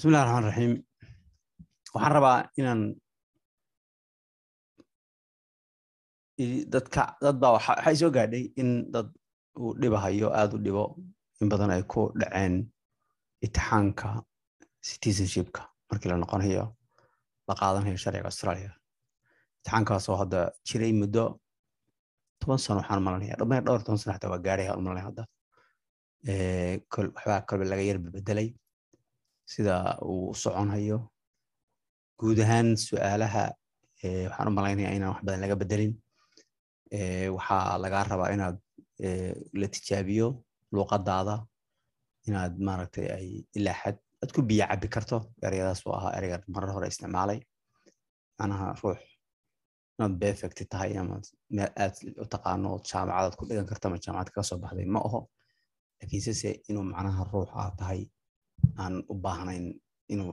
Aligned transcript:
bismillahi 0.00 0.24
raxmaan 0.24 0.44
raxiim 0.48 0.72
waxaan 1.94 2.12
rabaa 2.16 2.38
inaan 2.60 2.80
dadka 6.72 7.02
dad 7.22 7.36
baa 7.42 7.52
waxay 7.56 7.96
soo 8.00 8.10
gaadhay 8.16 8.44
in 8.60 8.70
dad 8.94 9.08
uu 9.60 9.74
dhibahayo 9.80 10.28
aada 10.40 10.54
u 10.56 10.60
dhibo 10.64 10.84
in 11.40 11.48
badan 11.52 11.70
ay 11.76 11.82
ku 11.92 12.00
dhaceen 12.20 12.54
itixaanka 13.44 14.08
citizenshipka 14.86 15.62
markii 15.90 16.08
la 16.10 16.16
noqonayo 16.22 16.64
la 17.48 17.54
qaadanayo 17.60 17.96
sharciga 18.02 18.24
australia. 18.32 18.70
Itixaankaasoo 19.60 20.16
hadda 20.22 20.40
jiray 20.68 20.92
muddo 21.00 21.24
toban 22.40 22.58
sano 22.64 22.80
waxaan 22.80 23.02
malanaya 23.06 23.34
dhammaan 23.40 23.64
dhowr 23.66 23.82
toban 23.84 23.98
sano 24.00 24.12
xataa 24.16 24.30
waa 24.32 24.44
gaadhay 24.46 24.66
aan 24.72 24.82
malanaya 24.86 25.06
hadda. 25.10 25.22
Waxbaa 27.16 27.40
kolba 27.48 27.64
laga 27.72 27.82
yarba 27.90 28.08
bedelay 28.16 28.48
sida 29.52 29.76
uu 30.10 30.30
u 30.32 30.34
soconhayo 30.42 30.98
guud 32.20 32.38
ahaan 32.44 32.68
su'aalaha 32.86 33.44
waxaan 34.28 34.48
u 34.50 34.52
malaynaya 34.58 34.90
inaan 34.96 35.12
wax 35.14 35.22
badan 35.26 35.40
laga 35.44 35.56
bedelin. 35.62 35.92
Waxaa 37.36 37.78
lagaa 37.84 38.04
rabaa 38.10 38.30
inaad 38.36 38.56
la 39.60 39.66
tijaabiyo 39.74 40.28
luuqadaada 40.74 41.34
inaad 42.28 42.54
maaragtay 42.66 43.06
ay 43.16 43.26
ilaa 43.58 43.76
xad 43.82 43.96
aad 44.22 44.30
ku 44.34 44.40
biyo 44.48 44.64
cabi 44.70 44.88
karto 44.94 45.16
ereyadaas 45.46 45.80
oo 45.86 45.94
ahaa 45.98 46.12
ereyga 46.18 46.36
marar 46.54 46.70
hore 46.74 46.86
isticmaalay. 46.92 47.38
Macnaha 48.38 48.66
ruux 48.82 49.00
inaad 49.96 50.14
perfect 50.22 50.58
tahay 50.72 50.92
ama 51.00 51.14
aad 51.84 51.94
u 52.22 52.24
taqaano 52.34 52.70
jaamacadaad 52.90 53.34
ku 53.38 53.44
dhigan 53.48 53.66
karto 53.70 53.84
ama 53.88 53.98
jaamacad 54.04 54.30
kaga 54.34 54.44
soo 54.48 54.58
baxday 54.62 54.86
ma 54.94 55.00
aho 55.08 55.20
laakiinse 55.98 56.32
se 56.42 56.50
inuu 56.68 56.84
macnaha 56.92 57.22
ruux 57.32 57.48
aad 57.62 57.74
tahay 57.80 58.00
aan 58.82 58.94
u 59.12 59.14
baahnayn 59.24 59.66
inuu 60.12 60.32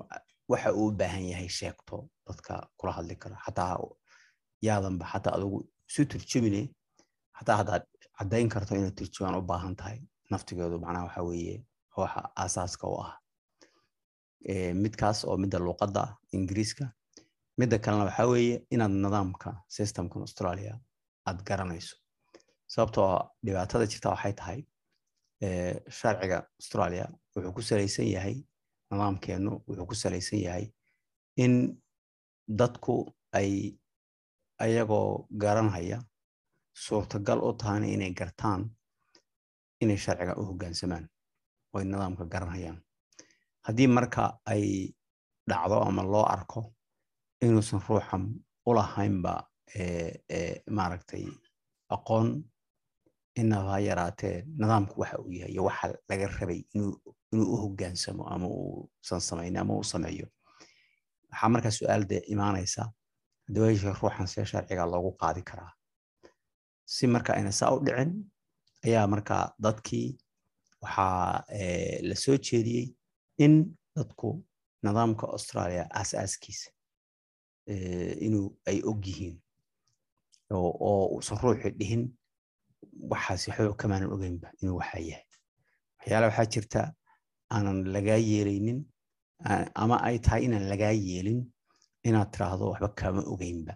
waxa 0.52 0.70
uu 0.80 0.88
u 0.88 0.92
baahan 1.00 1.26
yahay 1.32 1.50
sheegto 1.60 1.96
dadka 2.28 2.54
kula 2.78 2.92
hadli 2.98 3.16
karo 3.22 3.36
xataa 3.46 3.74
yaadanba 4.68 5.06
xataa 5.14 5.34
adugu 5.38 5.58
isu 5.90 6.02
turjumine 6.12 6.62
xataa 7.38 7.58
haddaad 7.62 7.84
caddayn 8.18 8.50
karto 8.54 8.76
inaad 8.76 8.96
turjumaan 9.00 9.36
u 9.40 9.42
baahan 9.52 9.76
tahay. 9.80 10.00
Naftigeedu 10.32 10.80
macnaha 10.84 11.06
waxa 11.08 11.22
weeye 11.30 11.56
waxa 12.02 12.22
aasaaska 12.44 12.86
u 12.94 12.96
ah. 13.06 13.14
Midkaas 14.84 15.26
oo 15.26 15.38
midda 15.44 15.58
luuqadda 15.60 16.04
ingiriiska 16.36 16.86
midda 17.60 17.78
kalena 17.84 18.04
waxa 18.10 18.26
weeye 18.32 18.56
inaad 18.76 18.92
nidaamka 19.04 19.50
systemkan 19.76 20.22
australia 20.22 20.74
aad 21.28 21.40
garanayso. 21.48 21.96
Sababtoo 22.74 23.30
dhibaatada 23.46 23.86
jirta 23.92 24.10
waxay 24.14 24.34
tahay 24.40 24.60
sharciga 25.42 26.38
australia 26.60 27.06
wuxuu 27.36 27.54
ku 27.54 27.62
salaysan 27.62 28.08
yahay 28.16 28.36
nidaamkeennu 28.92 29.52
wuxuu 29.68 29.86
ku 29.90 29.96
salaysan 29.96 30.40
yahay 30.46 30.66
in 31.44 31.54
dadku 32.60 32.96
ay 33.40 33.78
ayagoo 34.60 35.28
garanhaya 35.44 36.00
suurtagal 36.74 37.40
u 37.48 37.54
tahayna 37.54 37.88
inay 37.96 38.12
gartaan 38.20 38.62
inay 39.82 39.98
sharciga 39.98 40.34
u 40.40 40.44
hoggaansamaan 40.50 41.06
oo 41.74 41.80
ay 41.80 41.86
nidaamka 41.86 42.26
garanhayaan 42.34 42.80
haddii 43.66 43.88
marka 43.88 44.24
ay 44.46 44.64
dhacdo 45.50 45.78
ama 45.88 46.04
loo 46.04 46.26
arko 46.36 46.62
inuusan 47.42 47.82
ruuxan 47.88 48.24
u 48.68 48.74
lahaynba 48.78 49.34
maaragtay 50.78 51.26
aqoon 51.96 52.28
inaba 53.42 53.80
yaraatee 53.80 54.36
nidaamku 54.60 54.96
waxa 55.02 55.18
uu 55.24 55.32
yahay 55.32 55.52
iyo 55.54 55.64
waxa 55.70 55.88
laga 56.10 56.28
rabay 56.40 56.62
inuu 56.76 56.94
u 57.54 57.58
hoggaansamo 57.64 58.24
ama 58.34 58.48
uusan 58.48 59.22
samaynin 59.28 59.58
ama 59.62 59.74
uu 59.78 59.84
sameeyo. 59.84 60.28
Waxaa 61.32 61.50
markaa 61.54 61.72
su'aal 61.80 62.04
dee 62.10 62.22
imaanaysa 62.34 62.84
dawaysha 63.54 63.94
ruuxan 64.02 64.28
see 64.28 64.46
sharciga 64.46 64.86
loogu 64.92 65.12
qaadi 65.22 65.42
karaa. 65.50 65.72
Si 66.86 67.08
marka 67.08 67.34
ayna 67.34 67.52
saa 67.52 67.72
u 67.76 67.80
dhicin 67.86 68.12
ayaa 68.86 69.08
markaa 69.14 69.44
dadkii 69.64 70.08
waxaa 70.82 71.44
la 72.10 72.16
soo 72.24 72.38
jeediyey 72.48 72.86
in 73.46 73.54
dadku 73.96 74.30
nidaamka 74.84 75.26
australia 75.36 75.84
aasaaskiisa 76.00 76.70
inuu 78.26 78.48
ay 78.70 78.82
og 78.90 79.06
yihiin 79.08 79.36
oo 80.52 81.06
uusan 81.16 81.38
ruuxi 81.44 81.70
dhihin 81.80 82.04
waxaasi 83.12 83.46
waxba 83.52 83.74
kamaanan 83.82 84.10
ogeynba 84.16 84.48
inuu 84.62 84.78
waxaa 84.82 85.02
yahay. 85.10 85.26
Waxyaala 86.00 86.26
waxaa 86.30 86.46
jirta 86.54 86.82
aanan 87.56 87.78
lagaa 87.96 88.20
yeelaynin 88.30 88.80
ama 89.84 89.96
ay 90.08 90.18
tahay 90.26 90.42
inaan 90.48 90.66
lagaa 90.74 90.92
yeelin 91.08 91.40
inaad 92.08 92.30
tiraahdo 92.34 92.66
waxba 92.72 92.90
kama 93.00 93.22
ogeynba 93.34 93.74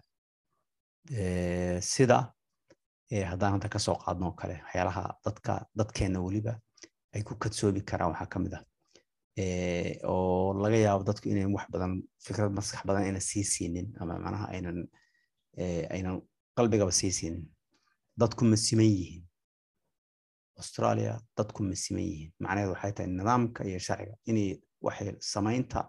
sida 1.93 2.17
haddaan 3.31 3.51
hadda 3.55 3.69
ka 3.69 3.79
soo 3.79 3.95
qaadno 4.03 4.25
oo 4.29 4.35
kale 4.41 4.55
waxyaalaha 4.65 5.03
dadka 5.25 5.53
dadkeenna 5.79 6.19
weliba 6.25 6.53
ay 7.13 7.21
ku 7.27 7.35
kadsoomi 7.35 7.81
karaan 7.89 8.11
waxaa 8.13 8.29
ka 8.33 8.39
mid 8.39 8.53
ah. 8.57 8.63
Oo 10.11 10.53
laga 10.63 10.77
yaabo 10.85 11.03
dadku 11.09 11.25
inayn 11.29 11.51
wax 11.55 11.67
badan 11.73 11.93
fikrad 12.25 12.51
maskax 12.57 12.81
badan 12.87 13.03
aynan 13.07 13.21
sii 13.29 13.43
siinin 13.53 13.87
ama 13.99 14.13
macnaha 14.23 14.45
aynan 14.55 14.77
aynan 15.95 16.21
qalbigaba 16.57 16.91
sii 16.91 17.11
siinin 17.11 17.43
dadku 18.21 18.43
ma 18.45 18.57
siman 18.65 18.85
yihiin. 18.95 19.23
Australia 20.61 21.13
dadku 21.37 21.63
ma 21.67 21.75
siman 21.83 22.03
yihiin. 22.09 22.31
Macnaheedu 22.43 22.71
waxay 22.75 22.91
tahay 22.95 23.09
nidaamka 23.17 23.61
iyo 23.69 23.79
sharciga. 23.87 24.15
Inay 24.29 24.49
waxay 24.85 25.09
samaynta 25.33 25.81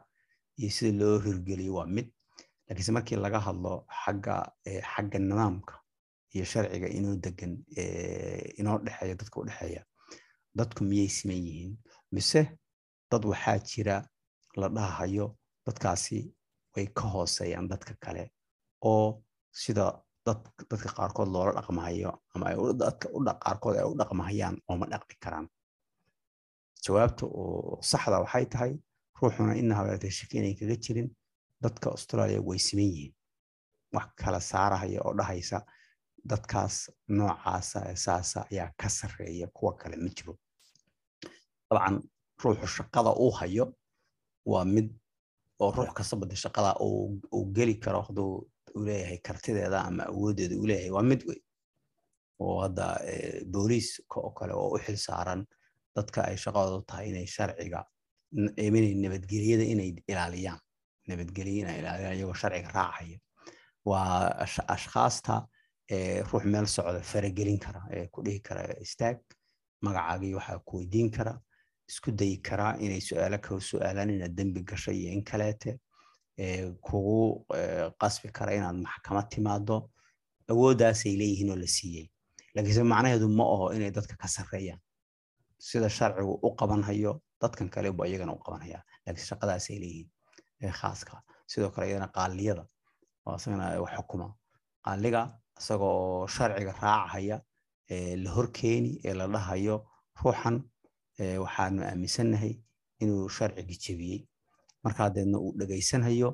iyo 0.58 0.70
sida 0.76 0.92
loo 1.00 1.18
hirgeliyo 1.24 1.72
waa 1.78 1.86
mid. 1.96 2.08
Laakiinse 2.66 2.92
markii 2.96 3.16
laga 3.24 3.40
hadlo 3.46 3.74
xagga 4.04 4.34
xagga 4.92 5.18
nidaamka 5.18 5.74
iyo 6.34 6.44
sharciga 6.52 6.88
inoo 6.98 7.14
degan 7.24 7.52
inoo 8.60 8.78
dhexeeya 8.84 9.14
dadka 9.20 9.36
u 9.40 9.44
dhexeeya 9.48 9.82
dadku 10.58 10.80
miyay 10.84 11.08
siman 11.16 11.36
yihiin? 11.46 11.74
Mise 12.12 12.40
dad 13.10 13.24
waxaa 13.32 13.58
jira 13.68 13.96
la 14.60 14.68
dhahayo 14.68 15.26
dadkaasi 15.66 16.18
way 16.74 16.86
ka 16.96 17.04
hooseeyaan 17.12 17.68
dadka 17.68 17.94
kale? 18.04 18.24
Oo 18.90 19.22
sida 19.52 19.84
dadka 20.26 20.88
qaarkood 20.96 21.28
loola 21.34 21.52
dhaqmahayo 21.58 22.10
ama 22.34 22.46
qaarkood 23.44 23.76
ay 23.80 23.84
u 23.90 23.94
dhaqmahayaan 24.00 24.56
ooma 24.70 24.86
dhaqmi 24.92 25.14
karaan. 25.24 25.46
Jawaabta 26.84 27.26
oo 27.26 27.78
saxda 27.90 28.18
waxay 28.24 28.46
tahay 28.52 28.72
ruuxuna 29.20 29.54
ina 29.60 29.74
habeertay 29.78 30.10
shaki 30.10 30.54
kaga 30.58 30.76
jirin 30.84 31.08
dadka 31.62 31.90
australia 31.90 32.40
way 32.48 32.58
siman 32.58 32.84
yihiin. 32.92 33.14
Wax 33.94 34.06
kala 34.20 34.40
saarahaya 34.40 35.00
oo 35.06 35.14
dhahaysa 35.18 35.58
dadkaas 36.30 36.90
noocaasa 37.08 37.80
saasa 38.04 38.40
ayaa 38.50 38.70
ka 38.80 38.88
sarreeya 38.88 39.46
kuwa 39.56 39.72
kale 39.80 39.96
ma 39.96 40.08
jiro. 40.16 40.34
Dabcan 41.70 42.02
ruuxu 42.42 42.66
shaqada 42.66 43.10
uu 43.24 43.30
hayo 43.38 43.64
waa 44.46 44.64
mid 44.64 44.88
oo 45.60 45.70
ruux 45.76 45.92
kastaba 45.94 46.26
de 46.26 46.36
shaqada 46.36 46.70
uu 46.80 47.44
geli 47.54 47.74
karo 47.84 48.02
hadduu 48.02 48.48
uu 48.76 48.84
leeyahay 48.88 49.18
kartideeda 49.28 49.78
ama 49.88 50.02
awooddeeda 50.12 50.54
uu 50.60 50.66
leeyahay 50.70 50.90
waa 50.96 51.02
mid 51.10 51.22
wey 51.28 51.40
oo 52.44 52.56
hadda 52.64 52.86
booliiska 53.52 54.20
oo 54.20 54.30
kale 54.38 54.52
oo 54.54 54.68
u 54.74 54.78
xil 54.84 54.96
saaran 55.06 55.46
dadka 55.96 56.24
ay 56.28 56.36
shaqadoodu 56.44 56.84
tahay 56.90 57.08
inay 57.12 57.26
sharciga 57.36 57.80
inay 58.66 58.94
nabadgelyada 59.04 59.64
inay 59.74 59.90
ilaaliyaan 60.12 60.60
nabadgelya 61.08 61.60
inay 61.62 61.78
ilaaliyaan 61.82 62.16
iyagoo 62.16 62.34
sharciga 62.42 62.70
raacaya. 62.78 63.18
Waa 63.84 64.46
ashkhaasta 64.74 65.34
ruux 66.30 66.44
meel 66.52 66.66
socda 66.66 67.00
faragelin 67.12 67.58
kara 67.64 67.80
ee 67.96 68.06
ku 68.12 68.22
dhihi 68.24 68.40
kara 68.48 68.62
istaag 68.86 69.18
magacaagii 69.84 70.34
waxaa 70.38 70.58
ku 70.68 70.76
weydiin 70.78 71.10
kara 71.16 71.32
isku 71.90 72.10
dayi 72.20 72.36
karaa 72.48 72.76
inay 72.84 73.00
su'aalo 73.08 73.38
ka 73.46 73.58
su'aalaan 73.70 74.10
inaad 74.16 74.34
dembi 74.38 74.62
gashay 74.70 74.96
iyo 75.02 75.10
in 75.16 75.24
kaleete 75.30 75.70
kugu 76.86 77.44
qasbi 78.00 78.28
kara 78.32 78.54
inaad 78.54 78.76
maxkamad 78.86 79.26
timaado 79.30 79.90
awooddaasay 80.50 81.16
leeyihiin 81.20 81.50
oo 81.50 81.56
la 81.56 81.66
siiyey. 81.66 82.06
Laakiinse 82.54 82.82
macnaheedu 82.82 83.28
ma 83.28 83.44
aho 83.54 83.72
inay 83.76 83.90
dadka 83.90 84.16
ka 84.16 84.28
sarreeyaan 84.28 84.80
sida 85.58 85.88
sharcigu 85.88 86.32
u 86.42 86.56
qabanhayo 86.56 87.20
dadkan 87.40 87.68
kale 87.70 87.92
bu 87.92 88.04
iyagana 88.04 88.32
u 88.32 88.38
qabanhayaa. 88.46 88.82
Laakiin 89.06 89.26
shaqadaasay 89.30 89.76
leeyihiin 89.82 90.72
khaaska. 90.80 91.22
Sidoo 91.46 91.70
kale 91.70 91.86
iyadana 91.88 92.08
qaaliyada 92.16 92.64
oo 93.26 93.36
isagana 93.36 93.80
wax 93.80 93.94
qaaliga 94.84 95.22
isagoo 95.58 96.26
sharciga 96.26 96.72
raacahaya 96.82 97.36
la 98.24 98.30
horkeeni 98.36 99.00
ee 99.04 99.14
la 99.14 99.26
dhahayo 99.26 99.76
ruuxan 100.22 100.56
waxaanu 101.44 101.82
aaminsannahay 101.84 102.54
inuu 103.02 103.28
sharcigi 103.28 103.76
jebiyey 103.84 104.20
markaa 104.84 105.08
deedna 105.16 105.38
uu 105.44 105.52
dhegaysanhayo 105.58 106.30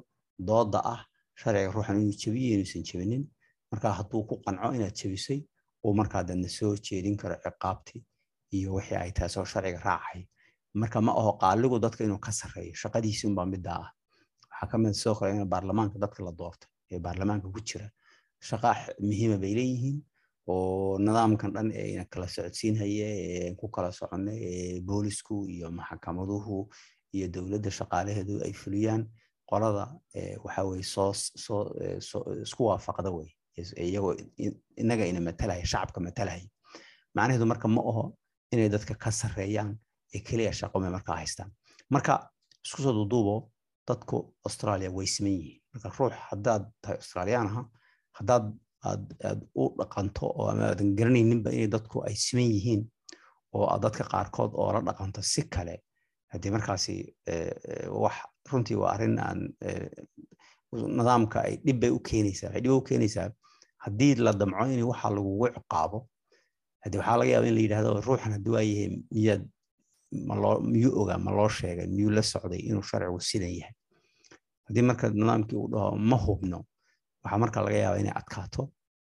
dooda 0.48 0.80
ah 0.94 1.00
sharciga 1.40 1.72
ruuxan 1.74 1.96
inuu 2.02 2.16
jebiyo 2.22 2.50
inuusan 2.56 2.82
jebinin 2.88 3.24
markaa 3.72 3.92
hadduu 3.98 4.22
ku 4.28 4.34
qanco 4.44 4.68
inaad 4.76 4.94
jebisay 5.00 5.40
uu 5.84 5.94
markaa 6.00 6.22
deedna 6.28 6.48
soo 6.48 6.74
jeedin 6.86 7.16
karo 7.20 7.36
ciqaabtii 7.44 8.02
iyo 8.56 8.74
wixii 8.76 8.96
ay 9.04 9.12
tahay 9.12 9.28
sharciga 9.30 9.80
raacay. 9.88 10.22
Marka 10.80 11.00
ma 11.00 11.12
aho 11.20 11.32
qaaligu 11.42 11.78
dadka 11.84 12.04
inuu 12.04 12.18
ka 12.26 12.32
sarreeyo 12.32 12.74
shaqadiisi 12.82 13.26
unbaa 13.26 13.46
middaa 13.46 13.80
ah. 13.84 13.90
Waxaa 14.50 14.68
ka 14.70 14.78
mid 14.78 14.92
sidoo 15.00 15.14
kale 15.18 15.30
in 15.36 15.48
baarlamaanka 15.52 15.98
dadka 16.04 16.24
la 16.24 16.32
doortay 16.32 16.68
ee 16.90 16.98
baarlamaanka 17.04 17.48
ku 17.54 17.60
jira. 17.68 17.86
Shaqa 18.48 18.70
muhiima 19.08 19.36
bay 19.42 19.54
leeyihiin 19.58 19.98
oo 20.52 20.98
nidaamkan 20.98 21.50
dhan 21.54 21.68
ee 21.82 22.04
kala 22.12 22.26
socodsiinhaya 22.34 23.08
ee 23.24 23.54
ku 23.58 23.68
kala 23.74 23.90
soconay 23.98 24.38
ee 24.50 24.80
boolisku 24.88 25.34
iyo 25.54 25.70
maxkamaduhu 25.78 26.56
iyo 27.16 27.26
dowladda 27.34 27.70
shaqaalaheedu 27.78 28.34
ay 28.46 28.52
fuliyaan 28.62 29.02
qolada 29.50 29.84
waxa 30.44 30.62
weye 30.68 30.82
soo 30.94 31.12
soo 31.44 32.22
isku 32.46 32.62
waafaqda 32.68 33.10
wey 33.16 33.28
iyagoo 33.88 34.14
innaga 34.82 35.04
ina 35.10 35.20
matalaya 35.28 35.64
shacabka 35.72 36.00
matalaya 36.06 36.46
macnaheedu 37.16 37.46
marka 37.52 37.68
ma 37.68 37.80
aho 37.90 38.04
inay 38.52 38.68
dadka 38.74 38.94
ka 39.02 39.10
sarreeyaan 39.20 39.70
ee 40.14 40.20
keliya 40.28 40.52
shaqo 40.60 40.76
may 40.82 40.90
markaa 40.96 41.16
haystaan. 41.20 41.50
Marka 41.94 42.12
isku 42.66 42.82
soo 42.84 42.92
duuduubo 42.98 43.34
dadku 43.88 44.16
australia 44.48 44.90
way 44.96 45.06
siman 45.14 45.32
yihiin. 45.38 45.60
Marka 45.72 45.88
ruux 45.98 46.14
haddaad 46.30 46.62
tahay 46.82 46.96
australiyaan 47.02 47.48
haddaad 48.18 48.44
aad 48.88 49.40
u 49.62 49.64
dhaqanto 49.78 50.26
oo 50.38 50.46
ama 50.52 50.64
aadan 50.70 50.94
garanayninba 50.98 51.50
inay 51.56 51.68
dadku 51.76 51.96
ay 52.08 52.14
siman 52.24 52.48
yihiin 52.54 52.82
oo 53.56 53.78
dadka 53.84 54.04
qaarkood 54.12 54.52
oo 54.60 54.68
la 54.74 54.80
dhaqanto 54.88 55.20
si 55.32 55.42
kale 55.54 55.74
haddii 56.32 56.50
markaasi 56.56 56.94
wax 58.02 58.16
runtii 58.50 58.76
waa 58.82 58.92
arrin 58.94 59.18
aan 59.18 59.40
nidaamka 60.72 61.40
ay 61.46 61.56
dhib 61.64 61.80
bay 61.80 61.90
u 61.90 61.98
keenaysaa. 62.00 62.48
Waxay 62.48 62.60
dhib 62.62 62.72
u 62.72 62.80
keenaysaa 62.82 63.30
haddii 63.84 64.14
la 64.24 64.32
damco 64.32 64.64
in 64.66 64.82
waxa 64.82 65.08
lagugu 65.10 65.46
ciqaabo 65.56 65.98
haddii 66.84 66.98
waxaa 66.98 67.16
laga 67.18 67.30
yaaba 67.32 67.46
in 67.48 67.54
la 67.54 67.60
yidhahdo 67.60 68.00
ruuxan 68.06 68.32
haddii 68.36 68.52
waa 68.56 68.62
yahay 68.62 68.88
miyaad 69.12 69.42
maloo 70.28 70.60
miyuu 70.60 70.92
ogaa 71.00 71.18
ma 71.18 71.30
loo 71.32 71.48
sheegay 71.48 71.86
miyuu 71.86 72.10
la 72.10 72.22
socday 72.22 72.58
inuu 72.68 72.82
sharcigu 72.82 73.20
sidan 73.20 73.52
yahay. 73.60 73.74
Haddii 74.66 74.82
marka 74.82 75.08
nidaamkii 75.10 75.56
uu 75.56 75.68
dhaho 75.72 75.96
ma 75.96 76.16
hubno 76.16 76.58
waxaa 77.24 77.38
marka 77.38 77.60
laga 77.62 77.76
yaaba 77.84 77.98
inay 78.00 78.12
adkaato 78.20 78.62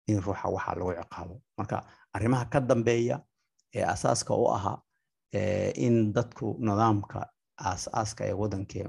in 0.07 0.21
ruuxa 0.21 0.47
waxa 0.55 0.75
lagu 0.75 0.91
ciqaabo 1.01 1.35
marka 1.57 1.75
arrimaha 2.13 2.45
ka 2.45 2.59
dambeeya 2.59 3.17
ee 3.75 3.83
asaaska 3.93 4.33
u 4.35 4.47
ahaa 4.55 4.77
in 5.33 6.13
dadku 6.13 6.55
nidaamka 6.59 7.19
aasaaska 7.69 8.25
ee 8.29 8.33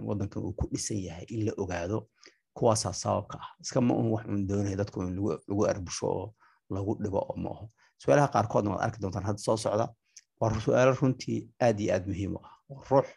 wadankan 0.09 0.43
uu 0.45 0.53
ku 0.59 0.67
dhisan 0.73 0.99
yahay 1.07 1.25
in 1.35 1.45
la 1.47 1.53
ogaado 1.63 2.09
kuwaasaa 2.57 2.93
sababka 2.93 3.39
ah. 3.41 3.49
Iska 3.63 3.81
ma 3.81 3.95
un 3.95 4.11
wax 4.15 4.25
un 4.27 4.47
doonaya 4.49 4.77
dadku 4.77 5.03
in 5.03 5.17
lagu 5.49 5.63
arbusho 5.73 6.07
oo 6.07 6.35
lagu 6.71 6.93
dhibo 7.03 7.19
oo 7.19 7.37
ma 7.37 7.51
aho 7.51 7.65
su'aalaha 8.03 8.29
qaarkoodna 8.35 8.71
waad 8.71 8.83
arki 8.87 8.99
doontaan 9.03 9.25
hadda 9.25 9.39
soo 9.47 9.57
socda 9.57 9.87
waa 10.41 10.61
su'aalo 10.67 10.93
runtii 11.01 11.39
aad 11.67 11.81
iyo 11.81 11.95
aad 11.95 12.05
muhiim 12.11 12.33
u 12.37 12.41
ah. 12.45 12.55
Oo 12.71 12.83
ruux 12.91 13.09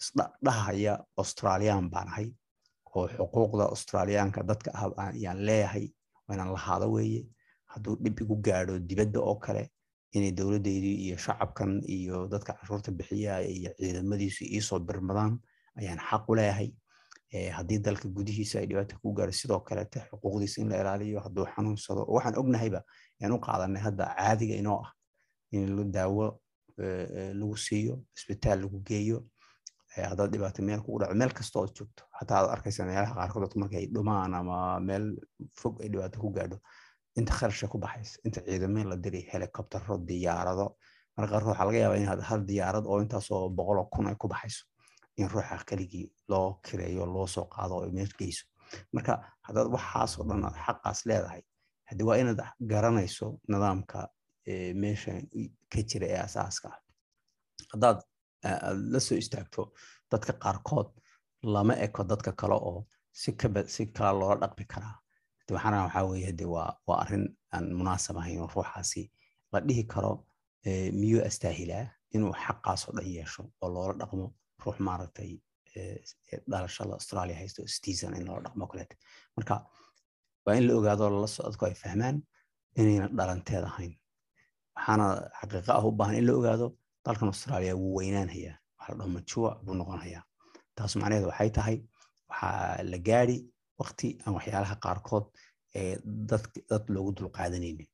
isdhahaya 0.00 0.94
australiyaan 1.16 1.90
baan 1.90 2.08
ahay 2.08 2.28
oo 2.94 3.06
xuquuqda 3.16 3.64
australiyaanka 3.74 4.42
dadka 4.50 4.70
ah 4.74 4.90
ayaan 5.10 5.38
leeyahay 5.46 5.86
waynaan 6.28 6.52
lahaado 6.56 6.86
weeye. 6.92 7.22
Hadduu 7.72 7.96
dhib 8.02 8.20
igu 8.22 8.36
gaadho 8.46 8.78
dibadda 8.78 9.20
oo 9.20 9.34
kale 9.44 9.62
inay 10.14 10.32
dowladdeydii 10.38 10.96
iyo 11.06 11.16
shacabkan 11.16 11.82
iyo 11.96 12.26
dadka 12.32 12.52
cashuurta 12.58 12.90
bixiya 12.98 13.40
iyo 13.42 13.70
ciidamadiisu 13.78 14.44
iisoo 14.44 14.78
birmadaan 14.78 15.38
ayaan 15.78 15.98
xaq 16.10 16.24
u 16.28 16.34
leeyahay. 16.38 16.70
Haddii 17.56 17.78
dalka 17.82 18.08
gudihiisa 18.08 18.58
ay 18.60 18.66
dhibaata 18.70 18.94
ku 19.02 19.12
gaaro 19.12 19.32
sidoo 19.32 19.60
kaleete 19.60 19.98
xuquuqdiisa 20.10 20.60
in 20.62 20.68
la 20.70 20.76
ilaaliyo 20.80 21.20
hadduu 21.20 21.46
xanuunsado 21.54 22.02
waxaan 22.14 22.38
ognahayba 22.38 22.80
ayaan 23.20 23.32
u 23.36 23.38
qaadanay 23.46 23.82
hadda 23.82 24.04
caadiga 24.18 24.54
inoo 24.54 24.78
ah 24.86 24.92
in 25.52 25.90
daawo 25.92 26.38
lagu 26.78 27.56
siiyo 27.56 27.94
isbitaal 28.16 28.60
lagu 28.62 28.78
geeyo 28.88 29.18
haddaad 30.10 30.30
dhibaato 30.32 30.62
meel 30.62 30.80
kugu 30.84 30.98
dhaco 31.00 31.14
meel 31.14 31.32
kasta 31.38 31.58
ood 31.58 31.72
joogto. 31.76 32.02
Xataa 32.18 32.38
aad 32.40 32.50
arkaysa 32.54 32.84
meelaha 32.86 33.14
qaarkood 33.18 33.54
markay 33.62 33.86
dhumaan 33.94 34.34
ama 34.34 34.78
meel 34.80 35.04
fog 35.60 35.82
ay 35.82 35.88
dhibaato 35.88 36.20
ku 36.22 36.30
gaadho 36.36 36.58
inta 37.18 37.32
kharasha 37.38 37.66
ku 37.72 37.78
baxaysa 37.84 38.18
inta 38.26 38.40
ciidameen 38.46 38.88
la 38.92 38.96
diray 39.04 39.24
helikobtero 39.32 39.94
diyaarado. 40.08 40.66
Marka 41.16 41.34
waxaa 41.38 41.64
laga 41.68 41.78
yaabaa 41.84 41.96
in 42.00 42.06
hal 42.30 42.40
diyaarad 42.50 42.84
oo 42.86 42.98
intaasoo 43.04 43.48
boqoloo 43.58 43.86
kun 43.92 44.06
ay 44.10 44.14
ku 44.22 44.28
baxayso 44.28 44.64
in 45.16 45.28
ruuxa 45.32 45.56
keligii 45.68 46.06
loo 46.28 46.48
kireeyo 46.66 47.04
loo 47.14 47.26
soo 47.26 47.46
qaado 47.54 47.74
oo 47.76 47.90
meel 47.96 48.10
geyso. 48.18 48.44
Marka 48.94 49.12
haddaad 49.46 49.68
waxaasoo 49.76 50.24
dhan 50.28 50.44
aad 50.44 50.56
xaqaas 50.66 51.00
leedahay 51.08 51.42
haddii 51.88 52.06
waa 52.08 52.16
inaad 52.22 52.40
garanayso 52.70 53.26
nidaamka 53.52 53.98
meesha 54.82 55.12
ka 55.72 55.80
jira 55.90 56.06
ee 56.14 56.20
asaaska 56.26 56.68
haddaad 57.72 57.98
la 58.92 59.00
soo 59.06 59.16
istaagto 59.22 59.62
dadka 60.12 60.32
qaarkood 60.44 60.88
lama 61.54 61.74
eko 61.86 62.04
dadka 62.10 62.32
kale 62.40 62.54
oo 62.70 62.86
si 63.72 63.86
kala 63.96 64.12
loola 64.20 64.36
dhaqmi 64.42 64.64
karaa 64.72 64.94
waxaana 65.52 65.78
waxaa 65.86 66.04
weeye 66.10 66.26
hade 66.30 66.44
waa 66.54 66.98
arrin 67.02 67.24
aan 67.54 67.64
munaasab 67.80 68.16
ahayn 68.22 68.40
oo 68.44 68.48
ruuxaasi 68.54 69.02
la 69.52 69.58
dhihi 69.60 69.84
karo 69.94 70.12
miyuu 71.00 71.22
astaahilaa 71.28 71.84
inuu 72.14 72.32
xaqaasoo 72.44 72.92
dhan 72.96 73.06
yeesho 73.16 73.42
oo 73.62 73.68
loola 73.74 73.94
dhaqmo 74.00 74.26
ruux 74.64 74.76
maaragtay 74.88 75.30
dhalashada 76.50 76.92
australia 76.98 77.36
haysto 77.40 77.62
citizen 77.74 78.14
in 78.18 78.24
loola 78.28 78.42
dhaqmo 78.46 78.64
kaleete 78.70 78.94
marka 79.36 79.54
waa 80.46 80.54
in 80.58 80.64
la 80.68 80.72
ogaado 80.78 81.04
lala 81.14 81.28
socodku 81.36 81.64
ay 81.68 81.74
fahmaan 81.82 82.16
inayna 82.80 83.06
dhalanteed 83.18 83.64
ahayn. 83.70 83.92
Waxaana 84.76 85.06
xaqiiqa 85.40 85.72
ah 85.78 85.84
u 85.88 85.90
baahan 85.98 86.16
in 86.20 86.26
la 86.28 86.32
ogaado 86.38 86.66
dalkan 87.06 87.28
australia 87.32 87.72
wuu 87.80 87.94
weynaanhayaa 87.98 88.56
waxa 88.78 88.92
la 88.92 88.96
dhaho 88.98 89.10
majua 89.16 89.50
buu 89.64 89.74
noqonhayaa. 89.80 90.22
Taas 90.76 90.92
macnaheedu 91.00 91.26
waxay 91.32 91.50
tahay 91.58 91.76
waxaa 92.30 92.82
la 92.92 92.98
gaari 93.08 93.36
waqti 93.80 94.08
aan 94.24 94.32
waxyaalaha 94.38 94.76
qaarkood 94.84 95.26
dad 96.70 96.84
loogu 96.94 97.10
dulqaadanaynin 97.18 97.88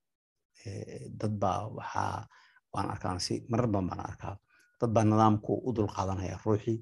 dad 1.21 1.33
baa 1.43 1.61
waxaa 1.79 2.29
waan 2.73 2.89
arkaan 2.95 3.19
si 3.27 3.35
marar 3.51 3.67
badan 3.73 3.87
baan 3.91 4.01
arkaa. 4.11 4.35
Dad 4.81 4.91
baa 4.95 5.05
nidaamku 5.05 5.53
u 5.67 5.71
dulqaadanaya 5.77 6.37
ruuxii 6.45 6.79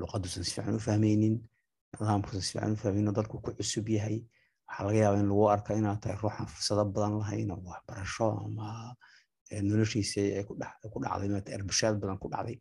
luqadusan 0.00 0.44
si 0.48 0.60
u 0.60 0.78
fahmaynin 0.86 1.34
nidaamkusan 1.92 2.42
si 2.48 2.52
u 2.58 2.76
fahmaynin 2.82 3.08
oo 3.10 3.14
dalku 3.18 3.36
ku 3.44 3.50
cusub 3.58 3.86
yahay. 3.96 4.18
Waxaa 4.68 4.84
laga 4.86 4.98
yaabaa 5.02 5.20
in 5.22 5.28
lagu 5.30 5.44
arka 5.54 5.70
inaad 5.80 5.98
tahay 6.02 6.16
ruuxan 6.22 6.46
fursado 6.52 6.82
badan 6.94 7.14
lahayn 7.20 7.50
oo 7.54 7.60
waxbarasho 7.70 8.26
ama 8.46 8.66
noloshiisa 9.68 10.20
ku 10.48 10.52
dhacday 11.02 11.28
maata 11.34 11.50
erbashaad 11.56 11.94
badan 12.02 12.18
ku 12.22 12.26
dhacday. 12.32 12.56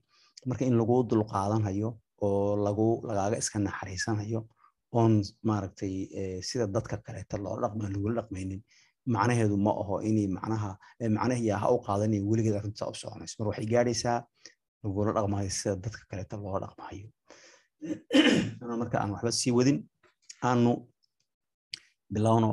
Marka 0.50 0.64
in 0.70 0.76
lagu 0.80 0.96
dulqaadanhayo 1.10 1.90
oo 2.26 2.56
lagu 2.66 2.88
lagaaga 3.08 3.36
iska 3.42 3.58
naxariisanayo 3.60 4.40
oon 5.00 5.14
maaragtay 5.50 5.94
sida 6.48 6.66
dadka 6.76 6.96
kaleeta 7.06 7.36
loo 7.44 7.56
dhaqma 7.64 7.86
lagula 7.94 8.14
dhaqmaynin 8.22 8.62
macnaheedu 9.16 9.56
ma 9.66 9.72
aho 9.82 9.96
inay 10.10 10.28
macnaha 10.38 10.72
macnaha 11.18 11.56
ha 11.62 11.68
u 11.76 11.78
qaadanin 11.88 12.24
weligeed 12.30 12.56
arrintaa 12.60 12.88
u 12.92 12.96
soconayso 13.02 13.36
mar 13.40 13.48
waxay 13.52 13.68
gaadhaysaa 13.74 14.18
lagula 14.84 15.12
dhaqmayo 15.18 15.50
sida 15.60 15.74
dadka 15.86 16.04
kaleeta 16.10 16.36
loo 16.44 16.58
dhaqmayo. 16.64 17.08
Marka 18.82 18.96
aan 19.02 19.12
waxba 19.16 19.32
sii 19.40 19.52
wadin 19.58 19.78
aanu 20.50 20.72
bilowno 22.14 22.52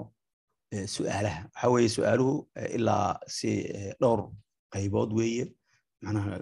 su'aalaha. 0.95 1.41
Waxa 1.55 1.69
weeye 1.75 1.89
su'aaluhu 1.97 2.35
ilaa 2.77 3.09
si 3.37 3.51
dhowr 4.01 4.21
qaybood 4.75 5.11
weeye. 5.19 5.45
Macnaha 6.05 6.33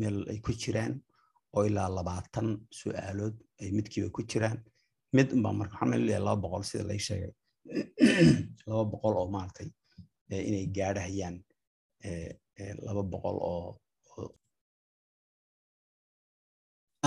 meel 0.00 0.16
ay 0.32 0.38
ku 0.44 0.52
jiraan 0.62 0.92
oo 1.56 1.62
ilaa 1.68 1.88
labaatan 1.96 2.48
su'aalood 2.80 3.34
ay 3.62 3.68
midkiiba 3.76 4.08
ku 4.16 4.22
jiraan 4.30 4.58
mid 5.16 5.28
unbaa 5.36 5.52
marka 5.60 5.74
waxaan 5.74 5.90
meel 5.92 6.24
laba 6.26 6.42
boqol 6.44 6.64
sida 6.68 6.84
lay 6.90 6.98
sheegay. 7.06 7.32
Laba 8.68 8.84
boqol 8.92 9.14
oo 9.20 9.28
maaragtay 9.34 9.68
inay 10.48 10.66
gaadhayaan 10.76 11.36
laba 12.86 13.02
boqol 13.12 13.36
oo 13.50 13.68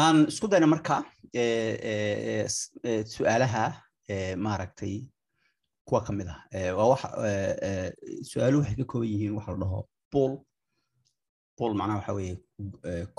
aan 0.03 0.17
isku 0.31 0.47
dayna 0.51 0.67
marka 0.73 0.95
su'aalaha 3.13 3.65
maaragtay 4.45 4.95
kuwa 5.87 5.99
ka 6.05 6.11
mid 6.13 6.27
ah. 6.33 6.41
Waa 6.77 6.89
wax 6.91 7.01
su'aaluhu 8.31 8.61
waxay 8.63 8.77
ka 8.81 8.85
kooban 8.91 9.09
yihiin 9.11 9.35
waxa 9.37 9.51
la 9.53 9.59
dhaho 9.63 9.79
pool. 10.11 10.33
Pool 11.57 11.73
macnaha 11.79 11.99
waxa 11.99 12.13
weeye 12.17 12.35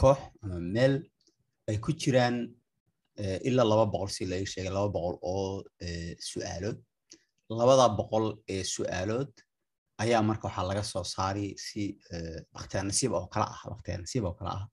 koox 0.01 0.19
ama 0.43 0.59
meel 0.75 0.95
ay 1.69 1.77
ku 1.85 1.91
jiraan 2.01 2.37
ilaa 3.49 3.67
laba 3.73 3.87
boqol 3.93 4.11
si 4.17 4.23
laga 4.33 4.47
sheegay 4.53 4.73
laba 4.77 4.89
boqol 4.97 5.17
oo 5.33 5.65
su'aalood 6.31 6.79
labada 7.61 7.85
boqol 7.99 8.27
ee 8.55 8.63
su'aalood 8.75 9.33
ayaa 10.03 10.23
marka 10.29 10.45
waxaa 10.49 10.67
laga 10.71 10.83
soo 10.93 11.05
saari 11.15 11.47
si 11.67 11.83
bakhtiyaar 12.55 12.85
nasiib 12.91 13.13
oo 13.19 13.27
kala 13.35 13.47
ah 13.55 13.61
bakhtiyaar 13.73 14.01
nasiib 14.05 14.25
oo 14.29 14.35
kala 14.41 14.51
ah 14.59 14.65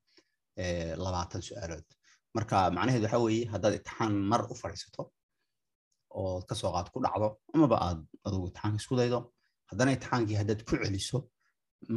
labaatan 1.05 1.41
su'aalood 1.49 1.85
marka 2.37 2.55
macnaheedu 2.77 3.05
waxa 3.07 3.19
weeye 3.25 3.45
haddaad 3.53 3.73
imtixaan 3.79 4.13
mar 4.31 4.41
u 4.51 4.55
fadhiisato 4.61 5.01
oo 6.19 6.35
ka 6.47 6.53
soo 6.61 6.71
qaad 6.75 6.87
ku 6.93 6.97
dhacdo 7.05 7.27
amaba 7.55 7.77
aad 7.87 7.99
adugu 8.27 8.45
imtixaanka 8.49 8.77
isku 8.81 8.95
daydo 9.01 9.19
haddana 9.69 9.91
imtixaankii 9.95 10.37
haddaad 10.41 10.61
ku 10.67 10.73
celiso 10.83 11.17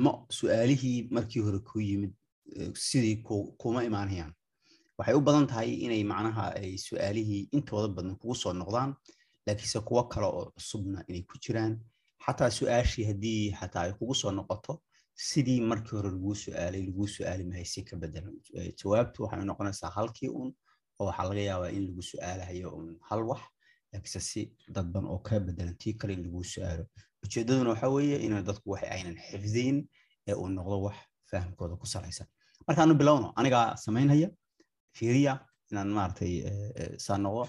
ma 0.04 0.12
su'aalihii 0.38 0.98
markii 1.16 1.42
hore 1.46 1.60
ku 1.68 1.76
yimid 1.88 2.12
sidii 2.88 3.16
kuma 3.62 3.80
imaanayaan 3.88 4.32
waxay 4.98 5.14
u 5.18 5.20
badan 5.20 5.46
tahay 5.50 5.70
inay 5.84 6.02
macnaha 6.04 6.44
ay 6.60 6.70
su'aalihii 6.86 7.48
intooda 7.56 7.88
badan 7.96 8.16
kugu 8.20 8.34
soo 8.34 8.52
noqdaan 8.52 8.90
laakiinse 9.46 9.80
kuwo 9.88 10.02
kale 10.12 10.26
oo 10.26 10.44
cusubna 10.56 10.98
inay 11.08 11.22
ku 11.30 11.34
jiraan. 11.44 11.74
Xataa 12.24 12.50
su'aashii 12.58 13.04
haddii 13.10 13.52
xataa 13.60 13.82
ay 13.86 13.92
kugu 13.98 14.14
soo 14.14 14.30
noqoto 14.38 14.72
sidii 15.28 15.60
markii 15.70 15.96
hore 15.98 16.10
laguu 16.16 16.34
su'aalay 16.44 16.82
laguu 16.88 17.06
su'aali 17.16 17.44
mahay 17.50 17.64
si 17.72 17.82
ka 17.88 17.96
bedelan 17.96 18.34
jawaabtu 18.80 19.22
waxay 19.22 19.44
noqonaysaa 19.50 19.90
halkii 19.96 20.28
un 20.40 20.50
oo 20.98 21.06
waxaa 21.08 21.28
laga 21.30 21.40
yaabaa 21.50 21.70
in 21.76 21.82
lagu 21.88 22.02
su'aalahayo 22.10 22.68
un 22.78 22.86
hal 23.08 23.22
wax 23.30 23.40
laakiinse 23.92 24.20
si 24.30 24.40
dadban 24.74 25.04
oo 25.12 25.18
ka 25.26 25.40
bedelan 25.40 25.76
tii 25.82 25.92
kale 26.00 26.12
in 26.14 26.22
laguu 26.26 26.44
su'aalo. 26.54 26.84
Ujeedaduna 27.24 27.70
waxa 27.70 27.88
weeye 27.88 28.16
in 28.26 28.32
dadku 28.48 28.70
wax 28.72 28.82
aynan 28.94 29.16
xifdiin 29.30 29.76
ee 30.28 30.34
uu 30.40 30.48
noqdo 30.48 30.76
wax 30.86 30.96
fahamkooda 31.30 31.74
ku 31.80 31.86
salaysan 31.86 32.26
markaanu 32.66 32.94
bilowno 33.00 33.32
anigaa 33.38 33.76
samaynhaya 33.76 34.28
fiiriya 34.96 35.32
inaan 35.70 35.90
maaragtay 35.98 36.32
saa 37.06 37.18
noqdo 37.24 37.44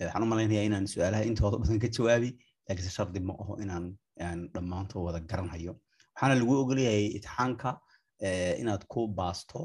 waxaan 0.00 0.22
u 0.24 0.26
malaynaya 0.32 0.62
inaan 0.68 0.86
su'aalaha 0.92 1.22
intooda 1.30 1.56
badan 1.62 1.78
ka 1.82 1.88
jawaabi 1.96 2.30
laakiinse 2.68 2.90
shardi 2.96 3.20
ma 3.28 3.34
aho 3.42 3.52
inaan 3.64 3.84
aan 4.26 4.40
dhammaantood 4.54 5.02
wada 5.06 5.20
garanhayo. 5.30 5.72
Waxaana 6.14 6.34
lagu 6.40 6.52
ogolyahay 6.62 7.04
itixaanka 7.18 7.70
inaad 8.62 8.82
ku 8.92 9.00
baasto 9.18 9.60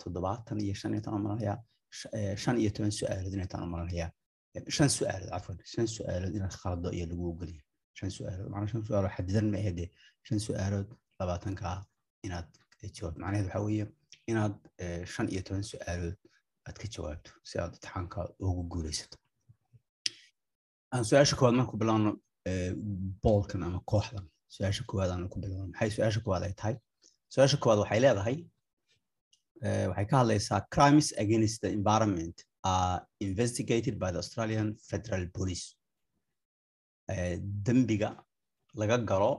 toddobaatan 0.00 0.58
iyo 0.64 0.74
shan 0.80 0.92
iyo 0.94 1.02
toban 1.06 1.22
malanaya 1.26 1.54
shan 2.42 2.56
iyo 2.62 2.70
toban 2.76 2.92
su'aalood 2.98 3.34
inaytaan 3.36 3.62
u 3.66 3.70
malanaya 3.74 4.06
shan 4.76 4.88
su'aalood 4.96 5.30
cafwan 5.34 5.58
shan 5.72 5.86
su'aalood 5.96 6.34
inaad 6.38 6.54
khalado 6.62 6.88
iyo 6.96 7.04
lagu 7.10 7.24
ogolyahay. 7.32 7.64
Shan 7.98 8.10
su'aalood 8.16 8.48
macnaa 8.52 8.70
shan 8.72 8.82
su'aalood 8.88 9.12
xadidan 9.16 9.46
ma 9.52 9.58
ahede. 9.62 9.84
Shan 10.26 10.38
su'aalood 10.46 10.88
labaatanka 11.20 11.70
inaad 12.26 12.48
jawaab 12.96 13.14
macnaheed 13.22 13.46
waxaa 13.48 13.64
weeye 13.68 13.86
inaad 14.30 14.54
shan 15.14 15.26
iyo 15.32 15.42
toban 15.46 15.64
su'aalood 15.72 16.16
aad 16.66 16.76
ka 16.82 16.86
jawaabto 16.94 17.30
si 17.48 17.54
aad 17.62 17.72
itixaanka 17.78 18.20
ugu 18.48 18.62
guulaysato 18.72 19.16
aan 20.94 21.04
su'aasha 21.08 21.36
koowaad 21.38 21.56
marku 21.60 21.76
bilowno 21.82 22.10
boolkan 23.24 23.62
ama 23.66 23.80
kooxdan 23.92 24.26
su'aasha 24.54 24.82
koowaad 24.90 25.10
aan 25.14 25.28
ku 25.32 25.38
bilowno 25.42 25.66
maxay 25.72 25.90
su'aasha 25.96 26.20
koowaad 26.24 26.44
ay 26.48 26.54
tahay 26.60 26.76
su'aasha 27.34 27.56
koowaad 27.62 27.80
waxay 27.82 28.00
leedahay 28.04 28.36
waxay 29.90 30.06
ka 30.10 30.16
hadlaysaa 30.22 30.60
crimes 30.74 31.08
against 31.24 31.56
the 31.64 31.70
environment 31.78 32.36
are 32.74 32.98
investigated 33.28 33.94
by 34.02 34.08
the 34.14 34.18
australian 34.22 34.68
federal 34.90 35.24
police. 35.36 35.66
dembiga 37.66 38.10
laga 38.80 38.96
galo 39.10 39.32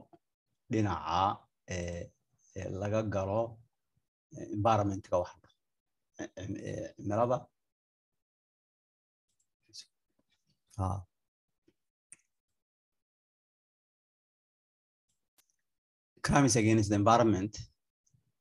dhinaca 0.72 1.22
laga 2.82 3.02
galo 3.16 3.42
environmentka 4.58 5.16
wax 5.22 5.32
cimilada 6.36 7.38
crimes 16.22 16.56
against 16.56 16.90
the 16.90 16.96
environment 16.96 17.58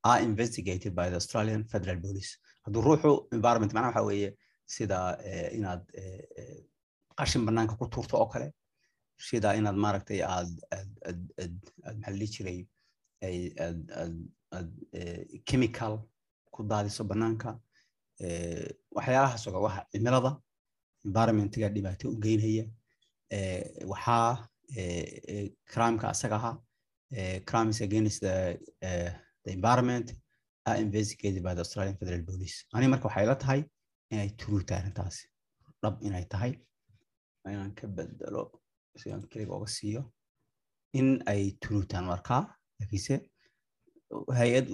are 0.05 0.21
investigated 0.21 0.95
by 0.95 1.09
the 1.11 1.17
Australian 1.17 1.65
Federal 1.73 1.99
Police. 2.07 2.33
hadduu 2.67 2.83
ruuxu 2.87 3.11
environment 3.37 3.73
macnaha 3.77 3.93
waxa 4.01 4.09
weeye 4.09 4.29
sida 4.75 4.99
inaad 5.59 5.81
qashin 7.21 7.43
banaanka 7.49 7.75
ku 7.81 7.87
tuurto 7.95 8.15
oo 8.23 8.29
kale 8.33 8.47
sida 9.29 9.49
inaad 9.61 9.79
maaragtay 9.85 10.21
aad 10.35 10.51
aad 11.09 11.57
maxaa 12.03 12.15
la 12.21 12.27
jiray 12.35 12.59
aad 13.29 13.81
aad 14.03 14.17
aad 14.59 14.71
chemical 15.51 15.95
ku 16.55 16.61
daadiso 16.73 17.03
banaanka 17.13 17.51
waxyaalahaas 18.97 19.45
oo 19.49 19.61
waxa 19.67 19.83
cimilada 19.93 20.31
environmentga 21.07 21.69
dhibaato 21.75 22.05
u 22.15 22.17
geynaya 22.25 22.65
waxaa 23.93 24.49
crimeka 25.73 26.07
asaga 26.15 26.37
ahaa 26.41 26.55
crimes 27.51 27.79
against 27.87 28.21
the, 28.27 28.35
uh, 28.89 29.11
the 29.45 29.51
environment 29.59 30.07
are 30.69 30.79
investigated 30.87 31.43
by 31.43 31.53
the 31.55 31.61
Australian 31.65 31.97
Federal 32.01 32.23
Police. 32.31 32.57
Ani 32.75 32.87
marka 32.93 33.09
waxay 33.09 33.27
la 33.31 33.35
tahay 33.45 33.61
inay 34.13 34.29
true 34.41 34.63
tahay 34.69 34.81
arrintaasi. 34.83 35.25
Dhab 35.83 35.95
inay 36.09 36.25
tahay. 36.33 36.53
Inaan 37.53 37.73
ka 37.79 37.87
bedelo 37.97 38.43
si 39.01 39.11
aan 39.13 39.23
keliga 39.33 39.53
uga 39.59 39.69
siiyo 39.77 40.03
in 40.99 41.09
ay 41.33 41.43
true 41.63 41.83
tahan 41.91 42.05
markaa 42.13 42.43
laakiinse 42.81 43.15
hay'ad 44.39 44.67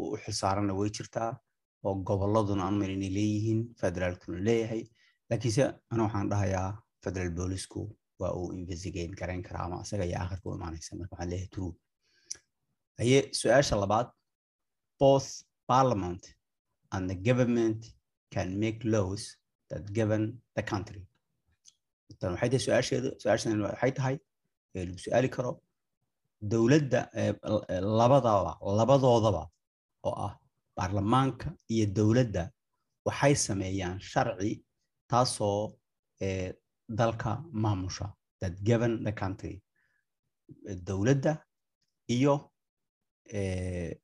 u 0.00 0.16
xilsaaranna 0.22 0.74
way 0.80 0.88
jirtaa 0.96 1.30
oo 1.86 1.94
gobolladuna 2.08 2.62
aan 2.66 2.76
marin 2.80 2.98
inay 3.02 3.12
leeyihiin 3.18 3.60
federaalkuna 3.80 4.38
leeyahay. 4.48 4.82
Laakiinse 5.30 5.62
ana 5.92 6.02
waxaan 6.06 6.28
dhahayaa 6.32 6.68
federal 7.04 7.30
boolisku 7.38 7.80
waa 8.20 8.32
uu 8.40 8.48
investigate 8.60 9.12
garayn 9.20 9.42
karaa 9.48 9.64
ama 9.68 9.76
asaga 9.84 10.02
ayaa 10.08 10.22
akhirka 10.26 10.46
u 10.50 10.54
imaanaysa 10.58 10.90
marka 10.98 11.12
waxaan 11.14 11.30
leeyahay 11.32 11.50
true. 11.54 11.72
Haye 13.00 13.18
su'aasha 13.40 13.76
labaad 13.82 14.08
both 15.02 15.28
parliament 15.72 16.22
and 16.94 17.04
the 17.10 17.18
government 17.28 17.80
can 18.34 18.48
make 18.62 18.78
laws 18.94 19.22
that 19.70 19.84
govern 19.98 20.24
the 20.56 20.62
country. 20.72 21.02
Tan 22.20 22.32
waxay 22.34 22.48
tahay 22.52 22.62
su'aasheedu 22.66 23.08
su'aashan 23.22 23.60
waxay 23.68 23.92
tahay 23.98 24.16
lagu 24.74 24.98
su'aali 25.04 25.28
karo 25.36 25.52
dowladda 26.52 27.00
labadaba 28.00 28.52
labadoodaba 28.78 29.42
oo 30.08 30.14
ah 30.26 30.32
baarlamaanka 30.76 31.48
iyo 31.68 31.86
dowladda 31.86 32.50
waxay 33.06 33.34
sameeyaan 33.34 34.00
sharci 34.00 34.52
taasoo 35.10 35.78
dalka 36.88 37.30
maamusha 37.52 38.12
that 38.40 38.54
govern 38.62 39.04
the 39.04 39.12
country. 39.12 39.62
Dowladda 40.88 41.32
iyo 42.08 42.50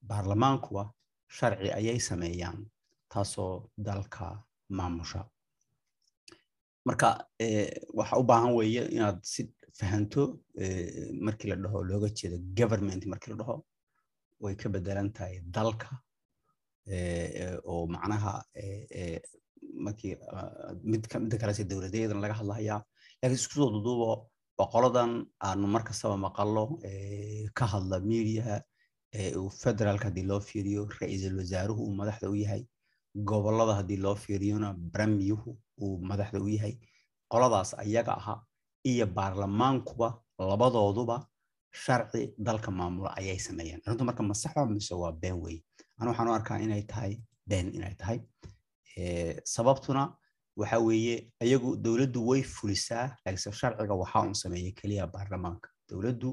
baarlamaankuwa 0.02 0.93
sharci 1.29 1.71
ayay 1.73 2.00
sameeyaan 2.00 2.67
taasoo 3.09 3.71
dalka 3.79 4.43
maamusha. 4.69 5.29
Marka 6.85 7.26
waxa 7.95 8.17
u 8.19 8.23
baahan 8.23 8.52
weeye 8.55 8.83
inaad 8.97 9.19
si 9.23 9.43
fahanto 9.79 10.38
markii 11.21 11.49
la 11.50 11.57
dhaho 11.57 11.85
looga 11.85 12.09
jeedo 12.09 12.38
government 12.38 13.07
markii 13.07 13.31
la 13.31 13.37
dhaho 13.37 13.64
way 14.41 14.55
ka 14.57 14.69
bedelan 14.69 15.12
tahay 15.12 15.41
dalka 15.41 15.88
oo 17.72 17.86
macnaha 17.86 18.34
markii 19.84 20.16
kalese 21.40 21.64
dowladeedan 21.70 22.20
laga 22.20 22.34
hadlahayaa 22.40 22.80
laakiin 23.22 23.38
isku 23.38 23.54
duduubo 23.74 24.10
boqoladan 24.58 25.26
aanu 25.48 25.66
markastaba 25.66 26.16
maqallo 26.16 26.64
ka 27.58 27.64
hadla 27.72 28.00
miidiyaha 28.00 28.56
federaalka 29.62 30.04
haddii 30.08 30.26
loo 30.30 30.40
fiiriyo 30.40 30.82
ra'iisul 31.00 31.36
wasaaruhu 31.40 31.80
uu 31.86 31.94
madaxda 32.00 32.30
u 32.30 32.34
yahay 32.34 32.62
gobollada 33.30 33.74
haddii 33.80 33.96
loo 34.04 34.14
fiiriyona 34.14 34.74
bramiyuhu 34.92 35.50
uu 35.82 35.98
madaxda 36.10 36.40
u 36.40 36.48
yahay. 36.48 36.74
Qoladaas 37.32 37.74
ayaga 37.78 38.12
aha 38.20 38.34
iyo 38.84 39.06
baarlamaankuba 39.06 40.08
labadooduba 40.38 41.16
sharci 41.84 42.34
dalka 42.38 42.70
maamula 42.70 43.10
ayay 43.16 43.38
sameeyaan. 43.38 43.80
Arrintu 43.86 44.04
marka 44.04 44.22
ma 44.22 44.34
saxba 44.34 44.66
mise 44.66 44.94
waa 44.94 45.12
been 45.12 45.38
wey 45.44 45.56
anu 46.00 46.08
waxaan 46.11 46.28
u 46.28 46.34
arkaa 46.38 46.58
inay 46.66 46.82
tahay 46.92 47.12
been 47.50 47.68
inay 47.76 47.94
tahay. 48.00 48.18
Sababtuna 49.44 50.02
waxa 50.56 50.78
weeye 50.78 51.32
iyagu 51.44 51.76
dowladdu 51.84 52.20
way 52.28 52.42
fulisaa 52.42 53.16
laakiinse 53.25 53.52
sharciga 53.61 53.94
waxaa 54.02 54.22
un 54.28 54.34
sameeya 54.34 54.72
keliya 54.80 55.06
baarlamaanka. 55.06 55.68
Dowladdu 55.88 56.30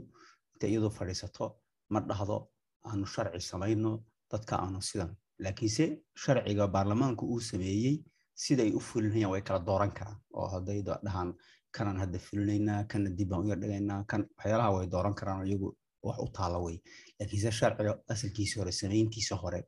inta 0.54 0.68
iyadu 0.68 0.90
fadhiisato 0.98 1.46
ma 1.90 2.00
dhahdo 2.10 2.38
aanu 2.86 3.06
sharci 3.06 3.40
samayno 3.52 3.92
dadka 4.32 4.56
aanu 4.64 4.82
sidan. 4.82 5.12
Laakiinse 5.40 5.86
sharciga 6.24 6.68
baarlamaanku 6.68 7.26
uu 7.34 7.40
sameeyey 7.52 7.96
siday 8.36 8.72
u 8.78 8.80
fulinayaan 8.80 9.32
way 9.32 9.42
kala 9.42 9.60
dooran 9.60 9.92
karaan. 9.98 10.18
Oo 10.34 10.48
hadday 10.54 10.82
dhahaan 11.06 11.34
kanan 11.72 11.98
hadda 12.02 12.20
fulinaynaa 12.20 12.84
kana 12.92 13.10
dib 13.10 13.32
u 13.32 13.44
yardhigaynaa 13.52 14.04
kan 14.12 14.22
waxyaalaha 14.38 14.72
way 14.78 14.88
dooran 14.94 15.14
karaan 15.20 15.48
iyagu 15.48 15.70
wax 16.08 16.18
u 16.26 16.28
taala 16.38 16.58
wey 16.66 16.78
laakiinse 17.20 17.52
sharciga 17.60 17.94
asalkiisa 18.14 18.56
hore 18.60 18.72
samayntiisa 18.82 19.36
hore 19.44 19.60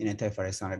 in 0.00 0.06
intay 0.12 0.30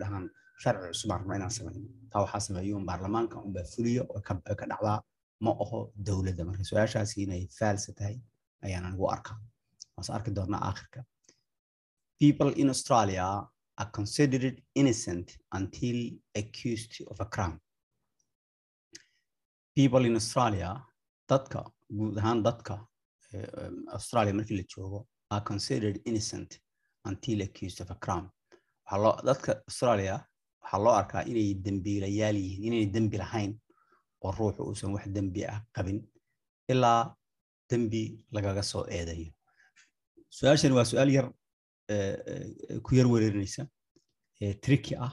dhahaan 0.00 0.26
sharci 0.62 0.88
cusub 0.92 1.10
aan 1.12 1.20
rabna 1.20 1.36
inaan 1.38 1.54
samayno 1.58 1.88
taa 2.10 2.20
waxaa 2.24 2.40
sameeyo 2.46 2.80
baarlamaanka 2.90 3.36
unbaa 3.46 3.66
fuliyo 3.74 4.02
ka 4.28 4.34
dhacdaa 4.70 4.98
ma 5.44 5.50
aho 5.64 5.78
dowladda 6.06 6.44
marka 6.48 6.64
su'aashaasi 6.70 7.16
inay 7.24 7.42
faalsa 7.58 7.92
tahay 7.98 8.16
ayaan 8.66 8.84
anigu 8.88 9.06
arkaa 9.14 9.38
waase 9.96 10.12
arki 10.16 10.30
doonaa 10.38 10.62
aakhirka 10.68 11.00
people 12.20 12.52
in 12.62 12.68
australia 12.74 13.26
are 13.80 13.90
considered 13.98 14.56
innocent 14.74 15.38
until 15.58 15.96
accused 16.34 16.94
of 17.10 17.20
a 17.20 17.24
crime. 17.34 17.58
People 19.76 20.04
in 20.08 20.14
australia 20.20 20.70
dadka 21.30 21.60
guud 21.98 22.18
ahaan 22.18 22.42
dadka 22.42 22.74
australia 23.96 24.32
markii 24.38 24.56
la 24.60 24.64
joogo 24.74 25.06
are 25.30 25.44
considered 25.50 25.96
innocent 26.08 26.50
until 27.04 27.40
accused 27.42 27.80
of 27.84 27.90
a 27.90 27.94
crime. 28.04 28.28
Waxaa 28.86 29.02
loo 29.04 29.14
dadka 29.28 29.50
australia 29.68 30.14
waxaa 30.62 30.82
loo 30.84 30.94
arkaa 31.00 31.22
inay 31.30 31.54
dembiilayaal 31.64 32.36
yihiin 32.44 32.64
inay 32.72 32.86
dembi 32.94 33.16
lahayn 33.22 33.52
oo 34.24 34.32
ruuxu 34.38 34.62
uusan 34.68 34.92
wax 34.94 35.06
dembi 35.16 35.40
ah 35.52 35.60
qabin 35.76 35.98
ilaa 36.72 37.14
dembi 37.70 38.02
lagaga 38.36 38.62
soo 38.62 38.84
eedayo. 38.96 39.30
Su'aashani 40.36 40.74
waa 40.78 40.84
su'aal 40.90 41.10
yar 41.16 41.26
ku 42.84 42.90
yar 42.98 43.06
wereerinaysa 43.12 43.62
tricky 44.64 44.94
ah. 45.06 45.12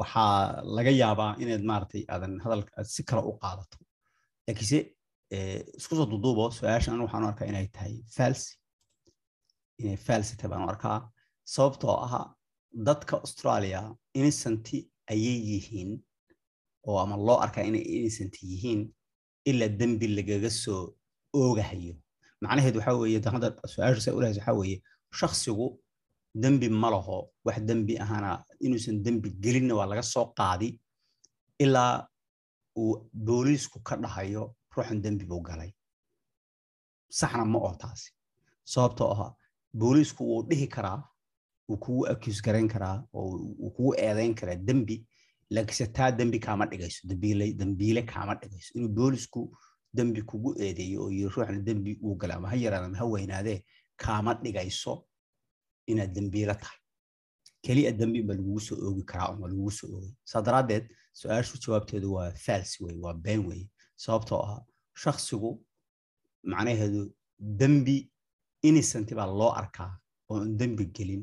Waxaa 0.00 0.62
laga 0.76 0.90
yaabaa 1.02 1.32
inaad 1.42 1.64
maaragtay 1.70 2.02
aadan 2.12 2.34
hadalka 2.44 2.70
aad 2.78 2.86
si 2.94 3.02
kale 3.08 3.22
u 3.30 3.32
qaadato. 3.42 3.76
Laakiinse 4.46 4.78
isku 5.30 5.94
soo 5.96 6.06
duduubo 6.12 6.50
su'aashan 6.50 7.00
waxaan 7.04 7.24
arkaa 7.30 7.46
inay 7.50 7.66
tahay 7.74 7.94
fals 8.16 8.42
inay 9.80 9.96
fals 9.96 10.28
tahay 10.36 10.50
baan 10.50 10.68
arkaa. 10.68 10.98
Sababtoo 11.54 11.94
ah 12.06 12.34
dadka 12.86 13.16
australia 13.24 13.80
innocenti 14.18 14.78
ayay 15.12 15.38
yihiin 15.50 15.90
oo 16.88 16.98
ama 17.04 17.16
loo 17.16 17.38
arkaa 17.44 17.64
inay 17.70 17.84
innocent 17.96 18.34
yihiin 18.42 18.80
ilaa 19.50 19.68
dembi 19.80 20.06
lagaga 20.16 20.50
soo 20.50 20.82
oogahayo. 21.34 21.94
Macnaheed 22.42 22.76
waxa 22.76 22.92
weeye 23.00 23.20
hadda 23.34 23.48
su'aasha 23.72 24.00
say 24.00 24.12
ulahaysa 24.18 24.40
waxa 24.40 24.52
weeye 24.60 24.82
shaksigu 25.20 25.66
dembi 26.42 26.68
ma 26.68 26.88
laho 26.94 27.18
wax 27.46 27.58
dembi 27.68 27.94
ahana 28.04 28.30
inuusan 28.64 29.02
dembi 29.04 29.28
gelinna 29.44 29.74
waa 29.78 29.86
laga 29.90 30.02
soo 30.02 30.26
qaadi 30.38 30.68
ilaa 31.64 32.06
uu 32.80 33.08
booliisku 33.26 33.78
ka 33.88 33.96
dhahayo 33.96 34.44
ruuxan 34.78 35.02
dembi 35.02 35.24
buu 35.30 35.40
galay. 35.48 35.70
Saxna 37.18 37.44
ma 37.44 37.58
oo 37.58 37.74
taasi. 37.82 38.10
Sababtoo 38.64 39.10
aha 39.12 39.28
booliisku 39.80 40.24
wuu 40.30 40.42
dhihi 40.48 40.66
karaa 40.68 41.02
wuu 41.68 41.76
kugu 41.84 42.06
accuse 42.12 42.42
garayn 42.42 42.68
karaa 42.68 42.96
oo 43.14 43.38
wuu 43.60 43.70
kugu 43.76 43.94
eedayn 44.06 44.34
karaa 44.34 44.56
dembi. 44.56 44.96
Laakiinse 45.50 45.86
taa 45.96 46.10
dembi 46.12 46.38
kaama 46.38 46.66
dhigayso 46.66 47.08
dembiile 47.08 48.02
kaama 48.02 48.34
dhigayso. 48.34 48.70
Inuu 48.78 48.88
boolisku 48.88 49.56
dembi 49.94 50.22
kugu 50.22 50.54
eedeeyo 50.62 51.02
oo 51.02 51.10
yiri 51.10 51.28
ruuxna 51.34 51.60
dembi 51.68 51.98
uu 52.02 52.14
galay 52.16 52.36
ama 52.36 52.48
ha 52.50 52.56
yaraada 52.56 52.86
ama 52.86 52.96
ha 52.98 53.04
weynaadee 53.04 53.64
kaama 53.96 54.34
dhigayso 54.34 55.06
inaad 55.86 56.12
dembiile 56.14 56.54
tahay. 56.54 56.78
Keliya 57.62 57.92
dembi 57.92 58.22
ba 58.22 58.34
lagugu 58.34 58.60
soo 58.60 58.76
oogi 58.86 59.02
karaa 59.02 59.28
ama 59.32 59.48
lagugu 59.48 59.70
soo 59.70 59.88
oogay 59.94 60.12
saa 60.24 60.42
daraaddeed 60.42 60.84
su'aashu 61.12 61.58
jawaabteedu 61.64 62.12
waa 62.14 62.30
fals 62.44 62.80
wey 62.80 62.96
waa 63.04 63.14
been 63.14 63.46
wey 63.46 63.62
sababtoo 64.04 64.40
ah 64.50 64.58
shaksigu 65.02 65.50
macnaheedu 66.52 67.02
dembi 67.60 67.96
innocent 68.68 69.08
baa 69.18 69.26
loo 69.40 69.50
arkaa 69.60 69.90
oo 70.30 70.36
aan 70.40 70.50
dembi 70.60 70.84
gelin 70.96 71.22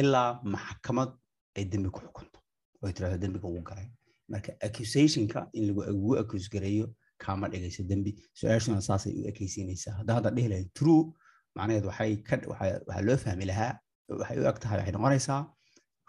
ilaa 0.00 0.30
maxkamad 0.54 1.10
ay 1.56 1.64
dembi 1.72 1.88
ku 1.94 2.00
xukunto 2.04 2.38
oo 2.82 2.90
tirahdo 2.96 3.18
dembiga 3.22 3.46
ugu 3.50 3.62
galay 3.68 3.88
marka 4.32 4.50
accusationka 4.66 5.40
in 5.58 5.64
lagu 5.68 6.10
accuse 6.22 6.48
gareeyo 6.54 6.86
kaama 7.22 7.46
dhigayso 7.52 7.82
dembi 7.90 8.10
su'aashuna 8.38 8.80
saasay 8.88 9.12
u 9.20 9.22
ekaysiinaysaa 9.30 9.92
hadda 9.98 10.12
hadda 10.16 10.30
dhihi 10.36 10.48
lahayd 10.52 10.70
true. 10.78 11.02
macnaheed 11.56 11.84
waxaa 11.90 13.00
loo 13.08 13.16
fahmi 13.24 13.44
lahaa 13.50 13.72
waxay 14.20 14.36
u 14.42 14.44
eg 14.50 14.58
tahay 14.62 14.78
waxay 14.78 14.92
noqonaysaa 14.96 15.40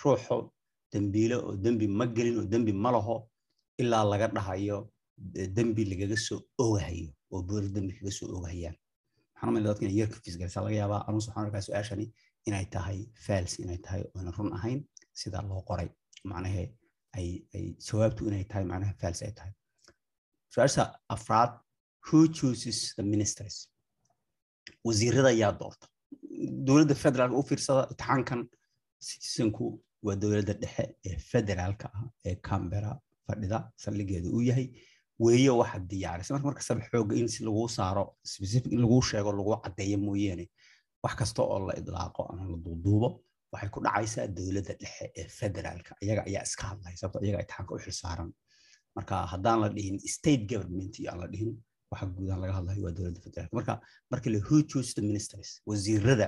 ruuxu 0.04 0.38
dembiile 0.94 1.36
oo 1.48 1.54
dembi 1.66 1.86
ma 2.00 2.06
gelin 2.16 2.36
oo 2.42 2.46
dembi 2.54 2.74
ma 2.84 2.90
laho 2.96 3.16
ilaa 3.82 4.04
laga 4.12 4.28
dhahayo 4.38 4.78
dembi 5.58 5.84
lagaga 5.92 6.18
soo 6.28 6.40
oogahayo 6.64 7.10
oo 7.34 7.42
boolis 7.50 7.72
dembi 7.76 7.94
kaga 7.98 8.12
soo 8.18 8.28
oogahayaan 8.36 8.76
waxaan 9.34 9.50
umayna 9.52 9.68
dadka 9.70 9.84
inay 9.86 9.98
yar 10.02 10.10
confuse 10.14 10.38
garaysaa 10.42 10.64
laga 10.66 10.76
yaabaa 10.82 11.02
anuus 11.08 11.26
waxaan 11.28 11.46
arkaa 11.48 11.62
su'aashani 11.68 12.06
inay 12.48 12.66
tahay 12.76 13.00
fals 13.26 13.54
inay 13.64 13.78
tahay 13.86 14.02
oonan 14.16 14.34
run 14.38 14.52
ahayn 14.58 14.80
sida 15.22 15.40
loo 15.50 15.62
qoray. 15.70 15.90
Macnahe 16.32 16.64
ay 17.18 17.28
ay 17.56 17.66
jawaabtu 17.88 18.22
inay 18.30 18.44
tahay 18.52 18.66
macnaha 18.72 18.94
fals 19.02 19.20
ay 19.28 19.32
tahay. 19.38 19.54
Su'aasha 20.54 20.84
afraad 21.16 21.52
who 22.08 22.20
chooses 22.38 22.78
the 22.98 23.04
ministers? 23.14 23.56
Wasiirada 24.88 25.32
yaa 25.42 25.52
doorta. 25.60 25.86
Dowladda 26.68 26.96
federaalka 27.04 27.36
u 27.42 27.44
fiirsada 27.50 27.82
imtixaankan 27.92 28.42
citizenku 29.08 29.66
waa 30.06 30.16
dowladda 30.22 30.54
dhexe 30.64 30.84
ee 31.10 31.16
federaalka 31.32 31.88
ah 31.98 32.06
ee 32.30 32.36
cambera 32.48 32.92
fadhida 33.28 33.58
saldhigeedu 33.84 34.28
uu 34.38 34.44
yahay 34.50 34.68
weeye 35.26 35.50
waxa 35.62 35.80
diyaarisa 35.92 36.34
marka 36.34 36.48
markastaba 36.50 36.82
xooga 36.92 37.14
in 37.22 37.28
si 37.34 37.40
lagu 37.48 37.64
saaro 37.78 38.04
specific 38.34 38.72
in 38.76 38.82
lagu 38.86 39.02
sheego 39.10 39.30
lagu 39.40 39.52
caddeeyo 39.64 39.98
mooyaane 40.08 40.46
wax 41.04 41.14
kasta 41.20 41.42
oo 41.44 41.60
la 41.68 41.74
idlaaqo 41.82 42.22
ama 42.32 42.44
la 42.54 42.58
duuduubo 42.66 43.10
waxay 43.54 43.70
ku 43.74 43.80
dhacaysaa 43.86 44.28
dowladda 44.38 44.74
dhexe 44.82 45.06
ee 45.20 45.28
federaalka 45.40 45.92
iyaga 46.06 46.22
ayaa 46.30 46.44
iska 46.50 46.64
hadlaya 46.72 46.98
sababto 47.02 47.20
iyaga 47.26 47.40
imtixaanka 47.44 47.72
u 47.76 47.80
xilsaaran 47.86 48.30
marka 48.98 49.16
haddaan 49.34 49.60
la 49.64 49.70
dhihin 49.76 49.96
state 50.18 50.44
government 50.54 50.94
iyo 51.00 51.08
aan 51.12 51.20
la 51.24 51.28
dhihin 51.34 51.52
waxa 51.92 52.06
guudahan 52.16 52.40
laga 52.44 52.54
hadlayo 52.60 52.82
waa 52.86 52.94
dowladda 52.98 53.20
federaalka 53.26 53.56
marka 53.60 53.74
marka 54.12 54.28
la 54.34 54.40
who 54.48 54.56
ministers 55.10 55.50
wasiirada 55.70 56.28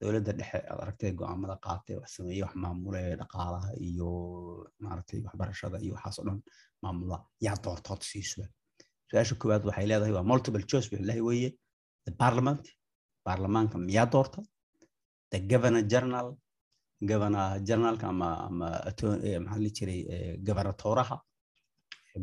dowladda 0.00 0.32
dhexe 0.38 0.58
aad 0.70 0.80
aragtay 0.84 1.10
go'aamada 1.20 1.54
qaatay 1.66 1.94
wax 2.00 2.10
sameeye 2.16 2.42
wax 2.46 2.54
maamule 2.64 3.02
dhaqaalaha 3.20 3.70
iyo 3.88 4.08
maaragtay 4.84 5.18
waxbarashada 5.26 5.76
iyo 5.84 5.92
waxaas 5.96 6.18
dhan 6.26 6.38
maamula 6.82 7.16
yaa 7.46 7.56
doortood 7.64 8.02
siisuba 8.10 8.46
su'aasha 9.10 9.34
koowaad 9.40 9.64
waxay 9.68 9.86
leedahay 9.90 10.12
waa 10.18 10.26
multiple 10.32 10.64
choice 10.70 10.88
leeyahay 10.92 11.22
weeye. 11.28 11.50
The 12.06 12.12
parliament 12.22 12.64
baarlamaanka 13.26 13.76
miyaa 13.88 14.06
doorta 14.14 14.40
the 15.32 15.38
governor 15.52 15.82
general 15.94 16.28
governor 17.10 17.46
generalka 17.68 18.06
ama 18.12 18.28
ama 18.48 18.66
maxaa 19.44 19.60
la 19.64 19.70
jiray 19.76 20.00
gobernatoraha 20.46 21.16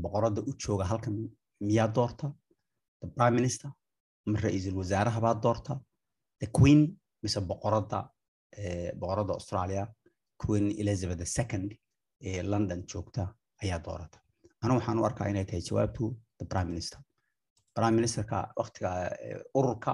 boqoradda 0.04 0.40
u 0.50 0.52
jooga 0.64 0.86
halkan 0.92 1.16
miyaa 1.68 1.88
doorta 1.98 2.28
the 3.02 3.08
prime 3.18 3.36
minister 3.40 3.70
ama 4.28 4.38
ra'iisul 4.46 4.76
wasaaraha 4.82 5.30
doorta 5.46 5.74
the 6.42 6.48
queen 6.58 6.82
mise 7.23 7.39
boqoradda 7.51 7.99
boqoradda 9.01 9.34
australia 9.39 9.84
queen 10.43 10.65
elizabeth 10.82 11.23
second 11.38 11.71
ee 12.30 12.41
london 12.43 12.84
joogta 12.91 13.23
ayaa 13.63 13.80
doorata. 13.86 14.17
Anigu 14.62 14.78
waxaan 14.80 14.99
u 14.99 15.06
arkaa 15.10 15.28
inay 15.32 15.45
tahay 15.45 15.62
jawaabtu 15.69 16.06
the 16.39 16.45
prime 16.45 16.69
minister. 16.73 16.99
Prime 17.75 17.95
ministerka 17.99 18.38
waktiga 18.62 18.89
ururka 19.60 19.91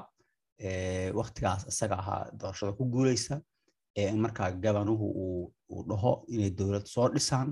waktigaas 1.19 1.65
isaga 1.71 1.95
ahaa 2.01 2.29
doorashada 2.39 2.73
ku 2.77 2.85
guuleysa 2.93 3.41
ee 3.97 4.11
markaa 4.25 4.51
gabanuhu 4.63 5.05
uu 5.69 5.83
dhaho 5.89 6.11
inay 6.27 6.49
dowlad 6.59 6.85
soo 6.85 7.07
dhisaan 7.13 7.49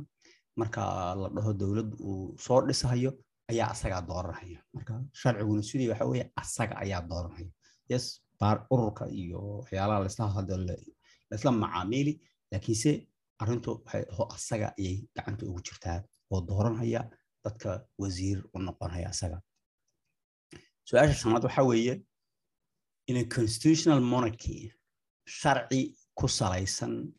marka 0.62 0.82
la 1.22 1.30
dhaho 1.36 1.54
dowlad 1.62 1.90
uu 2.10 2.38
soo 2.46 2.60
dhisayo 2.68 3.12
ayaa 3.52 3.70
asagaa 3.76 4.02
dooranaya 4.10 4.60
marka 4.76 4.94
sharciguna 5.22 5.64
sidii 5.70 5.90
waxa 5.92 6.06
weeye 6.12 6.26
asaga 6.42 6.76
ayaa 6.84 7.02
dooranaya 7.12 7.50
yes 7.92 8.06
ururka 8.72 9.06
iyo 9.08 9.40
waxyaalaha 9.60 10.00
laisla 11.30 11.52
macaamiili 11.52 12.22
laakiinse 12.52 13.08
aho 13.40 14.24
asaga 14.36 14.74
ayay 14.80 15.08
gacanta 15.16 15.46
ugu 15.46 15.62
jirtaa 15.62 16.04
oo 16.32 16.42
dooranaya 16.42 17.10
dadka 17.44 17.86
wasiir 17.98 18.44
u 18.54 18.60
noqonaya 18.60 19.10
asaga. 19.10 19.42
Su'aasha 20.88 21.14
shanaad 21.14 21.44
waxa 21.44 21.64
weeye 21.64 22.04
in 23.08 23.18
a 23.18 23.24
constitutional 23.26 24.00
monarchy 24.02 24.74
sharci 25.26 25.96
ku 26.16 26.28
salaysan 26.28 27.14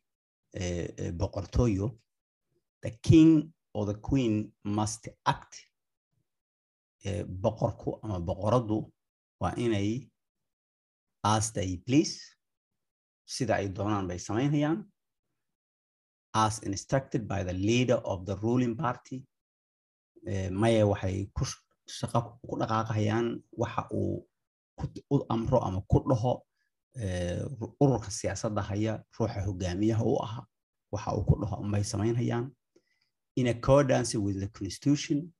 boqortooyo 1.21 1.99
the 2.83 2.91
king 2.91 3.53
or 3.75 3.87
the 3.87 3.95
queen 3.95 4.53
must 4.65 5.09
act. 5.27 5.55
Boqorku 7.27 7.99
ama 8.03 8.21
boqoraddu 8.21 8.93
waa 9.41 9.55
inay 9.57 10.10
as 11.25 11.53
they 11.53 11.77
please. 11.87 12.21
Sida 13.27 13.55
ay 13.61 13.69
doonaan 13.69 14.09
bay 14.09 14.19
samaynayaan 14.19 14.85
as 16.35 16.59
instructed 16.63 17.27
by 17.29 17.43
the 17.45 17.53
leader 17.53 17.99
of 18.05 18.27
the 18.27 18.37
ruling 18.43 18.77
party. 18.77 19.23
Maya 20.51 20.87
waxay 20.87 21.31
ku 21.35 21.45
shaqo 21.89 22.39
ku 22.47 22.57
dhaqaaqayaan 22.61 23.43
waxa 23.57 23.87
uu 23.93 24.27
u 25.11 25.17
amro 25.31 25.59
ama 25.61 25.81
ku 25.91 25.99
dhaho 26.09 26.43
ururka 27.81 28.11
siyaasadda 28.11 28.63
haya 28.63 29.03
ruuxa 29.19 29.41
hogaamiyaha 29.47 30.05
u 30.05 30.17
aha 30.23 30.43
waxa 30.93 31.11
uu 31.17 31.25
ku 31.25 31.35
dhaho 31.41 31.57
ambay 31.65 31.83
samaynayaan 31.85 32.51
in 33.37 33.47
accordance 33.47 34.15
with 34.19 34.41
the 34.41 34.49
constitution 34.49 35.33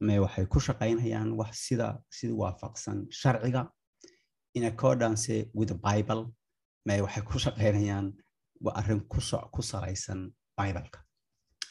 may 0.00 0.18
waxay 0.18 0.46
ku 0.46 0.58
shaqaynayaan 0.60 1.32
wax 1.38 1.52
sida 1.66 1.98
sida 2.10 2.34
waafaqsan 2.34 3.06
sharciga 3.10 3.70
in 4.54 4.64
accordance 4.64 5.28
with 5.54 5.68
the 5.68 5.78
bible 5.88 6.22
may 6.86 7.00
waxay 7.00 7.22
ku 7.24 7.38
shaqaynayaan 7.38 8.06
waa 8.64 8.74
arrin 8.80 9.00
ku 9.08 9.62
salaysan 9.62 10.20
bibleka. 10.58 10.98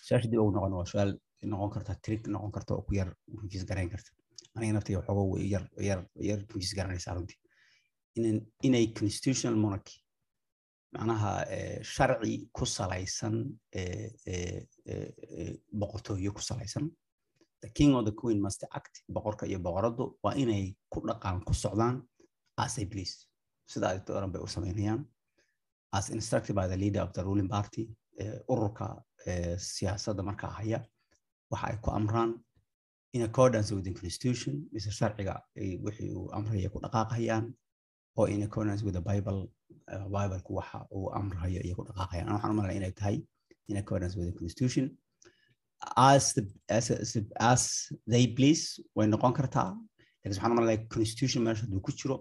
Su'aasha 0.05 0.27
dib 0.31 0.39
ugu 0.39 0.51
noqon 0.55 0.73
waa 0.79 0.85
su'aal 0.91 1.11
noqon 1.51 1.69
karta 1.75 1.95
trick 2.03 2.23
noqon 2.27 2.51
karta 2.51 2.73
oo 2.75 2.81
ku 2.87 2.93
yar 2.95 3.09
confuse 3.39 3.65
garayn 3.69 3.89
karta. 3.89 4.09
Aniga 4.55 4.73
naftayga 4.73 4.99
waxooga 5.07 5.39
yar 5.53 5.63
yar 5.89 5.99
yar 6.29 6.39
confuse 6.49 6.75
garanaysa 6.77 7.13
runtii. 7.15 7.37
Inay 8.67 8.85
constitutional 8.99 9.55
monarchy 9.55 9.97
macnaha 10.93 11.31
sharci 11.85 12.49
ku 12.51 12.65
salaysan 12.65 13.35
boqortooyo 15.81 16.31
ku 16.33 16.41
salaysan 16.41 16.89
the 17.61 17.69
king 17.69 17.93
or 17.93 18.03
the 18.03 18.11
queen 18.11 18.41
must 18.41 18.63
act 18.73 19.03
boqorka 19.09 19.45
iyo 19.45 19.59
boqoradu 19.59 20.17
waa 20.23 20.33
inay 20.35 20.75
ku 20.89 20.99
dhaqaan 21.07 21.43
ku 21.45 21.53
socdaan 21.53 22.01
as 22.65 22.73
a 22.81 22.85
please 22.93 23.15
sida 23.71 23.87
ay 23.93 23.99
bay 24.33 24.41
u 24.45 24.47
samaynayaan 24.55 25.01
as 25.97 26.05
instructed 26.17 26.55
by 26.59 26.65
the 26.71 26.77
leader 26.83 27.01
of 27.07 27.11
the 27.17 27.23
ruling 27.27 27.49
party 27.55 27.83
ururka 28.53 28.87
siyaasadda 29.73 30.23
markaa 30.29 30.51
haya 30.59 30.79
waxa 31.51 31.65
ay 31.71 31.77
ku 31.85 31.89
amraan 31.99 32.31
in 33.17 33.21
accordance 33.29 33.69
with 33.75 33.83
the 33.87 33.93
constitution 34.01 34.53
mise 34.73 34.89
sharciga 34.99 35.35
wixii 35.85 36.11
uu 36.19 36.27
amraya 36.37 36.69
ku 36.73 36.79
dhaqaaqayaan 36.85 37.45
oo 38.19 38.25
in 38.35 38.41
accordance 38.47 38.81
with 38.85 38.93
the 38.99 39.01
bible 39.11 39.39
bible-ku 40.15 40.51
waxa 40.59 40.79
uu 40.97 41.07
amrayo 41.19 41.61
iyo 41.65 41.73
ku 41.79 41.83
dhaqaaqayaan. 41.89 42.29
Waxaan 42.35 42.51
u 42.53 42.57
malaya 42.59 42.75
inay 42.79 42.91
tahay 42.99 43.17
in 43.69 43.77
accordance 43.81 44.13
with 44.17 44.27
the 44.29 44.35
constitution. 44.41 44.85
As 45.97 46.23
as, 47.49 47.65
they 48.13 48.23
please 48.37 48.63
way 48.95 49.05
noqon 49.07 49.33
kartaa. 49.39 49.69
Lakin 50.21 50.29
waxaan 50.33 50.51
u 50.53 50.57
malaya 50.59 50.77
constitution 50.95 51.41
meesha 51.47 51.63
hadduu 51.65 51.81
ku 51.87 51.91
jiro 51.99 52.15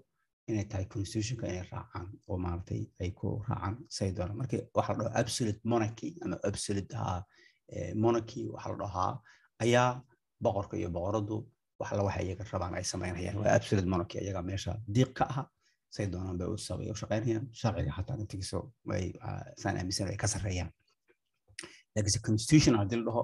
inay 0.51 0.65
tahay 0.71 0.87
constitutionka 0.95 1.45
inay 1.53 1.65
raacaan 1.73 2.07
oo 2.29 2.37
maaragtay 2.45 2.83
ay 3.03 3.11
ku 3.19 3.29
raacaan 3.49 3.75
say 3.97 4.09
doonaan 4.17 4.37
markii 4.41 4.63
waxa 4.79 4.93
la 4.93 4.99
dhaho 5.05 5.11
absolute 5.23 5.61
monarchy 5.73 6.09
ama 6.25 6.37
absolute 6.51 6.95
monarchy 8.05 8.41
waxa 8.55 8.69
la 8.73 8.77
dhahaa 8.83 9.13
ayaa 9.65 9.91
boqorka 10.45 10.75
iyo 10.81 10.89
boqoradu 10.97 11.37
wax 11.81 11.91
la 11.99 12.03
waxa 12.09 12.21
iyaga 12.27 12.45
rabaan 12.53 12.75
ay 12.79 12.85
samaynayaan 12.93 13.37
waa 13.43 13.53
absolute 13.59 13.87
monarchy 13.93 14.19
iyaga 14.25 14.43
meesha 14.49 14.73
diiq 14.95 15.11
ka 15.19 15.25
aha 15.33 15.43
say 15.95 16.07
doonaan 16.13 16.37
bay 16.41 16.49
u 16.93 16.95
shaqaynayaan 17.03 17.45
sharciga 17.61 17.93
xataa 17.99 18.17
intigiiso 18.23 18.59
way 18.91 19.05
saan 19.63 19.75
aaminsan 19.81 20.09
ay 20.13 20.17
ka 20.23 20.27
sarreeyaan. 20.35 20.71
Laakiinse 21.95 22.21
constitution 22.29 22.75
haddii 22.81 22.99
la 23.01 23.05
dhaho 23.09 23.23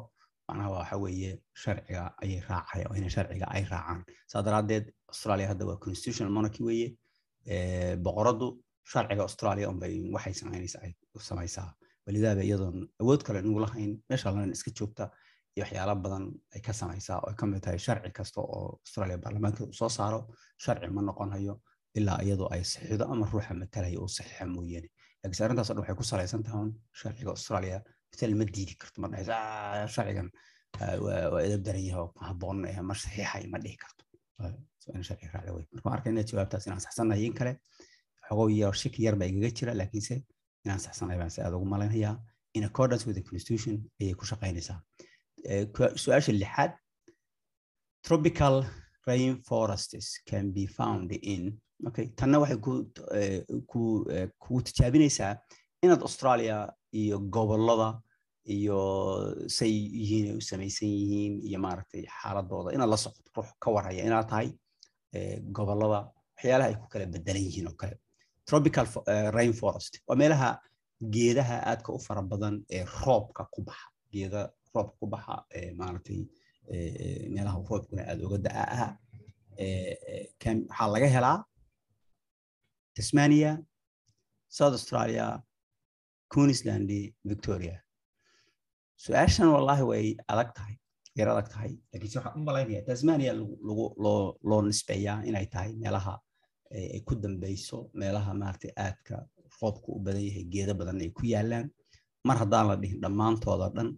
macnaha 0.48 0.70
waxa 0.76 0.96
weeye 1.04 1.32
sharciga 1.62 2.02
ayay 2.22 2.40
raacaya 2.48 2.84
oo 2.90 2.94
inay 2.98 3.10
sharciga 3.16 3.46
ay 3.56 3.64
raacaan. 3.72 4.00
Saa 4.30 4.42
daraaddeed 4.46 4.84
australia 5.12 5.46
hadda 5.52 5.64
waa 5.70 5.76
constitutional 5.84 6.32
monarchy 6.36 6.62
weeye 6.68 6.88
boqoradu 8.06 8.46
sharciga 8.92 9.22
australia 9.28 9.66
unbay 9.72 9.94
waxay 10.14 10.34
samaysaa 11.30 11.68
walidaaba 12.06 12.42
iyadoon 12.48 12.78
awood 13.02 13.20
kale 13.26 13.40
nugu 13.46 13.60
lahayn 13.64 13.92
meesha 14.10 14.30
lanan 14.34 14.52
iska 14.56 14.70
joogta 14.78 15.04
iyo 15.56 15.62
waxyaala 15.64 15.94
badan 16.04 16.24
ay 16.54 16.60
ka 16.66 16.72
samaysaa 16.80 17.18
oo 17.22 17.28
ay 17.30 17.36
ka 17.40 17.46
mid 17.46 17.60
tahay 17.64 17.78
sharci 17.86 18.10
kasta 18.18 18.40
oo 18.40 18.78
australia 18.84 19.16
baarlamaankeeda 19.22 19.66
uu 19.70 19.76
soo 19.80 19.88
saaro 19.98 20.20
sharci 20.64 20.88
ma 20.96 21.02
noqonayo 21.08 21.54
ilaa 21.98 22.18
iyadoo 22.26 22.48
ay 22.54 22.62
saxiido 22.72 23.04
ama 23.12 23.26
ruuxa 23.32 23.54
matalaya 23.62 23.98
uu 24.02 24.08
saxiixa 24.16 24.46
mooyaane 24.56 24.88
laakiinse 25.22 25.42
arrintaas 25.44 25.70
o 25.70 25.74
dhan 25.74 25.80
waxay 25.82 25.96
ku 26.00 26.04
salaysan 26.12 26.42
tahay 26.46 26.68
sharciga 27.00 27.30
australia 27.36 27.78
matal 28.12 28.32
ma 28.40 28.44
diidi 28.54 28.74
karto 28.80 28.96
ma 29.02 29.08
dhahaysa 29.12 29.36
sharcigan 29.94 30.28
waa 31.04 31.40
edab 31.46 31.62
daran 31.66 31.84
yahay 31.88 32.00
oo 32.04 32.10
habboon 32.28 32.58
ma 32.88 32.94
saxiixay 33.04 33.44
ma 33.52 33.58
dhihi 33.64 33.76
karto 33.84 34.02
sharci 35.08 35.26
raacda 35.34 35.52
wey 35.56 35.64
marka 35.72 35.86
waan 35.88 35.96
arkayna 35.98 36.22
jawaabtaas 36.30 36.66
inaan 36.66 36.80
saxsanahay 36.86 37.24
in 37.28 37.34
kale 37.40 37.52
xogow 38.28 38.48
iyo 38.56 38.72
shaki 38.82 39.00
yar 39.06 39.16
baa 39.20 39.28
igaga 39.32 39.50
jira 39.58 39.72
laakiinse 39.80 40.14
inaan 40.64 40.80
saxsanahay 40.86 41.18
baan 41.22 41.32
aad 41.46 41.54
ugu 41.58 41.66
malaynayaa 41.74 42.14
in 42.58 42.64
accordance 42.70 43.04
with 43.06 43.16
the 43.18 43.24
constitution 43.30 43.74
ayay 44.00 44.14
ku 44.20 44.24
shaqaynaysaa 44.30 44.78
su'aasha 46.02 46.32
lixaad 46.42 46.72
tropical 48.06 48.54
rainforests 49.06 50.06
can 50.30 50.52
be 50.52 50.64
found 50.78 51.08
in 51.34 51.42
okay 51.88 52.06
tanna 52.20 52.38
waxay 52.42 52.58
ku 52.66 52.72
ku 53.72 53.80
kugu 54.42 54.60
tijaabinaysaa 54.68 55.32
inaad 55.84 56.02
australia 56.08 56.56
iyo 57.02 57.16
gobollada 57.36 57.88
iyo 58.44 58.78
say 59.48 59.70
yihiin 59.70 60.26
ay 60.30 60.36
u 60.36 60.40
samaysan 60.40 60.88
yihiin 60.88 61.34
iyo 61.48 61.58
maaragtay 61.64 62.02
xaaladooda 62.18 62.72
inaad 62.76 62.90
la 62.92 62.96
socoto 62.96 63.30
ruux 63.36 63.48
ka 63.62 63.68
warhaya 63.74 64.02
inaad 64.08 64.28
tahay 64.30 64.48
gobollada 65.56 66.00
waxyaalaha 66.36 66.68
ay 66.70 66.76
ku 66.80 66.86
kala 66.92 67.06
bedelan 67.06 67.42
yihiin 67.48 67.68
oo 67.70 67.76
kale. 67.80 67.96
Tropical 68.48 68.86
rainforest 69.36 69.94
waa 70.08 70.16
meelaha 70.20 70.50
geedaha 71.14 71.56
aadka 71.70 71.92
u 71.96 71.98
fara 72.06 72.22
badan 72.22 72.54
ee 72.70 72.84
roobka 73.04 73.42
ku 73.54 73.62
baxa. 73.68 73.86
Geeda 74.12 74.40
roobka 74.74 74.94
ku 75.00 75.06
baxa 75.06 75.34
maaragtay 75.80 76.20
meelaha 77.34 77.56
roobkuna 77.70 78.02
aada 78.10 78.22
uga 78.26 78.38
da'a 78.46 78.64
ah 78.84 78.92
waxaa 80.44 80.88
laga 80.94 81.08
helaa 81.16 81.38
tasmania 82.96 83.52
south 84.48 84.74
australia 84.78 85.26
queensland 86.32 86.90
victoria 87.30 87.76
su'aashan 89.04 89.48
wallahi 89.54 89.82
way 89.90 90.06
adag 90.32 90.50
tahay 90.56 90.74
yar 91.18 91.28
adag 91.34 91.48
tahay 91.52 91.72
laakiinse 91.92 92.16
waxaan 92.18 92.38
u 92.40 92.44
malaynaya 92.48 92.82
tasmania 92.88 93.32
loo 94.48 94.60
nisbeeyaa 94.68 95.18
inay 95.28 95.46
tahay 95.54 95.72
meelaha 95.82 96.14
ay 96.94 97.00
ku 97.08 97.14
dambeyso 97.24 97.78
meelaha 98.00 98.30
maaragtay 98.40 98.72
aadka 98.86 99.14
roobku 99.60 99.88
u 99.96 100.00
badan 100.06 100.24
yahay 100.28 100.44
geeda 100.54 100.74
badan 100.80 101.00
ay 101.04 101.10
ku 101.18 101.22
yaalaan 101.34 101.66
mar 102.28 102.36
haddaan 102.42 102.66
la 102.70 102.76
dhihin 102.82 103.00
dhammaantooda 103.04 103.66
dhan 103.76 103.88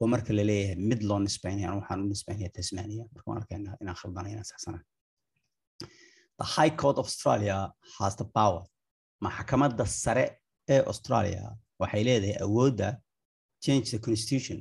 oo 0.00 0.06
marka 0.12 0.32
la 0.38 0.44
leeyahay 0.50 0.76
mid 0.90 1.00
loo 1.08 1.18
nisbeynaya 1.26 1.68
waxaan 1.78 2.00
u 2.04 2.06
nisbeynaya 2.12 2.50
tasmania 2.58 3.04
marka 3.14 3.26
waan 3.30 3.40
arkaynaa 3.42 3.74
inaan 3.82 3.96
khaldana 4.00 4.28
inaan 4.34 4.48
saxsana 4.52 4.78
the 6.40 6.46
high 6.56 6.72
court 6.80 6.96
of 6.98 7.06
australia 7.10 7.56
has 7.98 8.14
the 8.20 8.24
power. 8.38 8.62
maxkamadda 9.26 9.84
sare 10.04 10.24
ee 10.74 10.80
australia 10.92 11.42
waxay 11.82 12.02
leedahay 12.08 12.36
awoodda 12.46 12.88
change 13.66 13.86
the 13.94 13.98
constitution 14.06 14.58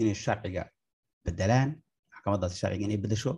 inay 0.00 0.14
sharciga 0.24 0.62
bedelaan 1.26 1.68
maxkamaddaasi 2.12 2.56
sharciga 2.62 2.84
inay 2.88 3.00
bedesho 3.04 3.32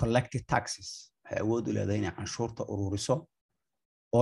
collective 0.00 0.44
taxes 0.54 0.88
waxay 1.24 1.40
awood 1.44 1.64
u 1.68 1.72
leedahay 1.76 1.98
inay 2.02 2.14
canshuurta 2.18 2.62
ururiso 2.72 3.16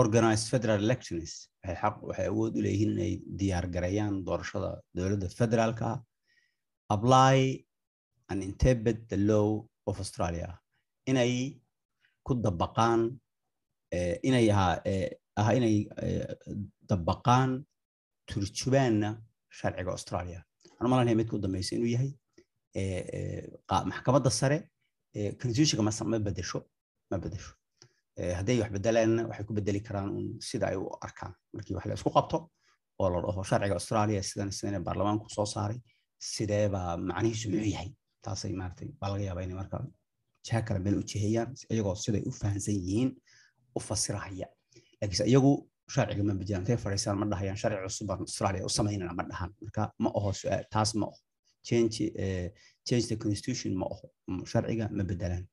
organized 0.01 0.47
federal 0.53 0.81
elections 0.87 1.31
waxay 1.65 2.27
awood 2.33 2.53
u 2.59 2.61
leeyihiin 2.67 2.91
inay 2.97 3.13
diyaar 3.41 3.67
gareeyaan 3.77 4.15
doorashada 4.29 4.71
dowladda 4.97 5.29
federaalka 5.41 5.87
ah 5.93 5.99
apply 6.95 7.39
and 8.31 8.39
interpret 8.51 8.99
the 9.13 9.19
law 9.31 9.49
of 9.91 9.95
australia. 10.05 10.49
Inay 11.11 11.33
ku 12.27 12.33
dabaqaan 12.47 13.01
inay 14.29 14.47
ah 15.41 15.51
inay 15.59 15.77
dabaqaan 16.91 17.51
turjubaanna 18.31 19.11
sharciga 19.59 19.91
australia 19.97 20.39
waxaan 20.71 20.91
malanaya 20.93 21.17
midka 21.21 21.35
u 21.37 21.41
dambeysa 21.45 21.73
inuu 21.77 21.91
yahay 21.97 22.11
maxkamadda 23.91 24.31
sare 24.41 24.59
constitutionka 25.41 25.83
ma 26.13 26.19
bedesho 26.27 26.59
ma 27.11 27.17
bedesho 27.25 27.53
hadday 28.39 28.57
wax 28.63 28.71
bedelaanna 28.77 29.23
waxay 29.31 29.45
ku 29.49 29.53
bedeli 29.59 29.81
karaan 29.87 30.09
un 30.19 30.27
sida 30.49 30.67
ay 30.71 30.77
u 30.77 30.85
arkaan 31.07 31.33
markii 31.55 31.75
wax 31.77 31.85
la 31.87 31.95
isku 31.99 32.11
qabto 32.17 32.39
oo 33.01 33.09
la 33.13 33.19
dhaho 33.25 33.43
sharciga 33.51 33.75
australia 33.81 34.23
sidan 34.23 34.51
sidan 34.59 34.83
baarlamaanku 34.87 35.27
soo 35.37 35.47
saaray 35.55 35.79
sidee 36.19 36.69
baa 36.75 36.97
macnihiisu 37.09 37.47
muxuu 37.51 37.71
yahay 37.75 37.91
taasay 38.25 38.53
maaragtay 38.61 38.89
baa 39.01 39.11
laga 39.13 39.25
yaabaa 39.29 39.45
inay 39.47 39.57
marka 39.63 39.77
jiha 40.47 40.61
kale 40.67 40.79
meel 40.85 40.97
u 41.01 41.03
jihayaan 41.11 41.51
iyagoo 41.73 41.95
siday 42.05 42.23
u 42.29 42.33
fahansan 42.41 42.75
yihiin 42.87 43.11
u 43.77 43.81
fasirahaya 43.89 44.47
laakiinse 45.01 45.25
iyagu 45.33 45.53
sharciga 45.95 46.23
ma 46.29 46.35
bedelaan 46.41 46.63
intay 46.65 46.77
fadhiisaan 46.85 47.17
ma 47.23 47.27
dhahayaan 47.33 47.59
sharci 47.63 47.79
cusub 47.87 48.07
baan 48.11 48.21
australia 48.29 48.63
u 48.69 48.71
samaynana 48.79 49.13
ma 49.19 49.25
dhahan 49.31 49.51
marka 49.63 49.83
ma 50.05 50.11
aho 50.19 50.31
taas 50.75 50.91
ma 51.01 51.07
aho 51.11 51.19
change 51.69 51.97
change 52.89 53.05
the 53.11 53.17
constitution 53.25 53.73
ma 53.81 53.87
aho 53.95 54.07
sharciga 54.53 54.87
ma 54.99 55.05
bedelaan 55.11 55.45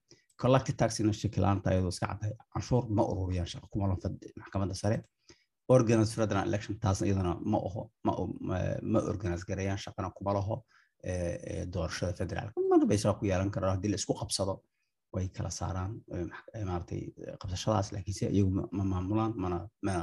collective 0.42 0.78
taxina 0.82 1.14
shakilaanta 1.22 1.68
ayadoo 1.72 1.92
iska 1.96 2.06
caddahay. 2.12 2.34
Canshuur 2.54 2.84
ma 2.98 3.04
ururiyaan 3.12 3.50
shaqa 3.54 3.68
kuma 3.74 3.86
lan 3.90 3.98
maxkamadda 4.42 4.76
sare. 4.82 4.98
Organize 5.76 6.12
federal 6.20 6.44
election 6.50 6.74
taasna 6.84 7.06
iyadana 7.10 7.34
ma 7.52 7.58
aho 7.68 7.82
ma 8.94 9.00
organize 9.12 9.44
gareeyaan 9.50 9.80
shaqana 9.86 10.10
kuma 10.18 10.32
laho. 10.38 10.56
Doorashada 11.74 12.14
federaalka 12.20 12.58
mana 12.72 12.86
bay 12.90 12.98
shaqa 13.04 13.20
ku 13.20 13.26
yeelan 13.30 13.50
karaan 13.56 13.76
haddii 13.76 13.92
la 13.94 13.98
isku 14.02 14.14
qabsado 14.22 14.54
way 15.14 15.28
kala 15.36 15.50
saaraan 15.60 15.92
maaragtay 16.70 17.02
qabsashadaas 17.42 17.88
laakiinse 17.94 18.26
iyagu 18.36 18.52
ma 18.78 18.84
maamulaan 18.92 19.32
mana 19.44 19.58
mana 19.86 20.02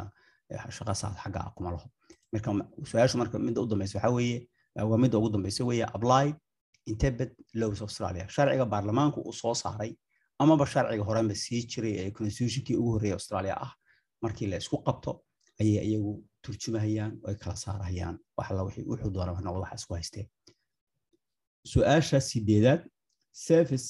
xagga 0.77 1.41
ah 1.47 1.53
kuma 1.57 1.71
laho. 1.75 1.89
Marka 2.33 2.51
su'aashu 2.91 3.17
marka 3.23 3.37
midda 3.47 3.61
u 3.63 3.67
dambeysa 3.71 3.95
waxaa 3.99 4.13
weeye 4.19 4.39
waa 4.91 4.99
midda 5.05 5.17
ugu 5.19 5.29
dambeysa 5.35 5.63
weeye 5.69 5.85
apply 5.97 6.27
interpret 6.93 7.33
laws 7.61 7.81
australia. 7.87 8.25
Sharciga 8.35 8.65
baarlamaanku 8.73 9.19
uu 9.29 9.33
soo 9.43 9.55
saaray 9.63 9.93
amaba 10.43 10.65
sharciga 10.73 11.05
horenba 11.09 11.35
sii 11.45 11.63
jiray 11.73 11.95
ee 12.03 12.11
constitutionkii 12.19 12.77
ugu 12.81 12.91
horreeyay 12.95 13.17
australia 13.19 13.55
ah 13.67 13.73
markii 14.23 14.47
la 14.53 14.57
isku 14.63 14.77
qabto 14.87 15.13
ayay 15.61 15.85
iyagu 15.89 16.13
turjumahayaan 16.45 17.13
ay 17.29 17.35
kala 17.43 17.57
saarahayaan. 17.65 18.17
Wax 18.39 18.49
wuxuu 18.91 19.11
doonaba 19.17 19.41
noqdo 19.47 19.61
waxa 19.65 19.77
isku 19.81 19.93
haysteen 19.99 20.27
su'aasha 21.73 22.19
sideedaad 22.31 22.81
service 23.47 23.89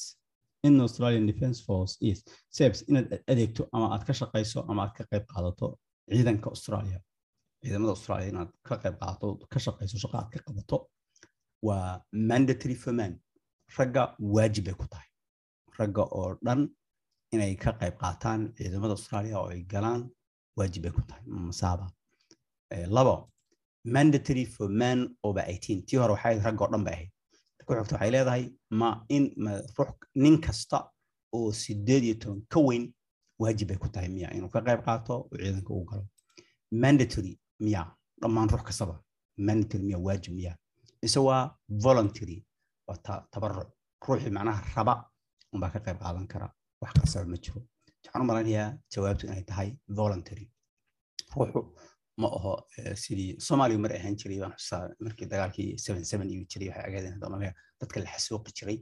in 0.62 0.80
australian 0.80 1.26
defense 1.30 1.58
force 1.66 1.94
is 2.10 2.18
service 2.58 2.82
inaad 2.90 3.06
adeegto 3.32 3.62
ama 3.72 3.86
aad 3.94 4.04
ka 4.08 4.12
shaqayso 4.20 4.58
ama 4.70 4.82
aad 4.84 4.92
ka 4.98 5.04
qayb 5.10 5.24
qaadato 5.32 5.66
ciidanka 6.10 6.48
australia. 6.54 6.98
Ciidamada 7.62 7.92
australia 7.96 8.28
inaad 8.32 8.50
ka 8.68 8.74
qayb 8.82 8.96
qaadato 9.02 9.26
ka 9.52 9.58
shaqayso 9.66 9.96
shaqo 10.02 10.16
aad 10.20 10.30
ka 10.34 10.40
qabato 10.46 10.78
waa 11.68 12.00
mandatory 12.12 12.74
for 12.82 12.92
man 13.00 13.12
ragga 13.78 14.02
waajib 14.34 14.64
bay 14.68 14.74
ku 14.80 14.86
tahay. 14.92 15.08
Ragga 15.78 16.02
oo 16.18 16.28
dhan 16.46 16.60
inay 17.34 17.52
ka 17.64 17.70
qayb 17.80 17.94
qaataan 18.02 18.40
ciidamada 18.58 18.92
australia 18.98 19.34
oo 19.40 19.48
ay 19.54 19.62
galaan 19.72 20.02
waajib 20.58 20.82
bay 20.84 20.92
ku 20.96 21.02
tahay. 21.08 21.22
Masaaba. 21.48 21.86
Labo 22.96 23.14
mandatory 23.84 24.44
for 24.54 24.68
man 24.68 24.98
over 25.22 25.44
eighteen. 25.52 25.78
Tii 25.86 25.96
hore 26.02 26.12
waxay 26.16 26.30
ahayd 26.32 26.44
ragga 26.46 26.64
oo 26.64 26.70
dhan 26.72 26.84
bay 26.88 26.94
ahayd 26.98 27.10
ku 27.70 27.74
xigta 27.78 27.94
waxay 27.96 28.10
leedahay 28.14 28.44
ma 28.80 28.88
in 29.16 29.24
nin 30.22 30.36
kasta 30.40 30.78
oo 31.36 31.52
sideed 31.52 32.02
iyo 32.04 32.14
toban 32.22 32.42
ka 32.52 32.58
weyn 32.68 32.84
waajib 33.40 33.68
bay 33.68 33.78
ku 33.82 33.88
tahay 33.94 34.08
miya 34.16 34.28
inuu 34.36 34.50
ka 34.54 34.60
qayb 34.66 34.80
qaato 34.86 35.12
oo 35.14 35.28
ciidanka 35.38 35.72
uu 35.74 35.84
galo. 35.90 36.04
Mandatory 36.82 37.32
miya 37.60 37.82
dhammaan 38.20 38.48
ruux 38.52 38.62
kastaba. 38.68 38.94
Mandatory 39.46 39.84
miya 39.88 39.98
waajib 39.98 40.32
miya. 40.34 40.52
Mise 41.02 41.18
waa 41.28 41.42
voluntary 41.84 42.36
waa 42.88 42.96
tabaruc 43.32 43.68
ruuxii 44.06 44.30
macnaha 44.36 44.60
raba 44.76 44.94
unbaa 45.52 45.70
ka 45.74 45.78
qayb 45.86 45.98
qaadan 46.02 46.26
kara 46.32 46.48
wax 46.82 46.92
qasaba 47.00 47.26
ma 47.32 47.36
jiro. 47.36 47.60
Waxaan 48.04 48.22
u 48.22 48.26
malanayaa 48.30 48.68
jawaabtu 48.92 49.26
inay 49.26 49.42
tahay 49.50 49.68
voluntary. 49.88 50.44
Ruuxu 51.36 51.60
ma 52.22 52.28
aho 52.38 52.52
sidii 53.02 53.30
soomaaliya 53.46 53.78
mar 53.84 53.92
ahaan 53.98 54.14
jiray 54.20 54.38
baan 54.42 54.54
xusaa 54.60 54.82
markii 55.04 55.26
dagaalkii 55.32 55.68
jiray 56.52 56.68
waxay 56.70 56.70
agaadeen 56.88 57.14
hadda 57.16 57.52
dadka 57.80 57.96
la 58.04 58.08
xasuuqi 58.14 58.50
jiray 58.58 58.78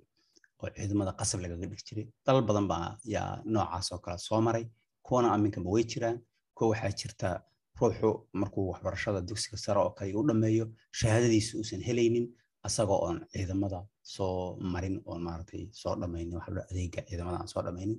oo 0.62 0.68
ciidamada 0.76 1.12
qasab 1.20 1.38
lagaga 1.44 1.66
dhig 1.70 1.82
jiray. 1.88 2.06
Dalal 2.26 2.42
badan 2.48 2.66
baa 2.72 2.86
yaa 3.14 3.30
noocaas 3.54 3.92
oo 3.94 3.98
kale 4.04 4.18
soo 4.28 4.40
maray. 4.46 4.64
Kuwana 5.06 5.28
aminkanba 5.34 5.70
way 5.74 5.84
jiraan. 5.92 6.16
Kuwa 6.56 6.68
waxaa 6.72 6.92
jirta 7.00 7.28
ruuxu 7.80 8.10
markuu 8.40 8.64
waxbarashada 8.72 9.20
dugsiga 9.28 9.56
sare 9.64 9.78
oo 9.80 9.90
kale 9.98 10.12
u 10.20 10.22
dhammeeyo 10.28 10.64
shahaadadiisa 10.98 11.52
uusan 11.58 11.82
helaynin 11.88 12.26
asagoo 12.66 12.98
oon 13.06 13.18
ciidamada 13.32 13.80
soo 14.14 14.56
marin 14.72 14.96
oon 15.10 15.20
maaragtay 15.26 15.64
soo 15.80 15.94
dhammaynin 16.00 16.34
waxa 16.38 16.50
la 16.56 16.62
adeega 16.70 17.00
ciidamada 17.08 17.36
aan 17.40 17.48
soo 17.52 17.62
dhammaynin. 17.66 17.98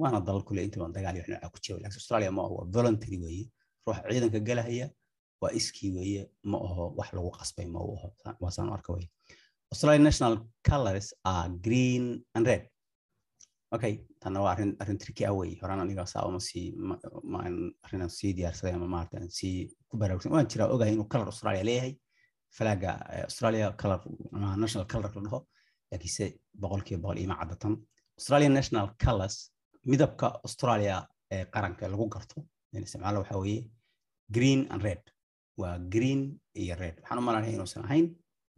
Waana 0.00 0.18
dalal 0.26 0.42
kule 0.48 0.60
inta 0.66 0.78
badan 0.80 0.94
dagaal 0.96 1.16
wax 1.20 1.52
ku 1.54 1.58
jira 1.64 1.76
laakiin 1.82 1.98
australia 2.00 2.30
ma 2.36 2.42
aho 2.46 2.54
waa 2.58 2.66
voluntary 2.76 3.16
weeye 3.24 3.46
ruux 3.86 3.96
ciidanka 4.12 4.40
galahaya 4.48 4.86
waa 5.42 5.50
iskii 5.58 5.90
weeye 5.96 6.22
ma 6.50 6.58
aho 6.58 6.84
wax 6.98 7.08
lagu 7.16 7.30
qasbay 7.38 7.66
ma 7.74 7.80
u 7.80 7.96
aho 7.96 8.08
waasaan 8.40 8.68
arka 8.76 8.92
weye 8.96 9.08
australia 9.72 9.98
national 10.08 10.34
colors 10.70 11.06
are 11.24 11.48
green 11.66 12.04
and 12.34 12.46
red. 12.46 12.62
Okay 13.74 13.94
tanna 14.20 14.40
waa 14.44 14.52
arrin 14.54 14.76
arrin 14.80 14.98
tricky 15.02 15.24
ah 15.26 15.32
weye 15.40 15.58
horaan 15.62 15.80
aniga 15.84 16.06
saa 16.06 16.38
sii 16.48 16.66
ma 17.32 17.38
arrinaan 17.84 18.10
sii 18.18 18.32
diyaarsaday 18.38 18.74
ama 18.74 18.86
maarata 18.94 19.18
sii 19.38 19.56
ku 19.88 19.96
baraarugsan 20.00 20.32
waan 20.32 20.46
jiraa 20.52 20.68
ogahay 20.74 20.92
inuu 20.94 21.08
color 21.12 21.26
australia 21.32 21.64
leeyahay. 21.70 21.94
Falaga 22.56 22.90
australia 23.28 23.66
color 23.80 24.00
national 24.62 24.86
color 24.92 25.10
la 25.16 25.20
dhaho. 25.26 25.40
Laakiinse 25.90 26.24
boqolkiiba 26.62 27.02
boqol 27.02 27.18
ima 27.24 27.34
caddatan 27.40 27.74
australia 28.18 28.48
national 28.58 28.86
colors 29.04 29.36
midabka 29.90 30.26
australia 30.46 30.96
ee 31.34 31.44
qaranka 31.54 31.84
lagu 31.92 32.06
garto 32.14 32.36
isticmaalo 32.86 33.18
waxaa 33.22 33.40
weeye 33.44 33.62
green 34.36 34.60
and 34.72 34.82
red. 34.88 35.02
waa 35.60 35.78
green 35.94 36.20
iyo 36.62 36.74
red. 36.82 36.96
waxaan 37.00 37.18
u 37.20 37.22
malanaya 37.28 37.52
inuusan 37.56 37.84
ahayn 37.88 38.06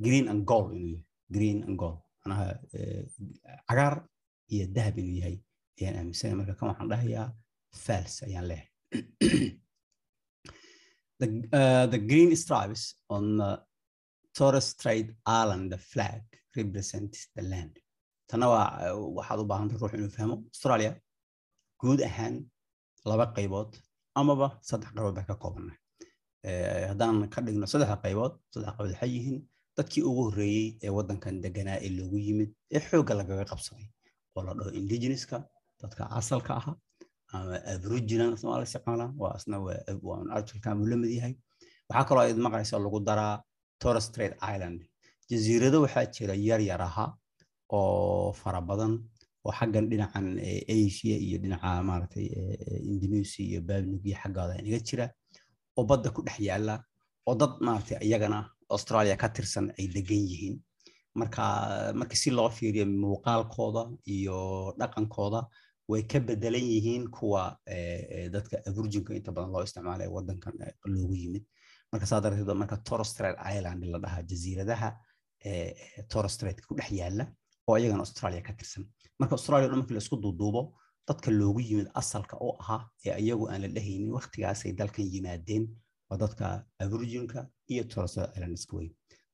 green 0.07 0.25
and 0.33 0.41
gold 0.51 0.71
inuu 0.77 0.89
yahay 0.95 1.05
green 1.37 1.59
and 1.67 1.77
gold. 1.83 1.99
manaha 2.25 2.47
cagaar 3.69 3.95
iyo 4.55 4.65
dahab 4.77 4.95
inuu 5.03 5.17
yahay 5.21 5.37
ayaan 5.81 5.95
aaminsanay 6.01 6.37
marka 6.41 6.55
kan 6.59 6.69
waxaan 6.73 6.89
dhahayaa 6.93 7.27
fals 7.85 8.15
ayaan 8.27 8.47
leeyahay 8.51 8.71
the, 11.21 11.27
uh, 11.61 11.87
the 11.95 11.99
green 12.11 12.31
stripes 12.37 12.83
on 13.09 13.25
the 13.41 13.51
Torres 14.39 14.67
Strait 14.75 15.09
Island 15.27 15.71
flag 15.93 16.23
represents 16.57 17.29
the 17.37 17.43
land. 17.53 17.75
tana 18.31 18.47
waa 18.53 18.69
waxaad 19.19 19.39
u 19.43 19.45
baahantay 19.51 19.79
ruux 19.81 19.93
inuu 19.99 20.11
fahmo 20.19 20.37
australia 20.53 20.93
guud 21.83 22.01
ahaan 22.09 22.35
laba 23.11 23.27
qaybood 23.37 23.71
amaba 24.21 24.47
saddex 24.69 24.91
qaybood 24.97 25.15
baa 25.19 25.27
ka 25.31 25.35
koobannahay 25.43 25.79
haddaan 26.91 27.17
ka 27.35 27.39
dhigno 27.47 27.67
saddexda 27.73 27.97
qaybood 28.05 28.33
saddex 28.53 28.71
qaybood 28.77 28.91
waxay 28.95 29.11
yihiin 29.17 29.39
dadkii 29.77 30.03
ugu 30.09 30.23
horreeyey 30.29 30.67
ee 30.87 30.91
waddankan 30.97 31.35
deganaa 31.45 31.79
ee 31.87 31.91
loogu 31.99 32.19
yimid 32.27 32.51
ee 32.77 32.81
xoogga 32.89 33.13
lagaga 33.21 33.45
qabsaday 33.53 33.87
oo 34.37 34.43
la 34.47 34.53
dhaho 34.59 34.71
indigenouska 34.81 35.37
dadka 35.83 36.03
asalka 36.21 36.53
aha 36.61 36.73
ama 37.35 37.57
aboriginal 37.75 38.33
isna 38.37 38.57
la 38.61 38.67
isticmaalaa 38.69 39.11
waa 39.23 39.33
asna 39.39 39.57
waa 40.09 40.21
la 40.91 40.97
mid 41.03 41.11
yahay. 41.19 41.35
Waxaa 41.89 42.05
kaloo 42.09 42.23
ayd 42.27 42.39
maqlaysa 42.47 42.79
lagu 42.87 42.99
daraa 43.09 43.35
Torres 43.83 44.05
Strait 44.11 44.35
Island. 44.55 44.79
Jasiirado 45.31 45.79
waxaa 45.85 46.05
jira 46.15 46.35
yar 46.49 46.61
yar 46.71 46.83
aha 46.89 47.07
oo 47.77 48.33
fara 48.41 48.61
badan 48.69 48.93
oo 49.47 49.53
xaggan 49.59 49.87
dhinacan 49.91 50.27
asia 50.77 51.17
iyo 51.27 51.37
dhinaca 51.43 51.71
maaragtay 51.89 52.27
indonesia 52.93 53.43
iyo 53.51 53.61
babnugiya 53.69 54.17
xaggooda 54.23 54.55
inaga 54.61 54.81
jira 54.89 55.07
oo 55.79 55.85
badda 55.91 56.09
ku 56.17 56.21
dhex 56.27 56.39
yaalla 56.49 56.75
oo 57.29 57.35
dad 57.41 57.53
maaragtay 57.67 57.99
iyagana 58.09 58.39
australia 58.75 59.17
ka 59.23 59.29
tirsan 59.37 59.67
ay 59.79 59.87
degan 59.95 60.23
yihiin. 60.31 60.57
Marka 61.21 61.45
marka 62.01 62.17
si 62.23 62.31
loo 62.31 62.51
fiiriyo 62.57 62.85
muuqaalkooda 63.03 63.83
iyo 64.17 64.39
dhaqankooda 64.81 65.41
way 65.91 66.03
ka 66.11 66.19
bedelan 66.21 66.67
yihiin 66.75 67.05
kuwa 67.17 67.43
dadka 68.35 68.57
aborjinka 68.69 69.15
inta 69.19 69.31
badan 69.37 69.51
loo 69.55 69.63
isticmaalay 69.67 70.09
waddankan 70.17 70.55
loogu 70.93 71.15
yimid. 71.23 71.45
Marka 71.93 72.07
saa 72.11 72.21
darteed 72.21 72.51
marka 72.63 72.77
Torres 72.89 73.09
Strait 73.15 73.37
Island 73.55 73.81
la 73.93 73.99
dhahaa 74.05 74.23
jasiiradaha 74.31 74.89
Torres 76.11 76.35
Strait 76.37 76.59
ku 76.67 76.75
dhex 76.79 76.91
yaalla 77.01 77.25
oo 77.69 77.77
iyagana 77.79 78.03
Australia 78.07 78.43
ka 78.43 78.53
tirsan 78.59 78.85
marka 79.21 79.33
Australia 79.39 79.69
marka 79.69 79.93
la 79.95 80.01
isku 80.05 80.17
duuduubo 80.25 80.63
dadka 81.09 81.31
loogu 81.31 81.61
yimid 81.69 81.89
asalka 82.01 82.37
oo 82.47 82.57
ahaa 82.63 82.83
ee 83.07 83.17
iyagu 83.25 83.45
aan 83.51 83.61
la 83.65 83.69
dhahaynin 83.77 84.11
waqtigaasay 84.17 84.73
dalkan 84.81 85.07
yimaadeen 85.15 85.65
waa 86.11 86.19
dadka 86.23 86.45
Aboriginka 86.85 87.41
iyo 87.73 87.85
Torres 87.93 88.17
Island 88.37 88.59
weyn. 88.73 88.91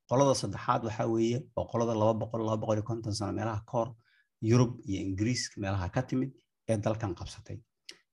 Qolada 0.08 0.34
saddexaad 0.42 0.82
waxaa 0.86 1.06
weeye 1.14 1.38
oo 1.56 1.64
qolada 1.72 1.94
laba 2.00 2.14
boqol 2.22 2.40
laba 2.46 2.56
boqol 2.62 2.76
iyo 2.78 2.86
konton 2.90 3.14
sano 3.18 3.32
meelaha 3.38 3.60
ka 3.68 3.72
hor 3.78 3.88
Yurub 4.50 4.72
iyo 4.88 4.98
Ingiriiska 5.06 5.54
meelaha 5.62 5.88
ka 5.94 6.02
timid 6.02 6.30
ee 6.68 6.76
dalkan 6.76 7.12
qabsatay. 7.18 7.58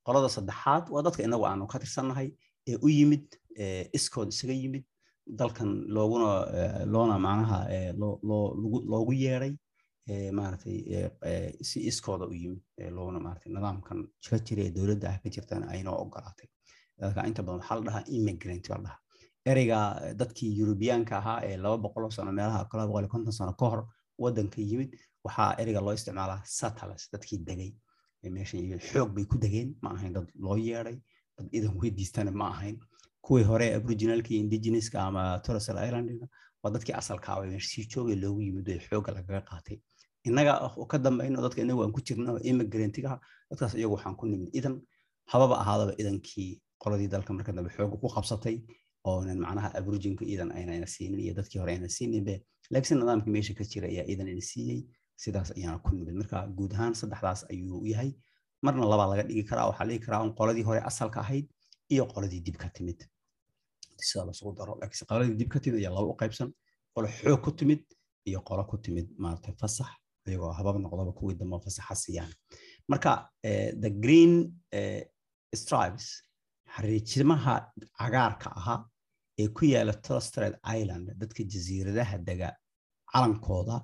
Qolada 0.05 0.29
saddexaad 0.35 0.83
waa 0.93 1.01
dadka 1.07 1.21
inagu 1.27 1.45
aanu 1.45 1.67
ka 1.67 1.77
tirsannahay 1.79 2.27
ee 2.69 2.77
u 2.85 2.87
yimid 2.97 3.25
iskood 3.97 4.29
isaga 4.33 4.53
yimid 4.63 4.85
dalkan 5.39 5.69
looguna 5.95 6.29
loona 6.93 7.15
macnaha 7.25 7.59
loogu 8.91 9.13
yeeray. 9.13 9.53
maaragtay 9.53 9.68
si 11.69 11.79
iskooda 11.89 12.25
u 12.31 12.33
yimid 12.33 12.61
maaragtay 13.25 13.51
nidaamkan 13.55 13.99
ka 14.29 14.37
jira 14.47 14.63
ee 14.67 14.71
dowladda 14.77 15.07
ah 15.13 15.17
ka 15.23 15.29
jirtana 15.35 15.65
aynoo 15.75 15.95
ogolaatay. 16.03 16.47
Dadka 17.01 17.27
inta 17.29 17.41
badan 17.43 17.59
waxaa 17.61 17.77
la 17.79 17.83
dhahaa 17.87 18.03
immigrant 18.17 18.65
baa 18.69 18.79
dhahaa 18.85 18.99
ereyga 19.51 19.79
dadkii 20.21 20.51
yurubiyaanka 20.59 21.13
ahaa 21.21 21.39
ee 21.49 21.57
laba 21.63 21.77
boqol 21.85 22.11
sano 22.17 22.31
meelaha 22.39 22.59
laba 22.79 22.87
boqol 22.91 23.03
iyo 23.05 23.11
konton 23.15 23.33
sano 23.39 23.53
ka 23.61 23.65
hor 23.71 23.81
waddanka 24.23 24.59
yimid 24.71 24.91
waxaa 25.25 25.51
ereyga 25.61 25.81
loo 25.85 25.93
isticmaalaa 25.99 26.41
settlers 26.59 27.03
dadkii 27.13 27.39
degay. 27.49 27.71
Meeshan 28.35 28.59
yimid 28.63 28.81
xoog 28.91 29.09
bay 29.15 29.25
ku 29.31 29.37
degeen 29.45 29.69
ma 29.83 29.89
ahayn 29.95 30.13
dad 30.17 30.27
loo 30.45 30.57
yeeray 30.67 30.97
dad 31.37 31.47
idan 31.57 31.73
weydiistana 31.81 32.31
ma 32.41 32.47
ahayn. 32.55 32.77
Kuwii 33.25 33.43
hore 33.51 33.67
aboriginalka 33.77 34.29
iyo 34.33 34.39
indigenouska 34.43 34.97
ama 35.07 35.23
Torres 35.45 35.63
Strait 35.63 35.87
Islandiga 35.87 36.27
waa 36.63 36.71
dadkii 36.75 36.95
asalka 37.01 37.27
ah 37.33 37.41
meesha 37.51 37.69
sii 37.73 37.85
joogay 37.93 38.15
loogu 38.23 38.41
yimid 38.47 38.67
ee 38.73 38.79
xoogga 38.87 39.11
lagaga 39.17 39.41
qaatay 39.49 39.77
innaga 40.27 40.53
oo 40.77 40.85
ka 40.91 40.97
dambayno 40.97 41.41
dadka 41.41 41.61
inagu 41.61 41.81
aan 41.83 41.91
ku 41.95 42.01
jirno 42.07 42.37
immigrantiga 42.49 43.19
dadkaas 43.49 43.73
iyagu 43.75 43.93
waxaan 43.95 44.15
ku 44.19 44.25
nimid. 44.27 44.49
Idan 44.59 44.75
hababa 45.31 45.55
ahaadaba 45.63 45.93
idankii 46.01 46.61
qoladii 46.83 47.07
dalka 47.13 47.33
marka 47.33 47.51
dambe 47.51 47.69
xoogga 47.75 47.97
ku 48.01 48.07
qabsatay 48.15 48.55
oonan 49.09 49.39
macnaha 49.45 49.69
aboriginku 49.79 50.23
idan 50.33 50.49
aynayna 50.57 50.87
siinin 50.87 51.19
iyo 51.19 51.33
dadkii 51.39 51.59
hore 51.61 51.71
ayna 51.75 51.89
siininbe 51.97 52.33
laakiin 52.71 52.99
nidaamkii 52.99 53.31
meesha 53.35 53.53
ka 53.59 53.63
jira 53.71 53.87
ayaa 53.87 54.05
idan 54.13 54.27
ina 54.27 54.41
siiyey. 54.51 54.81
Sidaas 55.23 55.51
ayaana 55.57 55.79
ku 55.83 55.89
nimid. 55.95 56.15
Marka 56.21 56.47
guud 56.57 56.71
ahaan 56.73 56.93
saddexdaas 56.95 57.41
ayuu 57.51 57.83
yahay. 57.91 58.11
Marna 58.63 58.85
labaa 58.91 59.07
laga 59.11 59.23
dhigi 59.27 59.43
karaa 59.49 59.67
waxaa 59.71 59.85
dhigi 59.89 59.99
karaa 60.05 60.21
un 60.23 60.31
qoladii 60.39 60.63
hore 60.69 60.79
asalka 60.89 61.19
ahayd 61.19 61.45
iyo 61.93 62.03
qoladii 62.13 62.41
dib 62.45 62.55
ka 62.61 62.69
timid. 62.75 62.99
Sida 64.07 64.23
lasugu 64.27 64.51
daro 64.59 64.73
laakiinse 64.81 65.05
qoladii 65.09 65.35
dib 65.39 65.49
ka 65.53 65.59
timid 65.59 65.79
ayaa 65.79 65.91
laba 65.95 66.07
u 66.13 66.15
qaybsan. 66.21 66.49
Qolo 66.95 67.07
xoog 67.07 67.41
ku 67.43 67.51
timid 67.51 67.81
iyo 68.29 68.39
qolo 68.47 68.63
ku 68.71 68.77
timid 68.77 69.07
maaragtay 69.17 69.53
fasax 69.59 69.87
iyagoo 70.29 70.51
habab 70.59 70.75
noqdaba 70.83 71.11
kuwii 71.19 71.35
dambe 71.39 71.57
fasaxa 71.65 71.95
siiyaan. 72.03 72.31
Marka 72.91 73.11
the 73.83 73.89
green 74.03 74.33
stripes 75.61 76.05
xariijimaha 76.75 77.53
cagaarka 77.99 78.49
ahaa 78.59 78.79
ee 79.41 79.47
ku 79.57 79.65
yaalla 79.65 79.93
Torres 80.05 80.25
Strait 80.29 80.55
Island 80.79 81.05
dadka 81.21 81.43
jasiiradaha 81.53 82.17
dega 82.29 82.49
calankooda 83.11 83.75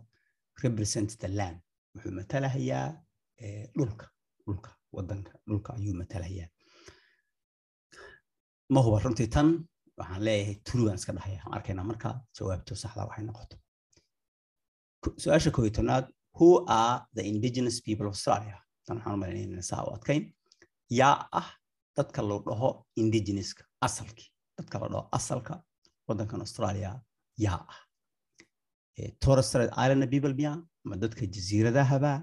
represent 0.64 1.10
the 1.22 1.28
land. 1.28 1.58
Wuxuu 1.96 2.12
matalahayaa 2.20 2.88
dhulka 3.78 4.06
dhulka 4.46 4.70
wadanka 4.96 5.32
dhulka 5.48 5.70
ayuu 5.78 5.96
matalahayaa. 6.02 6.50
Ma 8.74 8.80
huba 8.82 9.00
runtii 9.04 9.28
tan? 9.36 9.50
Waxaan 9.98 10.24
leeyahay 10.28 10.58
baan 10.86 10.96
iska 11.00 11.14
dhahaya 11.18 11.40
aan 11.46 11.54
arkaynaa 11.58 11.84
marka 11.92 12.10
jawaabto 12.38 12.76
saxda 12.76 13.06
waxay 13.10 13.26
noqoto. 13.26 13.56
Su'aasha 15.24 15.52
koob 15.56 15.66
iyo 15.66 15.74
tobnaad 15.78 16.06
who 16.38 16.50
are 16.68 16.96
the 17.18 17.24
indigenous 17.32 17.78
people 17.88 18.08
of 18.10 18.14
australia? 18.18 18.58
Tan 18.88 18.98
waxaan 18.98 19.16
umalaynayna 19.18 19.64
saa 19.72 19.84
u 19.88 19.94
adkayn. 19.98 20.24
Yaa 21.00 21.28
ah 21.42 21.50
dadka 21.98 22.22
loo 22.30 22.40
dhaho 22.48 22.70
indigenouska 23.02 23.64
asalkii 23.88 24.30
dadka 24.58 24.80
la 24.82 24.88
dhaho 24.94 25.04
asalka 25.20 25.54
waddankan 26.08 26.42
australia 26.46 26.92
yaa 27.46 27.60
ah. 27.74 27.80
Torres 29.24 29.48
strait 29.50 29.72
islander 29.84 30.08
people 30.14 30.34
miya 30.40 30.52
ma 30.90 30.96
dadka 31.04 31.24
jasiiradahaba 31.36 32.14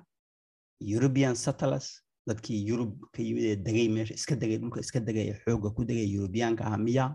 european 0.94 1.34
settlers? 1.44 1.88
Dadkii 2.30 2.58
yurub 2.68 2.92
ka 3.14 3.20
yimid 3.26 3.44
ee 3.50 3.56
degay 3.66 3.88
meesha 3.94 4.14
iska 4.20 4.34
degay 4.42 4.58
dhulka 4.62 4.80
iska 4.84 5.00
degay 5.08 5.24
ee 5.30 5.38
xoogga 5.44 5.70
ku 5.76 5.82
degay 5.90 6.06
europeanka 6.18 6.62
ah 6.70 6.76
miya 6.86 7.06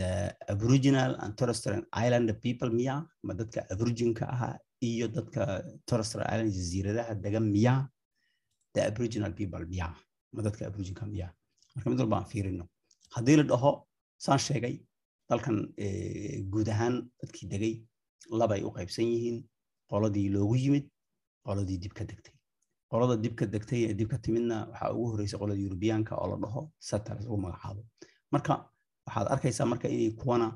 the 0.00 0.10
aboriginal 0.52 1.12
and 1.22 1.32
torres 1.38 1.60
islander 2.04 2.36
people 2.44 2.70
miya 2.78 2.94
ma 3.26 3.32
dadka 3.40 3.60
aboriginka 3.74 4.24
ahaa 4.34 4.54
iyo 4.90 5.06
dadka 5.16 5.42
torres 5.88 6.08
strait 6.08 6.28
island 6.32 6.52
jasiiradaha 6.56 7.12
degan 7.24 7.46
miya 7.54 7.74
the 8.74 8.80
aboriginal 8.90 9.32
people 9.38 9.64
miya. 9.72 9.88
Ma 10.34 10.40
dadka 10.46 10.66
aboriginka 10.66 11.04
miya. 11.12 11.28
Marka 11.74 11.90
mid 11.90 11.98
walba 12.02 12.16
aan 12.18 12.26
fiirino. 12.32 12.64
Haddii 13.14 13.36
la 13.36 13.42
dhaho 13.50 13.70
saan 14.24 14.38
sheegay 14.46 14.74
dalkan 15.28 15.56
guud 16.52 16.68
ahaan 16.74 16.94
dadkii 17.20 17.46
degay 17.52 17.74
labay 18.40 18.60
u 18.66 18.70
qaybsan 18.76 19.06
yihiin 19.12 19.38
qoladii 19.90 20.28
loogu 20.34 20.56
yimid 20.62 20.86
qoladii 21.46 21.78
dib 21.82 21.92
ka 21.98 22.04
degtay. 22.10 22.34
Qolada 22.90 23.16
dib 23.22 23.34
ka 23.38 23.46
degtay 23.54 23.80
ee 23.90 23.94
dib 23.98 24.08
ka 24.12 24.18
timidna 24.24 24.56
waxaa 24.70 24.92
ugu 24.94 25.06
horreysay 25.10 25.38
qolada 25.40 25.60
yurubiyaanka 25.64 26.12
oo 26.22 26.28
la 26.32 26.36
dhaho 26.44 26.62
settlers 26.88 27.26
ugu 27.26 27.38
magacaabo. 27.44 27.82
Marka 28.32 28.54
waxaad 29.06 29.26
arkaysaa 29.34 29.66
marka 29.72 29.86
inay 29.88 30.10
kuwana 30.20 30.46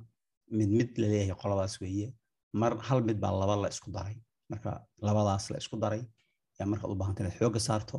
mid 0.58 0.70
mid 0.78 0.90
la 0.98 1.34
qoladaas 1.42 1.74
weeye 1.80 2.08
mar 2.52 2.72
hal 2.88 3.00
mid 3.08 3.18
baa 3.20 3.32
laba 3.40 3.56
la 3.62 3.68
isku 3.68 3.90
daray. 3.96 4.16
Marka 4.50 4.70
labadaas 5.06 5.50
la 5.50 5.58
isku 5.62 5.76
daray 5.84 6.02
yaa 6.58 6.66
markaad 6.72 6.90
u 6.90 6.96
baahanta 7.00 7.20
inaad 7.22 7.36
xoogga 7.40 7.60
saarto 7.68 7.96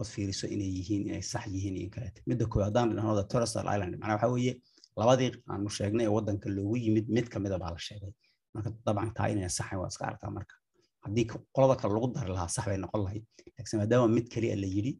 ood 0.00 0.08
fiiriso 0.14 0.46
inay 0.54 0.70
yihiin 0.78 1.02
inay 1.08 1.22
sax 1.32 1.44
yihiin 1.54 1.76
iyo 1.80 1.90
kaleete 1.94 2.20
midda 2.28 2.44
koowaad 2.52 2.68
haddaan 2.68 2.88
dhahno 2.96 3.12
the 3.22 3.60
island 3.74 3.92
macnaa 4.00 4.14
waxaa 4.16 4.32
weeye 4.34 4.52
labadii 5.00 5.30
aanu 5.50 5.68
sheegnay 5.76 6.06
ee 6.06 6.12
waddanka 6.16 6.46
loogu 6.56 6.76
yimid 6.84 7.06
mid 7.16 7.26
kamida 7.32 7.56
baa 7.62 7.70
la 7.74 7.78
sheegay. 7.88 8.12
Marka 8.54 8.68
dabcan 8.86 9.10
taa 9.16 9.28
inayna 9.32 9.48
saxayn 9.58 9.78
waa 9.82 9.88
iska 9.92 10.04
aragtaa 10.08 10.30
marka. 10.38 10.54
Haddii 11.04 11.24
qolada 11.54 11.74
kale 11.80 11.92
lagu 11.96 12.08
dari 12.16 12.30
lahaa 12.36 12.48
sax 12.56 12.64
bay 12.70 12.78
noqon 12.84 13.00
lahayd. 13.06 13.24
Laakiin 13.56 13.78
maadaama 13.80 14.08
mid 14.16 14.26
keliya 14.32 14.56
la 14.62 14.68
yidhi 14.76 14.92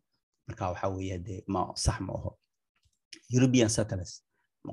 marka 0.48 0.62
waxaa 0.72 0.90
weeye 0.96 1.18
dee 1.26 1.40
ma 1.54 1.60
sax 1.84 1.96
ma 2.06 2.12
aho 2.18 2.30
european 3.36 3.68
settlers 3.76 4.12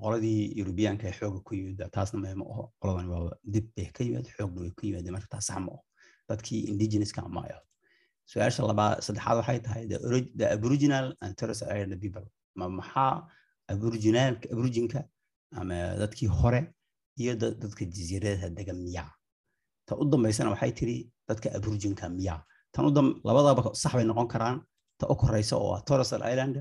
qoladii 0.04 0.54
yurubiyaanka 0.60 1.04
ee 1.10 1.16
xooga 1.20 1.40
ku 1.48 1.52
yimid 1.56 1.80
taasna 1.96 2.20
ma 2.42 2.46
aho 2.54 2.64
qoladan 2.82 3.08
waa 3.14 3.32
dib 3.54 3.66
bay 3.76 3.88
ka 3.96 4.04
yimid 4.04 4.28
xoogna 4.36 4.60
way 4.62 4.72
ku 4.78 4.82
yimaadeen 4.88 5.14
marka 5.16 5.28
taas 5.34 5.46
sax 5.50 5.60
ma 5.66 5.72
aho 5.74 5.82
dadkii 6.30 6.62
indigenouska 6.72 7.22
ma 7.36 7.42
aho 7.50 7.62
su'aasha 8.32 8.62
labaa 8.72 8.92
saddexaad 9.06 9.38
waxay 9.42 9.60
tahay 9.66 9.84
the 10.40 10.46
aboriginal 10.58 11.06
and 11.22 11.32
torres 11.40 11.62
island 11.64 11.96
people. 12.04 12.26
ma 12.60 12.66
maxaa 12.80 13.14
aboriginalka 13.74 14.46
aboriginka 14.54 15.00
ama 15.60 15.78
dadkii 16.02 16.30
hore 16.40 16.62
iyo 17.22 17.34
dadka 17.36 17.84
jasiiradaha 17.96 18.48
degan 18.58 18.78
miyaa 18.86 19.12
ta 19.88 19.94
u 20.02 20.04
dambaysana 20.12 20.50
waxay 20.54 20.72
tiri 20.80 20.98
dadka 21.30 21.48
aboriginka 21.58 22.06
miyaa 22.10 22.40
tan 22.74 22.86
u 22.86 22.92
labadaba 23.28 23.62
sax 23.82 23.94
bay 23.98 24.06
noqon 24.10 24.28
karaan 24.34 24.58
ta 25.00 25.06
u 25.14 25.16
koreysa 25.22 25.56
oo 25.64 25.72
ah 25.78 25.82
torres 25.88 26.12
island 26.34 26.56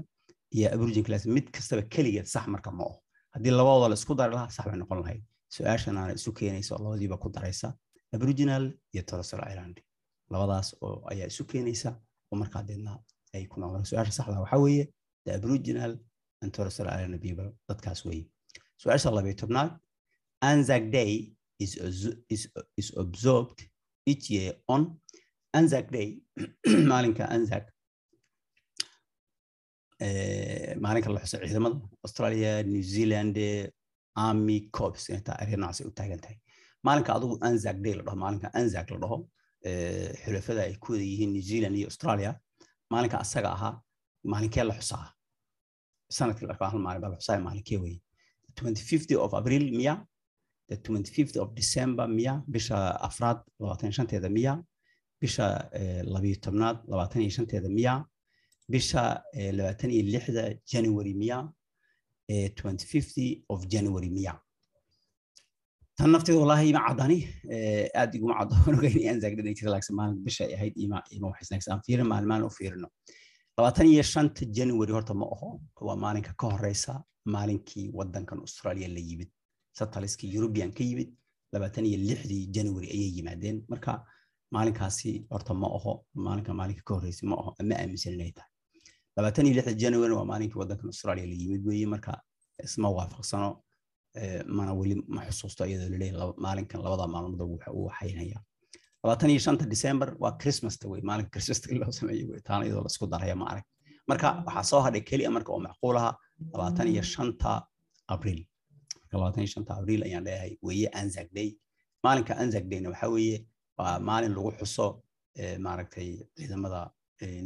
iyo 0.57 0.67
aborigin 0.75 1.05
class 1.07 1.27
mid 1.27 1.47
kastaba 1.55 1.83
keligeed 1.95 2.27
sax 2.35 2.47
marka 2.55 2.71
ma 2.79 2.85
aho 2.89 2.97
haddii 3.35 3.53
labadooda 3.59 3.89
la 3.93 3.97
isku 4.01 4.15
dari 4.15 4.33
lahaa 4.37 4.51
sax 4.57 4.65
bay 4.71 4.79
noqon 4.83 4.99
lahayd. 5.03 5.23
Su'aashanaana 5.55 6.13
isu 6.19 6.31
keenaysa 6.39 6.75
oo 6.77 6.83
labadiiba 6.85 7.17
ku 7.23 7.29
daraysa 7.35 7.69
aboriginal 8.15 8.65
iyo 8.93 9.03
torres 9.09 9.33
island 9.33 9.77
labadaas 10.31 10.69
oo 10.81 11.05
ayaa 11.11 11.29
isu 11.33 11.45
keenaysa 11.45 11.91
oo 12.31 12.37
markaa 12.43 12.63
deedna 12.69 12.93
ay 13.35 13.45
ku 13.51 13.61
noqdaan 13.61 13.85
su'aasha 13.91 14.13
saxda 14.19 14.41
waxaa 14.45 14.61
weeye 14.65 14.85
the 15.25 15.31
aboriginal 15.39 15.93
and 16.43 16.53
torres 16.53 16.81
island 16.81 17.21
people 17.21 17.49
dadkaas 17.69 18.05
weeye. 18.09 18.27
Su'aasha 18.83 19.11
labayo 19.11 19.35
tobnaad 19.43 19.71
anzac 20.51 20.83
day 20.91 21.13
is 22.79 22.91
observed 23.03 23.59
each 24.07 24.31
year 24.31 24.53
on 24.69 24.83
anzac 25.59 25.91
day. 25.91 26.09
Maalinka 26.91 27.25
anzac 27.37 27.65
maalinka 30.01 31.11
la 31.11 31.21
xuso 31.21 31.39
ciidamada 31.47 31.77
australia 32.07 32.63
new 32.63 32.83
zealand 32.83 33.37
army 34.15 34.69
corps 34.77 35.09
inta 35.11 35.33
arinaas 35.43 35.81
u 35.81 35.91
taagan 35.91 36.21
tahay. 36.21 36.39
Maalinka 36.87 37.11
adigu 37.17 37.39
anzac 37.49 37.77
day 37.85 37.95
la 37.95 38.03
dhaho 38.03 38.17
maalinka 38.17 38.49
anzac 38.61 38.91
la 38.91 38.99
dhaho 38.99 39.19
xulafada 40.25 40.63
ay 40.69 40.75
ku 40.83 40.93
wada 40.93 41.05
yihiin 41.05 41.33
new 41.33 41.43
zealand 41.51 41.77
iyo 41.77 41.87
australia 41.91 42.31
maalinka 42.91 43.19
asaga 43.25 43.51
ahaa 43.57 43.75
maalinkee 44.25 44.65
la 44.65 44.75
xusaa? 44.81 45.07
Sanadkii 46.17 46.47
la 46.47 46.55
hal 46.71 46.79
maalin 46.87 47.01
baa 47.03 47.11
la 47.15 47.19
xusaa 47.21 47.39
maalinkee 47.41 47.79
weye 47.85 48.01
25th 48.61 49.17
of 49.25 49.35
april 49.35 49.65
miya 49.79 49.95
the 50.69 50.77
25th 50.77 51.37
of 51.43 51.49
december 51.55 52.07
miya 52.09 52.43
bisha 52.55 52.77
afraad 53.09 53.39
labaatan 53.61 53.93
shanteeda 53.93 54.29
miya 54.29 54.53
bisha 55.21 55.47
labiyo 56.15 56.37
tobnaad 56.45 56.77
labaatan 56.91 57.23
iyo 57.23 57.31
shanteeda 57.37 57.69
miya 57.69 57.95
bisha 58.73 59.03
labaatan 59.59 59.91
iyo 59.91 60.03
lixda 60.15 60.43
january 60.73 61.15
miya 61.15 61.39
25th 62.31 63.43
of 63.49 63.67
january 63.73 64.11
miya 64.11 64.35
tan 65.97 66.11
nafteeda 66.15 66.39
wallaahi 66.41 66.69
ima 66.73 66.81
caddani 66.89 67.19
aad 68.01 68.11
iguma 68.17 68.35
caddo 68.41 68.55
ogayn 68.73 68.99
aan 69.11 69.21
zaagdhanay 69.23 69.55
jira 69.59 69.71
laakiin 69.75 69.97
maalin 70.01 70.19
bisha 70.27 70.43
ay 70.49 70.55
ahayd 70.59 70.75
ima 70.85 70.99
ima 71.17 71.27
waxaysnaagsa 71.31 71.69
aan 71.75 71.83
fiirin 71.87 72.09
maalmaan 72.13 72.43
u 72.49 72.51
fiirino 72.59 72.89
labaatan 73.59 73.87
iyo 73.93 74.03
shanta 74.13 74.45
january 74.59 74.93
horta 74.97 75.15
ma 75.21 75.27
aho 75.35 75.49
waa 75.87 75.97
maalinka 76.05 76.33
ka 76.41 76.47
horeysa 76.55 76.93
maalinkii 77.35 77.87
waddankan 77.99 78.39
australia 78.47 78.89
la 78.97 79.01
yimid 79.09 79.31
sataliskii 79.79 80.31
european 80.39 80.71
ka 80.79 80.83
yimid 80.91 81.11
labaatan 81.55 81.85
iyo 81.91 81.99
lixdii 82.09 82.43
january 82.57 82.89
ayay 82.95 83.11
yimaadeen 83.17 83.57
marka 83.73 83.93
maalinkaasi 84.55 85.11
horta 85.33 85.55
ma 85.63 85.67
aho 85.79 85.93
maalinka 86.27 86.53
maalinka 86.61 86.83
ka 86.89 86.95
horeysa 86.99 87.23
ma 87.31 87.37
aho 87.43 87.51
ma 87.69 87.75
aaminsan 87.83 88.13
inay 88.19 88.33
tahay 88.39 88.53
labaatan 89.19 89.47
iyo 89.47 89.55
lixda 89.59 89.73
january 89.83 90.15
waa 90.19 90.25
maalinkii 90.31 90.59
waddankan 90.63 90.87
australia 90.93 91.27
la 91.27 91.35
yimid 91.43 91.63
weeye. 91.69 91.87
Marka 91.95 92.13
isma 92.65 92.89
waafaqsano 92.99 93.49
mana 94.57 94.73
weli 94.81 94.95
ma 95.15 95.21
xusuusto 95.29 95.63
iyadoo 95.67 95.89
la 95.93 95.99
leeyahay 96.03 96.33
maalinkan 96.47 96.81
labada 96.85 97.07
maalmood 97.15 97.41
uu 97.41 97.85
waxaynaya 97.89 98.39
labaatan 99.05 99.31
iyo 99.31 99.41
shanta 99.47 99.65
december 99.75 100.09
waa 100.23 100.33
chrismasta 100.43 100.85
wey 100.93 101.01
maalinka 101.09 101.31
chrismasta 101.35 101.75
loo 101.81 101.93
sameeyo 101.99 102.25
wey 102.33 102.41
taana 102.49 102.65
iyadoo 102.67 102.83
la 102.87 102.91
isku 102.93 103.07
daraya 103.13 103.37
ma 103.41 103.47
arag 103.53 103.65
marka 104.11 104.29
waxaa 104.47 104.63
soo 104.71 104.81
hadhay 104.87 105.01
keliya 105.11 105.31
marka 105.37 105.51
oo 105.55 105.61
macquul 105.67 105.97
aha 106.01 106.11
labaatan 106.53 106.87
iyo 106.95 107.03
shanta 107.15 107.53
abriil 108.15 108.41
marka 109.01 109.15
labaatan 109.19 109.41
iyo 109.45 109.51
shanta 109.55 109.73
abriil 109.81 110.03
ayaan 110.09 110.25
leeyahay 110.29 110.53
weeye 110.67 110.89
anzac 111.01 111.29
day. 111.39 111.49
Maalinka 112.05 112.33
anzac 112.43 112.65
dayna 112.71 112.89
waxaa 112.93 113.09
weeye 113.17 113.37
waa 113.79 113.99
maalin 114.09 114.33
lagu 114.37 114.51
xuso 114.61 114.87
maaragtay 115.67 116.09
ciidamada 116.39 116.81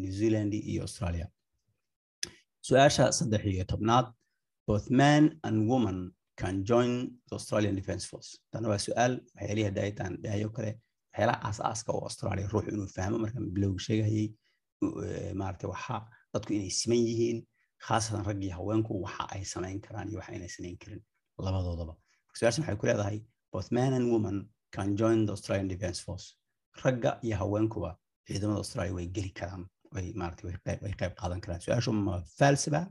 new 0.03 0.13
zealand 0.21 0.53
iyo 0.55 0.83
australia 0.87 1.27
su'aasha 2.67 3.05
saddex 3.19 3.43
iyo 3.47 3.65
tobnaad 3.73 4.07
both 4.69 4.87
man 4.91 5.23
and 5.47 5.57
woman 5.71 5.99
can 6.41 6.65
join 6.71 6.91
the 7.29 7.35
Australian 7.39 7.75
Defence 7.81 8.05
Force. 8.11 8.31
Tana 8.53 8.69
waa 8.69 8.79
su'aal 8.87 9.13
waxyaalihi 9.37 9.71
daayitaan 9.79 10.13
dhahayo 10.23 10.49
kale 10.57 10.73
waxyaalaha 11.13 11.39
aas-aaska 11.49 11.91
oo 11.97 12.03
Australia 12.09 12.47
ruux 12.53 12.67
inuu 12.73 12.89
fahmo 12.97 13.17
markaan 13.25 13.47
bilowga 13.55 13.81
sheegayay 13.87 14.27
maaragtay 15.41 15.69
waxa 15.75 15.97
dadku 16.35 16.51
inay 16.57 16.71
siman 16.81 16.99
yihiin 17.09 17.39
khaasatan 17.87 18.25
rag 18.29 18.39
iyo 18.45 18.55
haweenku 18.59 18.93
waxa 19.05 19.25
ay 19.35 19.43
samayn 19.53 19.79
karaan 19.87 20.09
iyo 20.11 20.19
waxa 20.21 20.33
inay 20.39 20.49
samayn 20.57 20.77
karin 20.83 21.01
labadoodaba. 21.47 21.95
Su'aashan 22.39 22.63
waxay 22.65 22.77
ku 22.81 22.87
leedahay 22.87 23.19
both 23.53 23.69
man 23.77 23.93
and 23.99 24.07
woman 24.13 24.37
can 24.75 24.97
join 25.01 25.27
the 25.27 25.33
Australian 25.37 25.69
Defence 25.69 25.99
Force. 26.01 26.27
Ragga 26.85 27.19
iyo 27.27 27.37
haweenkuba 27.43 27.91
ciidamada 28.27 28.59
Australia 28.65 28.95
way 28.95 29.07
geli 29.17 29.31
karaan 29.39 29.63
way 29.95 30.07
maaragtay 30.21 30.45
way 30.85 30.95
qayb 31.01 31.13
qaadan 31.21 31.41
karaan. 31.45 31.61
Su'aashu 31.65 31.91
ma 32.07 32.15
false 32.39 32.69
ba 32.75 32.83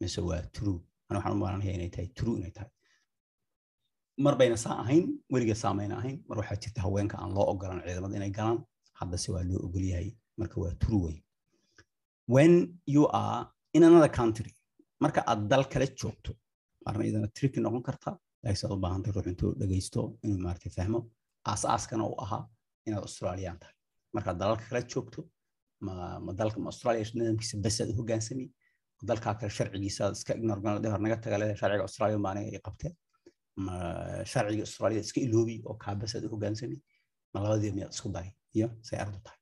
mise 0.00 0.20
waa 0.28 0.42
true? 0.56 0.78
Ana 1.08 1.16
waxaan 1.18 1.34
u 1.36 1.40
maaranayaa 1.44 1.74
inay 1.78 1.90
tahay 1.94 2.08
true 2.18 2.36
inay 2.40 2.52
tahay. 2.58 2.70
mar 4.24 4.34
bayna 4.40 4.56
saa 4.64 4.76
ahayn 4.82 5.04
weliga 5.34 5.54
saamayna 5.62 5.94
ahayn 6.00 6.16
mar 6.28 6.36
waxaa 6.40 6.56
jirta 6.62 6.80
haweenka 6.84 7.16
aan 7.22 7.30
loo 7.36 7.46
ogolan 7.52 7.80
ciidamada 7.86 8.14
inay 8.20 8.32
galaan 8.38 8.58
haddase 9.00 9.28
waa 9.34 9.42
loo 9.48 9.58
ogol 9.66 9.86
marka 10.40 10.56
waa 10.62 10.74
true 10.82 11.00
way 11.06 11.16
when 12.34 12.52
you 12.94 13.02
are 13.22 13.40
in 13.76 13.82
another 13.88 14.12
country 14.20 14.52
marka 15.04 15.20
aad 15.30 15.40
dal 15.50 15.64
kale 15.72 15.86
joogto 16.00 16.32
marna 16.86 17.02
idana 17.10 17.28
tricky 17.36 17.60
noqon 17.66 17.82
karta 17.88 18.10
laakiin 18.42 18.60
saad 18.62 18.72
u 18.76 18.78
baahantay 18.84 19.12
ruux 19.16 19.52
dhegaysto 19.60 20.00
inuu 20.24 20.40
maaragtay 20.46 20.72
fahmo 20.78 21.00
aas-aaskana 21.50 22.02
uu 22.10 22.16
ahaa 22.24 22.42
inaad 22.86 23.02
australiyaan 23.08 23.58
tahay 23.62 23.74
markaad 24.16 24.36
dalalka 24.42 24.64
kale 24.70 24.82
joogto 24.94 25.20
ma 25.80 26.32
dalka 26.40 26.58
ma 26.60 26.68
australia 26.72 27.04
nidaamkiisa 27.18 27.56
bes 27.64 27.76
aad 27.80 27.90
u 27.92 27.96
hoggaansami 28.00 28.46
dalkaa 29.08 29.34
kale 29.38 29.50
sharcigiisa 29.58 30.04
iska 30.16 30.32
ignore 30.38 30.60
hor 30.92 31.00
naga 31.04 31.16
taga 31.24 31.36
leedahay 31.40 31.58
sharciga 31.62 31.82
australia 31.88 32.18
baa 32.24 32.32
aniga 32.34 32.56
i 32.58 32.60
qabteen 32.66 32.94
ma 33.66 33.74
sharciga 34.32 34.62
australia 34.68 35.00
iska 35.06 35.20
iloobi 35.26 35.56
oo 35.68 35.74
kaabasaad 35.84 36.24
u 36.24 36.28
hogaansami. 36.34 36.78
Ma 37.32 37.38
labadii 37.44 37.72
miyaad 37.76 37.92
isku 37.96 38.08
daray 38.16 38.30
iyo 38.56 38.68
say 38.88 38.98
ardu 39.04 39.18
tahay. 39.26 39.38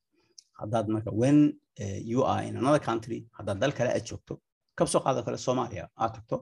Haddaad 0.61 0.87
marka 0.95 1.11
when 1.23 1.37
uh, 1.85 1.99
you 2.11 2.21
are 2.33 2.43
in 2.49 2.57
another 2.63 2.83
country 2.89 3.19
haddaad 3.39 3.59
dal 3.63 3.73
kale 3.79 3.91
aad 3.97 4.05
joogto 4.11 4.35
kabsoo 4.79 5.01
qaado 5.07 5.21
kale 5.27 5.39
soomaaliya 5.47 5.85
aad 6.03 6.13
tagto 6.17 6.37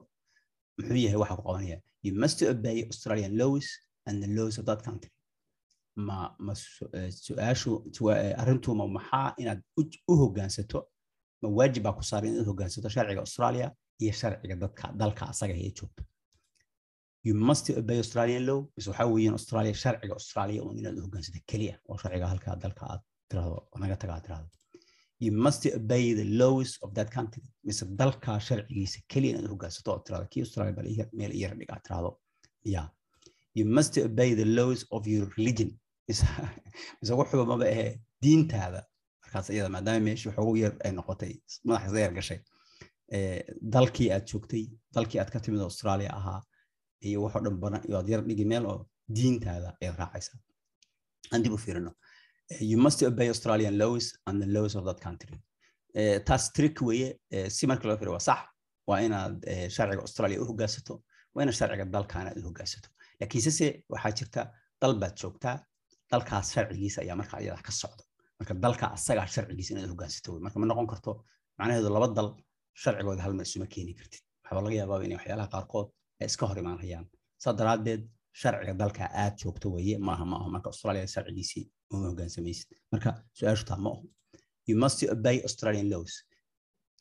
muxuu 0.77 0.97
yahay 1.05 1.17
waxa 1.23 1.35
ku 1.39 1.43
qabanaya. 1.47 1.77
You 2.05 2.13
must 2.23 2.39
obey 2.53 2.77
australian 2.91 3.33
laws 3.41 3.67
and 4.07 4.15
the 4.23 4.29
laws 4.37 4.55
of 4.59 4.65
that 4.69 4.81
country 4.87 5.11
ma 5.95 6.35
ma 6.45 6.53
su'aashu 7.25 7.71
arrintuma 8.41 8.87
maxaa 8.87 9.33
inaad 9.41 9.61
u 10.11 10.13
hoggaansato 10.21 10.79
ma 11.41 11.47
waajib 11.57 11.83
baa 11.83 11.93
ku 11.97 12.03
saaran 12.03 12.29
inaad 12.33 12.47
hoggaansato 12.51 12.89
sharciga 12.95 13.21
australia 13.25 13.67
iyo 14.03 14.13
sharciga 14.21 14.55
dadka 14.63 14.85
dalka 15.01 15.23
asaga 15.33 15.53
ee 15.65 15.71
joogto 15.77 16.03
you 17.27 17.35
must 17.35 17.69
obey 17.69 17.97
australian 18.03 18.43
law 18.49 18.59
mise 18.75 18.87
waxaa 18.89 19.07
weeyaan 19.13 19.33
australia 19.39 19.73
sharciga 19.83 20.13
australia 20.19 20.59
un 20.63 20.77
inaad 20.79 20.97
u 20.99 21.01
hoggaansato 21.05 21.39
keliya 21.51 21.75
oo 21.89 21.97
sharciga 22.01 22.27
halka 22.33 22.55
dalka 22.63 22.83
aad 22.91 23.01
tirahdo 23.29 23.57
naga 23.83 23.95
taga 24.01 24.13
aad 24.15 24.23
tirahdo 24.27 24.49
you 25.25 25.31
must 25.45 25.63
obey 25.79 26.05
the 26.21 26.27
laws 26.41 26.69
of 26.85 26.89
that 26.97 27.09
country 27.17 27.43
mise 27.67 27.85
dalka 28.01 28.39
sharcigiisa 28.47 28.99
keliya 29.11 29.31
inaad 29.33 29.49
hoggaansato 29.53 29.89
oo 29.93 29.99
tirahdo 30.05 30.25
kii 30.33 30.41
australia 30.45 30.73
bal 30.77 30.87
meel 31.19 31.31
iyara 31.39 31.55
dhig 31.59 31.69
aad 31.75 31.83
tirahdo 31.87 32.11
ya 32.75 32.83
you 33.57 33.65
must 33.77 33.93
obey 33.97 34.29
the 34.41 34.45
laws 34.59 34.79
of 34.95 35.01
your 35.13 35.25
religion 35.37 35.69
mise 36.07 37.13
wuxuba 37.19 37.45
maba 37.51 37.65
ahe 37.73 37.85
diintaada. 38.23 38.81
Markaas 39.23 39.49
iyada 39.49 39.69
maadaama 39.75 39.99
meeshii 40.07 40.29
waxoogu 40.29 40.55
yar 40.63 40.73
ay 40.85 40.91
noqotay 40.99 41.33
madaxaas 41.67 41.99
yar 42.05 42.13
gashay. 42.17 42.39
Dalkii 43.75 44.09
aad 44.15 44.25
joogtay 44.31 44.63
dalkii 44.95 45.19
aad 45.21 45.31
ka 45.33 45.39
timid 45.39 45.61
australia 45.69 46.09
ahaa 46.19 46.39
iyo 47.07 47.23
waxoo 47.25 47.41
dhan 47.45 47.57
badan 47.63 47.81
iyo 47.89 48.03
yar 48.13 48.21
dhigi 48.27 48.45
meel 48.45 48.65
oo 48.65 48.79
diintaada 49.17 49.69
ayaad 49.81 49.97
raacaysaa. 50.01 50.39
Aan 51.33 51.43
dib 51.43 51.53
u 51.53 51.57
fiirino. 51.57 51.91
You 52.59 52.77
must 52.85 53.01
obey 53.03 53.27
australian 53.33 53.77
laws 53.77 54.05
and 54.27 54.41
the 54.43 54.47
laws 54.55 54.75
of 54.75 54.85
that 54.85 54.99
country. 55.05 55.37
Taas 56.27 56.51
trick 56.53 56.81
weeye 56.81 57.09
si 57.49 57.67
marka 57.67 57.87
loo 57.87 57.97
fiiriyo 57.97 58.13
waa 58.17 58.25
sax. 58.29 58.41
Waa 58.87 58.99
inaad 59.07 59.35
sharciga 59.75 60.01
australia 60.07 60.41
u 60.41 60.45
hoggaansato 60.49 61.03
waa 61.35 61.43
inaad 61.43 61.55
sharciga 61.59 61.85
dalkaana 61.85 62.29
aad 62.31 62.39
u 62.41 62.47
hoggaansato 62.47 62.89
laakiinse 63.19 63.51
se 63.59 63.67
waxaa 63.93 64.11
jirta 64.19 64.41
dal 64.81 64.93
baad 65.01 65.15
joogtaa 65.21 65.55
dalkaas 66.13 66.47
sharcigiisa 66.55 66.99
ayaa 67.05 67.15
marka 67.21 67.35
iyada 67.43 67.61
ka 67.67 67.71
socda 67.81 68.03
marka 68.39 68.53
dalka 68.65 68.85
asagaa 68.97 69.27
sharcigiisa 69.35 69.69
inaad 69.73 69.89
hoggaansato 69.93 70.29
wey 70.33 70.41
marka 70.45 70.57
ma 70.61 70.65
noqon 70.71 70.87
karto 70.93 71.11
macnaheedu 71.59 71.89
laba 71.95 72.07
dal 72.17 72.29
sharcigooda 72.83 73.21
hal 73.25 73.33
mar 73.37 73.45
isuma 73.49 73.67
keeni 73.73 73.93
kartid. 73.99 74.21
Waxaa 74.43 74.61
laga 74.65 74.75
yaabaa 74.81 75.03
inay 75.07 75.17
waxyaalaha 75.19 75.49
qaarkood 75.55 75.87
ay 76.21 76.27
iska 76.31 76.43
hor 76.49 76.57
imaanayaan. 76.63 77.05
Saa 77.43 77.53
daraaddeed 77.59 78.01
sharciga 78.41 78.73
dalka 78.81 79.03
aad 79.23 79.33
joogto 79.41 79.67
weeye 79.75 79.95
maaha 80.07 80.25
ma 80.31 80.37
marka 80.55 80.67
australia 80.73 81.03
sharcigiisii 81.13 81.63
uma 81.93 82.05
hoggaansamaysid 82.09 82.67
marka 82.93 83.09
su'aashu 83.37 83.65
taa 83.69 83.79
ma 83.85 83.89
aho 83.95 84.03
you 84.69 84.75
must 84.83 84.99
obey 85.15 85.37
australian 85.47 85.87
laws. 85.93 86.13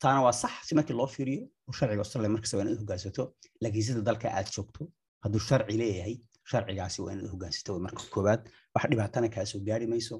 Taana 0.02 0.20
waa 0.26 0.34
sax 0.42 0.52
si 0.66 0.72
markii 0.78 0.96
loo 1.00 1.08
fiiriyo 1.14 1.42
oo 1.68 1.72
sharciga 1.78 2.00
australia 2.04 2.30
markasta 2.34 2.54
waa 2.58 2.64
inaad 2.66 2.78
hoggaansato 2.82 3.22
laakiin 3.62 3.84
sida 3.88 4.00
dalka 4.08 4.26
aad 4.38 4.48
joogto 4.56 4.82
hadduu 5.24 5.40
sharci 5.48 5.74
leeyahay 5.82 6.14
sharcigaasi 6.52 6.98
waa 7.02 7.12
inaad 7.14 7.30
hoggaansato 7.32 7.78
marka 7.86 8.02
koowaad 8.14 8.42
wax 8.74 8.84
dhibaatana 8.92 9.28
kaa 9.34 9.44
soo 9.50 9.60
gaari 9.68 9.86
mayso. 9.92 10.16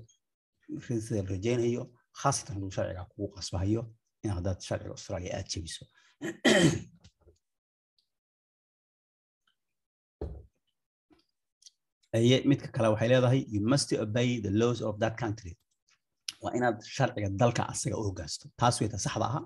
Sida 1.06 1.22
rajaynayo 1.34 1.82
khaasatan 2.20 2.54
hadduu 2.56 2.72
sharciga 2.76 3.02
kugu 3.10 3.28
qasbahayo 3.36 3.82
in 4.24 4.30
haddaad 4.36 4.58
sharciga 4.68 4.92
australia 4.96 5.30
aad 5.38 5.46
jebiso. 5.52 5.84
Midka 12.50 12.68
kale 12.76 12.88
waxay 12.92 13.08
leedahay 13.12 13.40
you 13.54 13.60
must 13.72 13.88
obey 14.04 14.40
the 14.46 14.50
laws 14.50 14.80
of 14.88 14.94
that 15.02 15.14
country. 15.22 15.52
Waa 16.42 16.52
inaad 16.58 16.78
sharciga 16.96 17.28
dalka 17.42 17.62
asaga 17.72 17.96
u 18.00 18.02
hoggaansato 18.08 18.46
taas 18.60 18.80
weyta 18.80 18.98
saxda 19.06 19.26
aha 19.30 19.40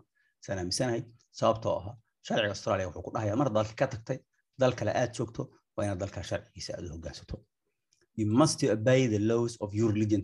saan 0.45 0.59
aaminsanahay 0.59 1.03
sababtoo 1.41 1.75
aha 1.81 1.93
sharciga 2.27 2.53
australia 2.57 2.87
wuxuu 2.89 3.03
ku 3.07 3.11
dhahayaa 3.15 3.41
mar 3.43 3.49
dalka 3.57 3.75
ka 3.81 3.87
tagtay 3.93 4.19
dal 4.61 4.73
kale 4.79 4.93
aad 5.01 5.13
joogto 5.19 5.43
waa 5.77 5.85
inaad 5.87 5.99
dalka 6.03 6.23
sharcigiisa 6.31 6.73
aad 6.79 6.85
u 6.89 6.93
hoggaansato. 6.97 7.37
You 8.19 8.27
must 8.41 8.63
obey 8.65 9.01
the 9.15 9.19
laws 9.31 9.53
of 9.65 9.75
your 9.79 9.91
religion. 9.93 10.23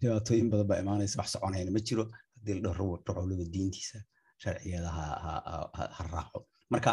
Dhibaatooyin 0.00 0.48
badan 0.52 0.66
baa 0.70 0.78
imaanaysa 0.82 1.18
wax 1.20 1.28
soconayna 1.34 1.70
ma 1.76 1.80
jiro. 1.88 2.04
Haddii 2.36 2.54
la 2.54 2.60
dhaho 2.68 2.84
ruculuba 2.96 3.44
diintiisa 3.54 3.98
sharcigeeda 4.42 4.90
ha 4.90 6.06
raaco. 6.12 6.38
Marka 6.72 6.92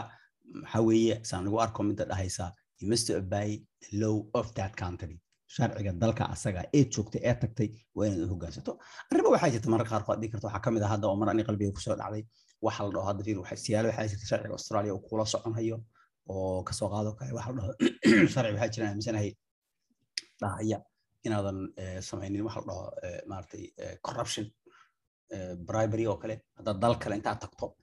waxaa 0.63 0.81
weeye? 0.87 1.15
Saan 1.29 1.45
lagu 1.45 1.59
arko 1.65 1.83
midda 1.83 2.05
dhahaysa 2.11 2.51
you 2.79 2.87
must 2.89 3.09
obey 3.09 3.49
the 3.83 3.97
law 4.03 4.17
of 4.33 4.53
that 4.53 4.75
country. 4.75 5.15
Sharciga 5.55 5.91
dalka 6.03 6.23
asaga 6.33 6.61
ee 6.73 6.83
joogtay 6.93 7.21
ee 7.29 7.33
tagtay 7.41 7.69
waa 7.95 8.07
inaad 8.07 8.23
u 8.27 8.29
hoggaansato. 8.33 8.71
Arrimo 9.11 9.29
waxaa 9.35 9.49
jirta. 9.53 9.69
Mararka 9.73 9.91
qaarkood 9.95 10.19
dhigi 10.21 10.31
karta 10.33 10.47
waxaa 10.47 10.63
ka 10.65 10.71
mid 10.71 10.83
ah 10.83 10.89
hadda 10.93 11.07
oo 11.07 11.15
mar 11.21 11.29
ani 11.29 11.43
qalbiga 11.47 11.71
ku 11.75 11.81
soo 11.85 11.95
dhacday. 12.01 12.23
Waxa 12.65 12.83
la 12.85 12.89
dhaho 12.95 13.05
hadda 13.09 13.23
fiir 13.23 13.37
siyaalo 13.65 13.87
waxaa 13.89 14.07
jirta 14.11 14.25
sharciga 14.31 14.53
australia 14.59 14.93
uu 14.95 15.03
kula 15.09 15.25
soconhayo 15.33 15.77
oo 16.29 16.63
ka 16.63 16.73
soo 16.73 16.89
qaado 16.93 17.15
kale 17.19 17.31
waxa 17.33 17.51
sharci 18.33 18.53
waxaa 18.55 18.73
jiraan 18.73 18.91
aaminsanahay 18.91 19.31
dhahaya 20.41 20.77
inaadan 21.27 21.57
samaynin 22.09 22.43
waxa 22.47 22.59
la 22.61 22.65
dhaho 22.67 22.83
maaragtay 23.29 23.63
corruption 24.07 24.45
bribery 25.69 26.05
oo 26.07 26.17
kale. 26.17 26.35
Haddaad 26.57 26.79
dal 26.83 26.95
kale 27.03 27.15
intaad 27.19 27.39
tagto 27.45 27.75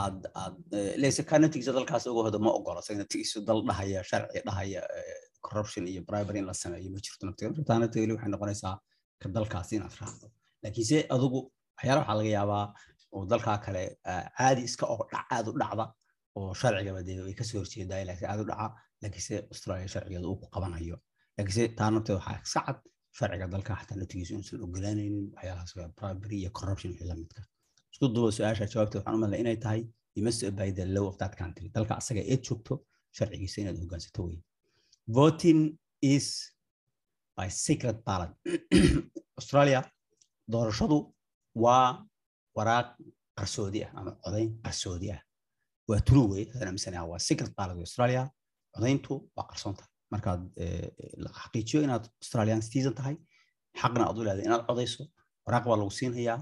aad 0.00 0.26
aad 0.42 0.76
leyse 1.02 1.22
kaana 1.30 1.48
tigiso 1.48 1.72
dalkaas 1.76 2.06
uga 2.10 2.28
hoda 2.28 2.38
ma 2.38 2.50
ogola 2.58 2.80
isagana 2.84 3.06
tigiso 3.14 3.44
dal 3.48 3.62
dhahaya 3.68 4.02
sharci 4.10 4.42
dhahaya 4.48 4.82
corruption 5.46 5.86
iyo 5.88 6.02
bribery 6.08 6.38
in 6.38 6.46
la 6.46 6.54
sameeyo 6.54 6.90
ma 6.94 6.98
jirto 7.06 7.26
naftiga. 7.26 7.64
Taana 7.70 7.88
tegeli 7.88 8.16
waxay 8.16 8.30
noqonaysaa 8.34 8.76
ka 9.20 9.28
dalkaas 9.36 9.72
inaad 9.72 9.94
raacdo. 10.00 10.26
Laakiinse 10.62 11.06
adigu 11.14 11.38
waxyaala 11.76 12.00
waxaa 12.00 12.18
laga 12.20 12.30
yaabaa 12.38 12.66
oo 13.14 13.24
dalkaa 13.32 13.58
kale 13.66 13.82
caadi 14.38 14.62
iska 14.68 14.86
oo 14.86 15.06
dhac 15.12 15.26
aad 15.36 15.46
u 15.48 15.58
dhacda 15.62 15.84
oo 16.38 16.50
sharcigaba 16.60 17.00
ka 17.38 17.44
soo 17.48 17.58
horjeedaa 17.62 18.02
laakiin 18.08 18.30
aad 18.32 18.40
australia 19.52 19.88
sharcigeeda 19.94 20.26
uu 20.30 20.36
ku 20.42 20.46
qabanayo. 20.54 20.96
Laakiinse 21.36 21.62
taa 21.78 21.90
nafteeda 21.90 22.18
waxaa 22.20 22.38
iska 22.46 22.60
cad 22.66 22.78
sharciga 23.18 23.46
dalka 23.54 23.72
xataa 23.80 23.98
naftigiisu 24.00 24.32
inuusan 24.34 24.64
oggolaanaynin 24.66 25.26
waxyaalahaas 25.34 25.72
waa 25.78 25.88
bribery 25.98 26.36
iyo 26.42 26.50
corruption 26.58 26.90
wixii 26.92 27.08
la 27.10 27.16
midka. 27.22 27.40
Isku 27.92 28.04
duuba 28.14 28.30
su'aasha 28.36 28.70
jawaabteed 28.72 29.00
waxaan 29.00 29.16
u 29.18 29.22
malay 29.24 29.40
inay 29.44 29.58
tahay 29.64 29.82
you 30.16 30.22
must 30.26 30.40
the 30.80 30.86
law 30.96 31.06
of 31.10 31.16
that 31.22 31.34
country. 31.40 31.66
Dalka 31.76 31.92
asaga 32.00 32.22
ee 32.32 32.38
joogto 32.46 32.74
sharcigiisa 33.16 33.60
inaad 33.62 33.78
hoggaansato 33.82 34.20
wey 34.28 34.38
voting 35.18 35.60
is 36.00 36.26
by 37.36 37.48
secret 37.50 37.98
ballot. 38.06 38.32
Australia 39.38 39.80
doorashadu 40.52 40.98
waa 41.64 41.86
waraaq 42.56 42.88
qarsoodi 43.38 43.80
ah 43.86 43.90
ama 43.98 44.10
codayn 44.24 44.50
qarsoodi 44.64 45.08
ah 45.14 45.20
waa 45.88 46.00
wey 46.32 46.44
hadaan 46.52 46.68
aaminsanaa 46.68 47.04
waa 47.12 47.18
secret 47.28 47.52
ballot 47.58 47.78
australia 47.86 48.22
codayntu 48.74 49.12
waa 49.36 49.46
qarsoon 49.50 49.74
tahay 49.78 49.90
markaad 50.14 50.42
xaqiijiyo 51.40 51.80
inaad 51.86 52.04
australian 52.22 52.60
citizen 52.66 52.94
tahay 53.00 53.16
xaqna 53.80 54.02
aad 54.08 54.16
u 54.20 54.24
leedahay 54.26 54.46
inaad 54.50 54.64
codayso 54.68 55.02
waraaq 55.46 55.64
baa 55.70 55.76
lagu 55.80 55.90
siinhayaa 56.00 56.38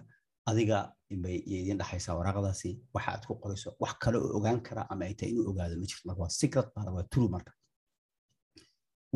adiga 0.51 0.79
bay 1.25 1.37
idin 1.57 1.79
dhexaysaa 1.81 2.15
waraaqdaasi 2.21 2.71
waxa 2.95 3.11
aad 3.15 3.25
ku 3.29 3.35
qorayso 3.43 3.69
wax 3.83 3.95
kale 4.05 4.17
oo 4.25 4.31
ogaan 4.39 4.61
kara 4.69 4.83
ama 4.93 5.05
ay 5.09 5.15
tahay 5.19 5.31
inuu 5.33 5.45
ogaado 5.53 5.75
ma 5.81 5.87
jirto 5.91 6.05
marka 6.09 6.21
waa 6.25 6.33
secret 6.41 6.69
ballot 6.77 6.95
waa 6.99 7.07
true 7.13 7.29
marka 7.35 7.53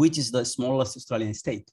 which 0.00 0.16
is 0.22 0.28
the 0.36 0.42
smallest 0.54 0.92
australian 0.98 1.34
state? 1.42 1.68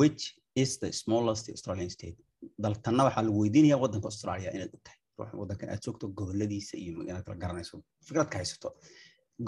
Which 0.00 0.22
is 0.62 0.70
the 0.82 0.90
smallest 1.02 1.44
australian 1.54 1.90
state? 1.96 2.18
daltanna 2.64 3.02
waxaa 3.08 3.22
lagu 3.26 3.38
weydiinayaa 3.42 3.80
waddanka 3.84 4.06
australia 4.12 4.50
inaad 4.56 4.72
ogtahay 4.78 4.98
ruux 5.18 5.30
waddankan 5.40 5.68
aad 5.70 5.80
joogto 5.84 6.08
goboladiisa 6.18 6.76
iyo 6.76 7.02
inaad 7.02 7.24
kala 7.24 7.36
garanayso 7.42 7.82
fikrad 8.06 8.28
ka 8.28 8.38
haysato. 8.38 8.68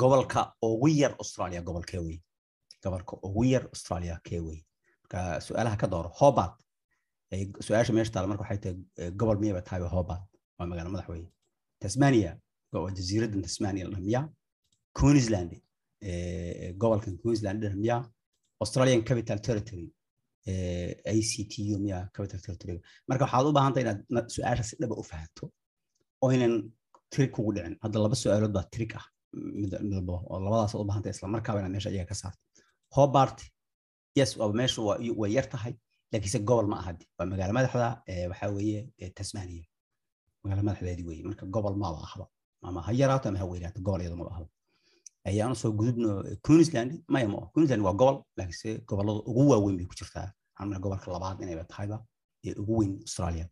Gobolka 0.00 0.40
ugu 0.62 0.88
yar 0.88 1.12
australia 1.22 1.60
gobolkee 1.62 1.98
wey 2.06 2.18
gobolka 2.84 3.16
ugu 3.22 3.44
yar 3.44 3.64
australia 3.74 4.20
kee 4.24 4.40
wey 4.46 4.60
marka 5.02 5.40
su'aalaha 5.46 5.76
ka 5.76 5.86
dooro 5.86 6.10
hobart. 6.20 6.56
Su'aasha 7.66 7.92
meesha 7.92 8.12
taala 8.12 8.28
marka 8.28 8.42
waxay 8.44 8.58
tahay 8.64 9.10
gobol 9.20 9.38
miyaba 9.42 9.62
tahay 9.62 9.80
hobart. 9.96 10.22
Waa 10.58 10.66
magaalo 10.66 10.90
madax 10.90 11.08
weye 11.08 11.28
tasmania 11.80 12.32
waa 12.72 12.90
tasmania 13.46 13.84
la 13.84 13.90
dhamiyaa 13.96 14.28
queensland 14.98 15.52
gobolkan 16.80 17.14
queensland 17.22 17.62
dhamiya 17.62 17.96
australian 18.60 19.02
capital 19.08 19.38
territory 19.46 19.88
actu 21.12 21.78
miya 21.84 21.98
capital 22.14 22.40
territory. 22.40 22.80
Marka 23.08 23.24
waxaad 23.24 23.46
u 23.48 23.52
baahantay 23.58 23.82
inaad 23.84 24.28
su'aasha 24.36 24.62
si 24.68 24.76
dhaba 24.80 24.94
u 25.02 25.04
fahanto 25.10 25.44
oo 26.22 26.30
inan 26.36 26.54
trig 27.12 27.30
kugu 27.34 27.52
dhicin. 27.56 27.74
Hadda 27.82 27.98
laba 28.04 28.14
su'aalood 28.22 28.52
baa 28.56 28.66
trig 28.74 28.92
ah. 28.98 29.04
Midalbo 29.60 30.14
oo 30.30 30.38
labadaas 30.44 30.74
u 30.74 30.84
baahantay 30.88 31.10
isla 31.14 31.28
markaaba 31.34 31.58
inaad 31.60 31.72
meesha 31.74 31.90
iyaga 31.90 32.08
ka 32.10 32.14
saarto. 32.14 32.40
Hobart 32.96 33.38
yes 34.18 34.30
waa 34.38 34.52
meesha 34.60 34.80
way 35.20 35.32
yar 35.36 35.46
tahay 35.54 35.74
laakiinse 36.12 36.38
gobol 36.48 36.66
ma 36.72 36.76
ahadi 36.82 37.04
waa 37.18 37.26
magaalo 37.32 37.52
madaxda 37.58 37.88
waxaa 38.30 38.50
weeye 38.56 38.80
tasmania. 39.18 39.64
Magaalo 40.42 40.62
madaxdeedii 40.68 41.06
weeye. 41.10 41.22
Marka 41.28 41.44
gobol 41.54 41.74
maba 41.82 41.98
ahba 42.08 42.26
ama 42.62 42.80
ha 42.86 42.92
yaraato 43.00 43.28
ama 43.28 43.38
ha 43.42 43.44
weynaato 43.52 43.80
gobol 43.86 44.00
iyada 44.02 44.16
maba 44.20 44.30
ahba 44.36 44.46
ayaanu 45.28 45.54
soo 45.62 45.72
gudubno 45.78 46.10
queensland. 46.46 46.90
Maya 47.12 47.28
ma 47.28 47.38
queensland 47.54 47.82
waa 47.86 47.92
gobol 48.00 48.16
laakiinse 48.38 48.70
gobollada 48.88 49.20
ugu 49.30 49.42
waaweyn 49.52 49.76
bay 49.78 49.86
ku 49.90 49.94
jirtaa. 50.00 50.28
Waxaan 50.58 50.80
gobolka 50.84 51.06
labaad 51.14 51.36
inayba 51.42 51.64
tahayba 51.72 51.96
ee 52.46 52.54
ugu 52.60 52.72
weyn 52.80 52.92
australia 53.06 53.46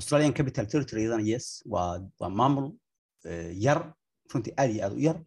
australian 0.00 0.32
capital 0.38 0.66
territory 0.72 1.00
iyadana 1.02 1.24
yes 1.32 1.46
waa 1.72 1.92
waa 2.20 2.30
maamul 2.40 2.66
yar 3.66 3.80
runtii 4.32 4.54
aad 4.60 4.70
iyo 4.74 4.84
aad 4.86 4.94
u 4.98 5.00
yar 5.08 5.18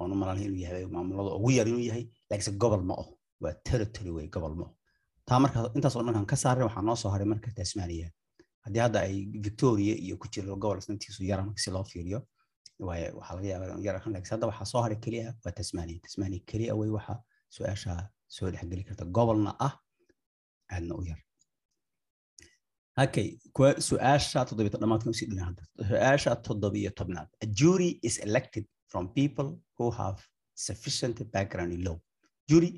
oonu 0.00 0.14
malalay 0.20 0.44
inuu 0.48 0.60
yahay 0.64 0.84
maamulada 0.94 1.30
ugu 1.38 1.50
yar 1.58 1.66
inuu 1.68 1.84
yahay 1.90 2.04
laakiinse 2.30 2.52
gobol 2.62 2.82
ma 2.90 2.94
oh 3.02 3.08
waa 3.42 3.54
territory 3.68 4.10
wey 4.16 4.26
gobol 4.34 4.54
ma 4.60 4.64
oh 4.68 4.72
taa 5.28 5.38
marka 5.44 5.58
intaas 5.76 5.96
oo 5.96 6.24
ka 6.32 6.36
saaray 6.42 6.64
waxaa 6.68 6.82
noo 6.88 6.96
soo 7.02 7.10
haray 7.14 7.28
marka 7.32 7.50
tasmania. 7.58 8.08
Haddii 8.64 8.82
hadda 8.86 8.98
ay 9.08 9.16
victoria 9.46 9.94
iyo 10.04 10.16
ku 10.20 10.26
jiro 10.32 10.56
gobol 10.62 10.78
isnantiisu 10.78 11.24
yaran 11.30 11.48
si 11.62 11.70
loo 11.70 11.84
fiiriyo 11.84 12.20
waxaa 12.88 13.34
laga 13.36 13.48
yaabaa 13.52 13.78
yar 13.86 13.96
kan 14.02 14.12
laakiin 14.14 14.32
hadda 14.34 14.46
waxaa 14.50 14.64
soo 14.72 14.82
haray 14.84 14.98
keliya 15.04 15.34
waa 15.44 15.52
tasmania. 15.58 15.98
Tasmania 16.06 16.40
keliya 16.50 16.74
way 16.80 16.90
waxa 16.96 17.14
su'aasha 17.56 17.92
soo 18.36 18.50
dhexgeli 18.52 18.84
karta 18.88 19.04
gobolna 19.16 19.50
ah 19.66 19.74
aadna 20.74 20.94
u 21.00 21.02
yar 21.10 21.20
dhamaadkan 24.80 25.10
u 25.10 25.14
sii 25.14 25.26
dhina 25.30 25.44
hadda. 25.48 25.62
Su'aasha 25.88 26.36
toddobiyo 26.46 26.90
tobnaad. 27.00 27.28
A 27.44 27.46
jury 27.46 27.90
is 28.02 28.18
elected 28.18 28.64
from 28.90 29.08
people 29.14 29.48
who 29.78 29.90
have 29.90 30.18
sufficient 30.54 31.16
background 31.32 31.72
in 31.72 31.84
law. 31.84 31.98
Jury 32.48 32.70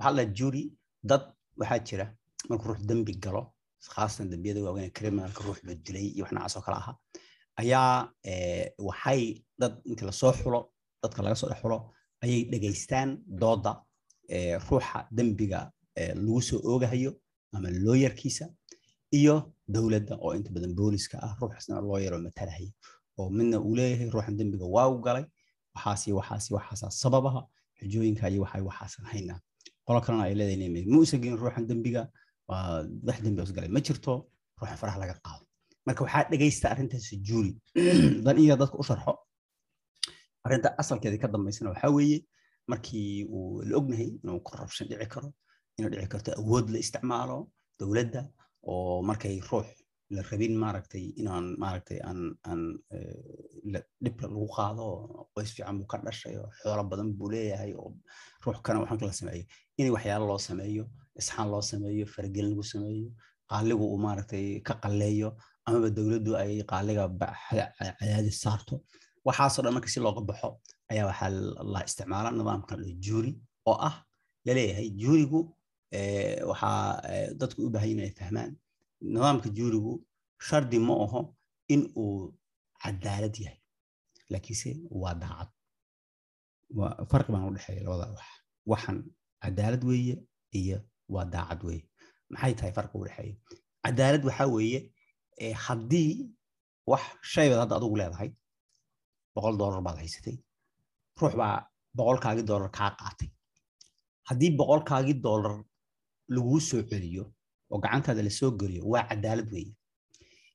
waxaa 0.00 0.14
la 0.16 0.24
jury 0.38 0.64
dad 1.10 1.22
waxaa 1.60 1.78
jira 1.88 2.06
markuu 2.48 2.68
ruux 2.70 2.80
dembi 2.88 3.12
galo 3.24 3.42
khaasatan 3.94 4.30
dembiyada 4.32 4.60
waaweyn 4.66 4.90
criminalka 4.98 5.42
ruux 5.46 5.58
buu 5.66 5.74
dilay 5.86 6.06
iyo 6.14 6.22
wax 6.24 6.32
noocaas 6.32 6.56
oo 6.56 6.62
kale 6.66 6.76
aha 6.82 6.92
ayaa 7.60 8.12
waxay 8.88 9.22
dad 9.60 9.74
intii 9.88 10.06
la 10.08 10.12
soo 10.20 10.32
xulo 10.40 10.60
dadka 11.02 11.22
laga 11.22 11.34
soo 11.40 11.48
dhex 11.50 11.60
xulo 11.62 11.78
ayay 12.24 12.40
dhegaystaan 12.50 13.10
dooda 13.42 13.72
ruuxa 14.68 14.98
dembiga 15.16 15.60
lagu 16.24 16.40
soo 16.48 16.60
oogahayo 16.70 17.10
ama 17.54 17.68
looyarkiisa 17.84 18.44
iyo 19.10 19.52
dowladda 19.68 20.14
oo 20.20 20.34
inta 20.34 20.50
badan 20.52 20.74
booliska 20.74 21.16
ah 21.22 21.32
ruuxasna 21.40 21.80
looyar 21.80 22.14
oo 22.14 22.22
matalahaya 22.28 22.72
oo 23.18 23.30
midna 23.30 23.56
uu 23.60 23.74
leeyahay 23.76 24.10
ruuxan 24.10 24.36
dembiga 24.36 24.66
waa 24.66 24.88
u 24.88 25.00
galay. 25.06 25.24
Waxaasi 25.74 26.12
waxaasi 26.18 26.54
waxaasaa 26.54 26.90
sababaha 26.90 27.40
xujooyinka 27.78 28.28
iyo 28.30 28.42
waxay 28.44 28.62
waxaasan 28.68 29.04
haynaa 29.12 29.40
qolo 29.86 30.00
kalena 30.04 30.24
ay 30.28 30.34
leedahay 30.34 30.84
ma 30.92 30.96
uusan 30.98 31.20
gelin 31.20 31.38
ruuxan 31.42 31.66
dembiga? 31.70 32.02
Wax 32.48 33.18
dembi 33.24 33.42
us 33.42 33.52
galay. 33.52 33.68
Ma 33.68 33.80
jirto? 33.80 34.28
Ruuxa 34.60 34.76
faraha 34.80 34.98
laga 35.02 35.14
qaado. 35.24 35.44
Marka 35.86 36.04
waxaa 36.04 36.28
dhegaysta 36.30 36.66
arrintaasi 36.72 37.16
juuri. 37.26 37.52
Dan 38.24 38.36
iyo 38.38 38.56
dadka 38.56 38.76
u 38.80 38.84
sharxo. 38.88 39.14
Arrinta 40.44 40.68
asalkeedii 40.82 41.20
ka 41.22 41.28
dambaysana 41.28 41.70
waxaa 41.72 41.90
weeye 41.96 42.18
markii 42.68 43.24
uu 43.24 43.62
la 43.68 43.76
ognahay 43.80 44.10
inuu 44.22 44.40
corruption 44.48 44.88
dhici 44.88 45.08
karo 45.14 45.28
inuu 45.78 45.90
dhici 45.92 46.08
karto 46.12 46.30
awood 46.40 46.66
la 46.72 46.78
isticmaalo 46.84 47.38
dowladda 47.80 48.20
oo 48.62 49.02
markay 49.08 49.36
ruux 49.50 49.66
la 50.14 50.22
rabin 50.30 50.54
maaragtay 50.62 51.04
inaan 51.20 51.46
maaragtay 51.62 51.98
aan 52.08 52.20
aan 52.48 52.60
dhibka 54.04 54.26
lagu 54.32 54.46
qaado 54.56 54.84
qoys 55.34 55.50
fiican 55.54 55.76
buu 55.78 55.86
ka 55.92 55.98
dhashay 56.06 56.34
oo 56.40 56.48
xoolo 56.60 56.82
badan 56.90 57.08
buu 57.18 57.28
leeyahay 57.32 57.72
oo 57.80 57.90
ruux 58.44 58.58
kana 58.64 58.80
waxaan 58.82 58.98
kala 59.00 59.12
sameeyo 59.20 59.44
in 59.80 59.90
waxyaalo 59.94 60.24
loo 60.30 60.38
sameeyo 60.48 60.84
isxaan 61.20 61.48
loo 61.52 61.62
sameeyo 61.70 62.04
faragelin 62.14 62.50
lagu 62.52 62.64
sameeyo 62.72 63.08
qaaligu 63.50 63.84
uu 63.92 63.98
maaragtay 64.06 64.46
ka 64.66 64.74
qalleeyo 64.82 65.28
amaba 65.66 65.88
dowladdu 65.96 66.32
ay 66.42 66.52
qaaliga 66.72 67.04
cadaadis 67.98 68.38
saarto. 68.44 68.74
Waxaasoo 69.26 69.62
dhan 69.64 69.72
marka 69.76 69.88
si 69.92 70.00
looga 70.00 70.20
baxo 70.30 70.48
ayaa 70.90 71.06
waxaa 71.10 71.30
la 71.74 71.80
isticmaala 71.88 72.30
nidaamka 72.38 72.74
juuri 73.04 73.32
oo 73.70 73.76
ah 73.88 73.94
la 74.46 74.52
leeyahay 74.58 74.88
juurigu 75.02 75.40
waxaa 75.92 77.00
dadku 77.40 77.60
u 77.66 77.70
baahan 77.74 77.90
inay 77.94 78.10
fahmaan 78.18 78.50
nidaamka 79.12 79.48
juurigu 79.56 79.92
shardi 80.48 80.78
ma 80.78 80.94
aho 81.04 81.20
in 81.74 81.82
uu 81.96 82.34
cadaalad 82.82 83.36
yahay 83.44 83.58
laakiinse 84.30 84.70
waa 85.02 85.14
daacad. 85.22 85.48
Farqi 87.10 87.30
baan 87.32 87.44
u 87.48 87.54
dhexeeya 87.56 87.82
labada 87.84 88.12
wax. 88.16 88.28
Waxan 88.70 88.96
cadaalad 89.42 89.82
weeye 89.88 90.14
iyo 90.60 90.78
waa 91.14 91.24
daacad 91.34 91.60
weeye. 91.66 91.84
Maxay 92.30 92.54
tahay 92.58 92.72
farqi 92.78 92.94
u 92.98 93.04
dhexeeya? 93.06 93.34
Cadaalad 93.84 94.22
waxaa 94.28 94.46
weeye 94.56 94.80
haddii 95.64 96.10
wax 96.90 97.02
shaybaad 97.32 97.60
hadda 97.62 97.74
adugu 97.78 97.96
leedahay 98.00 98.30
boqol 99.34 99.56
doolar 99.60 99.80
baad 99.86 99.98
haysatay 100.02 100.36
ruux 101.20 101.34
baa 101.40 101.56
boqolkaagii 101.96 102.44
doolar 102.50 102.70
kaa 102.78 102.90
qaatay. 103.00 103.28
Haddii 104.28 104.50
boqolkaagii 104.60 105.16
doolar 105.26 105.54
laguu 106.34 106.60
soo 106.68 106.82
celiyo 106.90 107.24
oo 107.70 107.78
gacantaada 107.84 108.22
la 108.22 108.30
soo 108.38 108.50
geliyo 108.60 108.82
waa 108.92 109.04
cadaalad 109.10 109.48
weeye. 109.54 109.72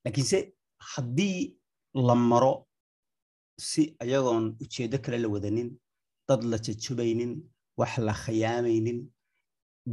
Laakiinse 0.04 0.38
haddii 0.90 1.38
la 2.06 2.14
maro 2.14 2.52
si 3.68 3.82
ayagoon 4.02 4.44
ujeeddo 4.62 4.98
kale 5.04 5.18
la 5.24 5.28
wadanin 5.34 5.70
dad 6.28 6.42
la 6.50 6.56
jajubaynin 6.66 7.32
wax 7.80 7.92
la 8.06 8.12
khiyaamaynin 8.22 8.98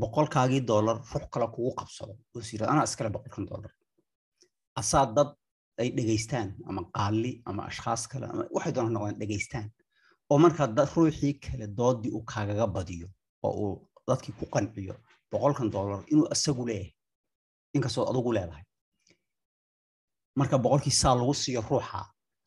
boqolkaagii 0.02 0.62
doolar 0.70 0.98
ruux 1.12 1.26
kale 1.34 1.48
kugu 1.54 1.72
qabsado 1.80 2.14
oo 2.36 2.42
sira 2.48 2.66
anaa 2.72 2.84
iskale 2.90 3.10
boqolkan 3.16 3.46
doolar 3.50 3.72
asaa 4.80 5.06
dad 5.16 5.30
ay 5.82 5.90
dhegaystaan 5.98 6.50
ama 6.70 6.82
qaali 6.96 7.32
ama 7.50 7.62
ashkhaas 7.70 8.04
kale 8.12 8.26
ama 8.32 8.44
waxay 8.56 8.74
doonaan 8.76 8.94
noqdaan 8.96 9.20
dhegaystaan 9.22 9.68
oo 10.30 10.38
markaa 10.44 10.86
ruuxii 10.96 11.34
kale 11.46 11.66
doodii 11.80 12.12
uu 12.16 12.24
kaagaga 12.32 12.66
badiyo 12.76 13.08
oo 13.46 13.54
uu 13.64 13.74
dadkii 14.08 14.34
ku 14.40 14.46
qanciyo 14.54 14.96
boqolkan 15.32 15.68
doolar 15.74 16.02
inuu 16.12 16.28
isagu 16.36 16.64
leeyahay 16.70 16.94
inkastoo 17.76 18.06
adugu 18.12 18.32
leedahay. 18.38 18.64
Marka 20.40 20.58
boqolkii 20.64 20.94
lagu 21.20 21.34
siiyo 21.42 21.62
ruuxa 21.70 22.00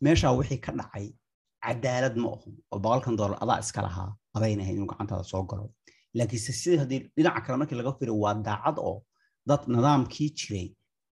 meeshaa 0.05 0.32
wixii 0.39 0.61
ka 0.64 0.72
dhacay 0.78 1.07
cadaalad 1.64 2.16
ma 2.22 2.28
aho 2.35 2.51
oo 2.72 2.78
boqolkan 2.85 3.16
doolar 3.18 3.39
adaa 3.45 3.59
iska 3.64 3.80
lahaa 3.87 4.11
adaynahay 4.37 4.74
inuu 4.76 4.87
gacantaada 4.93 5.24
soo 5.32 5.43
galo. 5.51 5.66
Laakiinse 6.16 6.53
sidii 6.61 6.78
haddii 6.82 7.01
dhinaca 7.16 7.41
kale 7.45 7.57
markii 7.61 7.76
laga 7.80 7.93
firiyo 7.99 8.16
waa 8.24 8.35
daacad 8.47 8.76
oo 8.89 8.97
dad 9.49 9.62
nidaamkii 9.74 10.28
jiray 10.39 10.66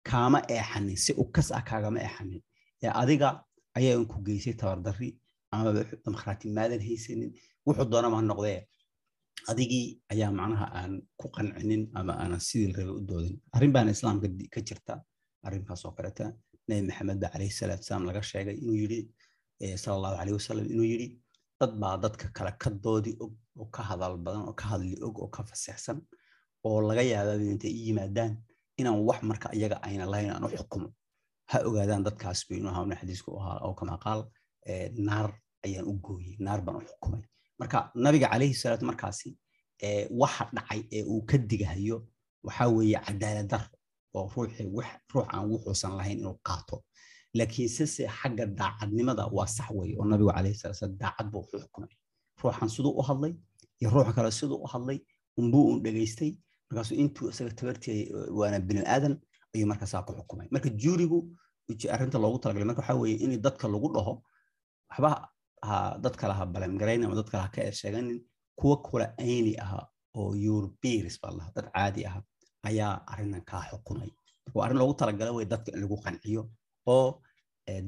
kaama 0.09 0.39
eexanin 0.55 0.97
si 1.03 1.11
u 1.21 1.23
kas 1.35 1.51
ah 1.57 1.63
kaagama 1.69 1.99
eexanin. 2.05 2.41
Ee 2.83 2.91
adiga 3.01 3.29
ayaa 3.77 4.05
ku 4.11 4.17
geysay 4.27 4.53
tabardarri 4.61 5.09
ama 5.51 5.71
demokraati 6.05 6.47
maadan 6.57 6.81
haysanin 6.87 7.31
wuxuu 7.65 7.85
doonama 7.91 8.15
ha 8.19 8.23
noqdee 8.31 8.59
adigii 9.49 9.85
ayaa 10.13 10.31
macnaha 10.39 10.65
aan 10.79 10.93
ku 11.19 11.27
qancinin 11.35 11.83
ama 11.99 12.13
aanan 12.21 12.39
sidii 12.47 12.73
rabay 12.77 12.93
u 12.99 13.01
doodin. 13.09 13.35
Arrin 13.55 13.71
baana 13.75 13.91
islaamka 13.95 14.27
ka 14.53 14.59
jirta 14.67 14.93
arrinkaas 15.45 15.85
oo 15.85 15.91
kaleta 15.97 16.25
nabi 16.67 16.81
maxamed 16.87 17.17
ba 17.23 17.27
calayhi 17.33 17.53
salaatu 17.59 17.83
salaam 17.87 18.05
laga 18.09 18.21
sheegay 18.31 18.55
inuu 18.63 18.77
yidhi 18.83 18.99
sala 19.83 19.95
allahu 19.97 20.15
calayhi 20.19 20.35
wasalam 20.39 20.65
inuu 20.73 20.87
yidhi 20.93 21.07
dad 21.59 21.71
baa 21.81 21.95
dadka 22.03 22.25
kale 22.37 22.51
ka 22.61 22.69
doodi 22.83 23.11
og 23.23 23.33
oo 23.61 23.65
ka 23.75 23.81
hadal 23.89 24.13
badan 24.25 24.43
oo 24.49 24.53
ka 24.61 24.65
hadli 24.71 24.95
og 25.05 25.15
oo 25.23 25.29
ka 25.35 25.41
faseexsan 25.49 25.97
oo 26.67 26.77
laga 26.89 27.01
yaabaa 27.11 27.37
intay 27.53 27.71
i 27.79 27.81
yimaadaan 27.87 28.31
inaan 28.79 28.99
wax 29.07 29.19
marka 29.29 29.47
iyaga 29.57 29.77
ayna 29.87 30.05
lahayn 30.11 30.31
aan 30.35 30.43
u 30.47 30.49
xukumo. 30.57 30.87
Ha 31.51 31.57
ogaadaan 31.67 32.03
dadkaas 32.07 32.39
buu 32.47 32.55
inuu 32.61 32.71
ahaa 32.73 32.95
xadiisku 33.01 33.29
ahaa 33.41 33.57
oo 33.65 33.73
kama 33.79 33.95
qaal 34.05 34.21
naar 35.07 35.29
ayaan 35.65 35.85
u 35.91 35.93
gooyey 36.05 36.35
naar 36.45 36.59
baan 36.65 36.77
u 36.81 36.85
xukumay 36.89 37.23
marka 37.61 37.77
nabiga 38.03 38.27
calayhi 38.33 38.53
salaatu 38.61 38.85
markaasi 38.89 39.29
waxa 40.21 40.43
dhacay 40.55 40.81
ee 40.97 41.03
uu 41.13 41.21
ka 41.29 41.37
digahayo 41.49 41.97
waxaa 42.47 42.67
weeye 42.77 42.99
cadaalad 43.07 43.47
dar 43.53 43.63
oo 44.17 44.25
ruux 44.35 45.25
aan 45.33 45.45
wuxuusan 45.51 45.91
lahayn 45.99 46.17
inuu 46.21 46.37
qaato. 46.47 46.77
Laakiinse 47.37 47.85
se 47.95 48.03
xagga 48.17 48.45
daacadnimada 48.59 49.23
waa 49.35 49.47
sax 49.47 49.69
weeye 49.77 49.95
oo 49.99 50.05
nabigu 50.11 50.31
calayhi 50.37 50.55
salaatu 50.61 50.97
daacad 51.01 51.27
buu 51.31 51.43
xukumay. 51.51 51.91
Ruuxan 52.41 52.69
siduu 52.75 52.93
u 52.99 53.01
hadlay 53.09 53.33
iyo 53.79 53.89
ruuxa 53.93 54.13
kale 54.17 54.31
siduu 54.39 54.57
u 54.65 54.67
hadlay 54.73 54.97
unbuu 55.39 55.63
un 55.71 55.77
dhegaystay. 55.83 56.31
Markaasuu 56.69 56.95
intuu 57.03 57.29
isaga 57.31 57.51
tabartii 57.59 57.99
waana 58.37 58.59
bini 58.67 58.81
aadan 58.93 59.13
ayuu 59.55 59.67
markaasaa 59.71 60.03
ku 60.07 60.11
xukumay. 60.17 60.47
Marka 60.53 60.69
juurigu 60.81 61.19
arrinta 61.93 62.17
loogu 62.23 62.37
talagalay 62.43 62.67
marka 62.69 62.81
waxaa 62.81 62.99
weeye 63.03 63.17
in 63.23 63.41
dadka 63.45 63.65
lagu 63.73 63.87
dhaho 63.95 64.13
waxba 64.89 65.11
dad 66.03 66.15
kale 66.19 66.33
ha 66.39 66.45
balemgarayn 66.53 67.03
ama 67.05 67.15
dad 67.19 67.29
kale 67.31 67.43
ha 67.45 67.49
ka 67.55 67.61
ersheeganin 67.69 68.19
kuwa 68.59 68.75
kula 68.85 69.05
ayni 69.17 69.53
aha 69.65 69.79
oo 70.19 70.31
europeans 70.35 71.15
baa 71.21 71.31
lahaa 71.37 71.53
dad 71.55 71.67
caadi 71.75 72.01
ah 72.09 72.15
ayaa 72.69 72.93
arrintan 73.11 73.43
kaa 73.49 73.63
xukumay 73.71 74.09
waa 74.55 74.63
arrin 74.65 74.77
loogu 74.81 74.93
talagalay 74.99 75.33
way 75.37 75.45
dadka 75.53 75.69
in 75.75 75.79
lagu 75.83 75.97
qanciyo 76.05 76.41
oo 76.95 77.07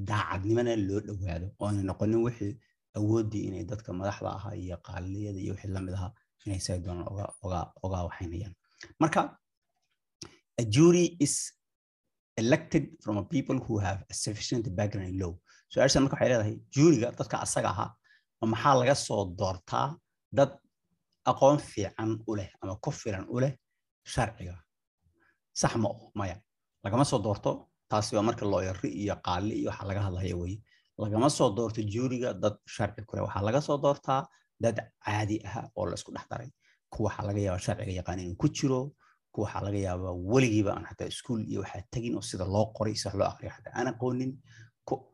daacadnimana 0.10 0.76
loo 0.88 1.00
dhowaado 1.08 1.48
oo 1.60 1.68
ayna 1.70 1.84
noqonin 1.90 2.22
wixii 2.28 2.54
awooddii 2.98 3.44
inay 3.48 3.64
dadka 3.72 3.90
madaxda 4.00 4.30
ahaa 4.38 4.56
iyo 4.64 4.78
qaaliyada 4.88 5.40
iyo 5.44 5.54
wixii 5.56 5.72
la 5.76 5.82
mid 5.86 5.94
ahaa 6.00 6.12
inay 6.46 6.60
say 6.66 6.78
doonaan 6.86 7.08
oga 7.12 7.26
oga 7.46 7.60
oga 7.86 7.98
waxaynayaan. 8.08 8.54
Marka 9.02 9.22
a 10.62 10.64
jury 10.76 11.06
is 11.26 11.36
elected 12.42 12.84
from 13.04 13.16
a 13.18 13.24
people 13.34 13.58
who 13.66 13.74
have 13.86 14.00
a 14.12 14.14
sufficient 14.14 14.66
background 14.78 15.10
in 15.14 15.18
law 15.22 15.34
su'aashan 15.74 16.02
marka 16.06 16.16
waxay 16.16 16.30
leedahay 16.32 16.56
juuriga 16.76 17.08
dadka 17.20 17.36
asaga 17.46 17.70
ahaa 17.74 17.90
ma 18.42 18.46
maxaa 18.54 18.74
laga 18.82 18.96
soo 19.08 19.22
doortaa 19.40 19.88
dad 20.38 20.52
aqoon 21.32 21.58
fiican 21.70 22.12
u 22.30 22.32
leh 22.38 22.50
ama 22.62 22.74
ku 22.84 22.92
filan 22.92 23.26
u 23.36 23.38
leh 23.44 23.54
sharciga? 24.14 24.56
Sax 25.62 25.74
ma 25.84 25.88
oh 25.90 26.12
maya. 26.20 26.36
Lagama 26.84 27.06
soo 27.12 27.20
doorto 27.26 27.52
taasi 27.90 28.16
waa 28.16 28.26
marka 28.30 28.44
looyari 28.54 28.90
iyo 29.02 29.16
qaali 29.26 29.54
iyo 29.62 29.70
waxa 29.72 29.84
laga 29.90 30.02
hadlaya 30.08 30.36
weye 30.42 30.58
lagama 31.04 31.28
soo 31.38 31.50
doorto 31.58 31.82
juuriga 31.94 32.30
dad 32.44 32.56
sharci 32.76 33.02
kule 33.08 33.22
waxaa 33.26 33.44
laga 33.48 33.60
soo 33.68 33.78
doortaa 33.84 34.22
dad 34.64 34.78
caadi 35.06 35.38
ah 35.48 35.66
oo 35.78 35.86
la 35.86 35.96
dhex 35.96 36.26
daray. 36.32 36.50
Kuwa 36.94 37.06
waxaa 37.10 37.26
laga 37.28 37.40
yaabaa 37.46 37.64
sharciga 37.66 37.94
yaqaan 38.00 38.20
inuu 38.24 38.36
ku 38.42 38.48
jiro 38.58 38.80
kuwa 39.34 39.46
waxaa 39.46 39.64
laga 39.68 39.80
yaabaa 39.88 40.14
weligiiba 40.32 40.72
aan 40.76 40.86
xataa 40.90 41.08
iskuul 41.14 41.42
iyo 41.52 41.60
waxaa 41.64 41.84
tegin 41.94 42.14
oo 42.18 42.22
sida 42.30 42.46
loo 42.56 42.66
qoray 42.78 42.96
si 43.00 43.08
wax 43.08 43.16
loo 43.20 43.28
aqriyo 43.34 43.52
xataa 43.56 43.74
aan 43.80 43.88
aqoonin 43.94 44.32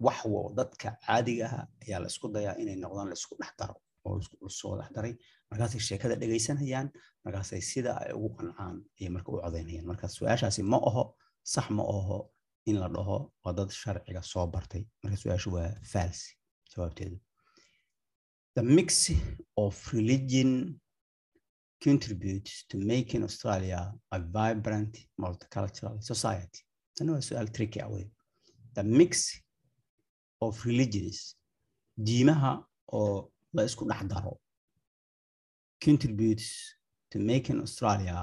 wax 0.07 0.19
wo 0.33 0.41
dadka 0.59 0.87
caadiga 1.05 1.45
ah 1.57 1.65
ayaa 1.83 1.99
la 2.03 2.07
isku 2.13 2.27
dayaa 2.35 2.55
inay 2.61 2.75
noqdaan 2.83 3.07
la 3.11 3.15
isku 3.21 3.33
dhex 3.41 3.51
daro 3.59 3.75
oo 4.05 4.15
la 4.45 4.49
soo 4.59 4.73
dhex 4.79 4.89
daray 4.95 5.13
markaasay 5.51 5.81
sheekada 5.87 6.15
dhegaysanayaan 6.21 6.87
markaasay 7.25 7.61
sida 7.71 7.91
ay 8.03 8.11
ugu 8.17 8.29
qancaan 8.39 8.75
iyo 8.99 9.09
marka 9.15 9.29
u 9.31 9.37
codaynayaan 9.45 9.85
marka 9.91 10.05
su'aashaasi 10.17 10.61
ma 10.71 10.77
aho 10.89 11.03
sax 11.53 11.67
ma 11.77 11.83
aho 11.97 12.17
in 12.69 12.75
la 12.81 12.87
dhaho 12.95 13.17
waa 13.43 13.53
dad 13.57 13.69
sharciga 13.81 14.21
soo 14.31 14.45
bartay 14.53 14.83
marka 15.03 15.17
su'aashu 15.23 15.49
waa 15.57 15.69
falsi 15.91 16.29
jawaabteedu 16.71 17.17
the 18.57 18.63
mix 18.77 18.89
of 19.63 19.73
religion 19.97 20.49
contributes 21.83 22.53
to 22.69 22.77
making 22.77 23.23
Australia 23.23 23.93
a 24.11 24.19
vibrant 24.19 24.93
multicultural 25.23 25.95
society. 26.11 26.61
Tani 26.95 27.11
waa 27.11 27.21
su'aal 27.27 27.49
tricky 27.57 27.79
awey. 27.85 28.05
The 28.75 28.83
mix 28.83 29.11
of 30.41 30.65
religions, 30.65 31.17
diimaha 32.07 32.51
oo 32.97 33.31
la 33.53 33.61
isku 33.69 33.83
dhex 33.89 34.03
daro, 34.13 34.33
contributes 35.85 36.49
to 37.11 37.19
making 37.19 37.59
Australia 37.65 38.17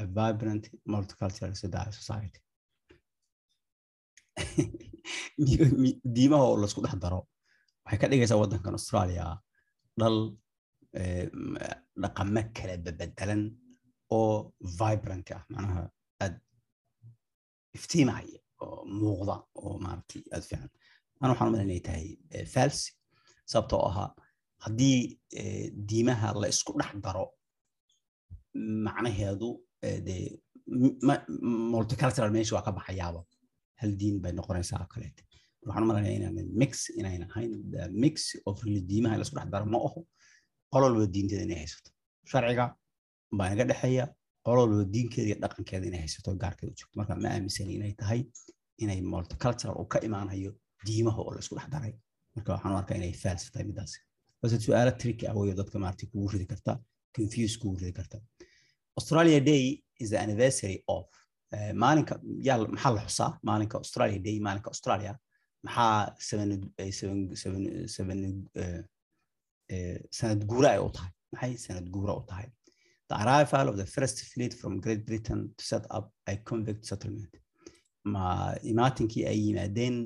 a 0.00 0.02
vibrant 0.06 0.64
multicultural 0.86 1.54
society. 2.00 2.40
diimaha 6.16 6.44
oo 6.50 6.56
la 6.60 6.66
isku 6.70 6.82
dhex 6.86 6.96
daro 7.04 7.20
waxay 7.84 7.98
ka 8.00 8.08
dhigaysaa 8.10 8.40
waddankan 8.42 8.78
Australia 8.80 9.26
dhal 10.00 10.16
dhaqamo 12.02 12.42
kala 12.56 12.74
bebedelan 12.84 13.42
oo 14.18 14.52
vibrant 14.78 15.28
ah. 15.36 15.42
Macnaha 15.54 15.82
aad 16.24 16.34
iftiimaya 17.76 18.38
oo 18.64 18.80
muuqda 19.00 19.36
oo 19.62 19.74
maaragtay 19.84 20.22
aad 20.34 20.44
fiican 20.50 20.70
ana 21.20 21.30
waxaan 21.32 21.48
umalay 21.50 21.66
inay 21.68 21.80
tahay 21.88 22.06
falsi 22.54 22.88
sababtoo 23.52 23.82
ahaa 23.90 24.08
haddii 24.64 24.98
diimaha 25.90 26.28
la 26.42 26.46
isku 26.54 26.72
dhex 26.80 26.92
daro 27.06 27.24
macnaheedu 28.86 29.48
dee 30.06 30.24
multicultural 31.74 32.30
meesha 32.36 32.54
waa 32.56 32.64
ka 32.68 32.72
baxayaaba 32.78 33.20
hal 33.80 33.90
diin 34.00 34.16
bay 34.22 34.32
noqonaysaa 34.38 34.86
kaleete 34.92 35.22
waxaan 35.66 35.84
u 35.84 35.88
malaynaya 35.90 36.16
inaan 36.20 36.38
mix 36.60 36.72
inayn 37.00 37.22
ahayn 37.28 37.52
mix 38.04 38.14
of 38.50 38.58
diimaha 38.90 39.14
la 39.18 39.24
isku 39.26 39.36
dhex 39.38 39.48
daro 39.54 39.66
ma 39.74 39.78
aho 39.88 40.00
qololba 40.72 41.04
diinteeda 41.14 41.44
inay 41.48 41.58
haysato 41.62 41.90
sharciga 42.30 42.64
baa 43.38 43.48
inaga 43.52 43.64
dhexeeya 43.70 44.04
qololba 44.46 44.84
diinkeeda 44.94 45.26
iyo 45.30 45.36
dhaqankeeda 45.42 45.86
inay 45.90 46.00
haysato 46.04 46.30
gaarkeeda 46.42 46.72
joogto 46.78 46.94
marka 47.00 47.12
ma 47.24 47.28
aaminsani 47.34 47.72
inay 47.78 47.92
tahay 48.00 48.20
inay 48.82 49.00
multicultural 49.12 49.74
uu 49.80 49.88
ka 49.92 49.98
imaanayo 50.08 50.52
diimaha 50.86 51.20
oo 51.24 51.32
la 51.34 51.40
isku 51.44 51.54
dhex 51.58 51.68
daray. 51.74 51.94
Marka 52.36 52.50
waxaan 52.54 52.72
u 52.74 52.78
arkaa 52.82 52.96
inay 53.00 53.12
fals 53.22 53.50
tahay 53.52 53.66
midaasi 53.70 53.98
base 54.42 54.56
su'aalo 54.66 54.92
tricky 55.00 55.24
ah 55.30 55.34
weyo 55.38 55.54
dadka 55.60 55.76
maaragtay 55.82 56.08
kugu 56.12 56.28
ridi 56.34 56.46
karta 56.52 56.72
confuse 57.16 57.56
kugu 57.62 57.76
ridi 57.80 57.92
karta. 57.98 58.16
Australia 58.98 59.40
day 59.40 59.64
is 60.02 60.10
the 60.12 60.18
anniversary 60.24 60.78
of 60.96 61.06
maalinka 61.82 62.14
yaa 62.48 62.58
maxaa 62.74 62.92
la 62.96 63.02
xusaa? 63.08 63.30
Maalinka 63.48 63.76
australia 63.82 64.18
day 64.26 64.36
maalinka 64.46 64.68
australia. 64.74 65.12
Maxaa 65.66 66.14
sanad 70.10 70.44
guura 70.50 70.68
ay 70.74 70.78
u 70.78 70.90
tahay? 70.96 71.12
Maxay 71.32 71.56
sanad 71.66 71.86
guura 71.94 72.12
u 72.20 72.24
tahay? 72.30 72.48
The 73.08 73.16
arrival 73.22 73.68
of 73.70 73.76
the 73.76 73.86
first 73.86 74.18
fleet 74.32 74.54
from 74.60 74.80
great 74.84 75.02
britain 75.08 75.40
to 75.56 75.64
set 75.64 75.84
up 75.90 76.06
a 76.26 76.36
convict 76.50 76.84
settlement. 76.90 77.32
Ma 78.04 78.54
imaatinkii 78.72 79.24
ay 79.30 79.38
yimaadeen 79.46 79.96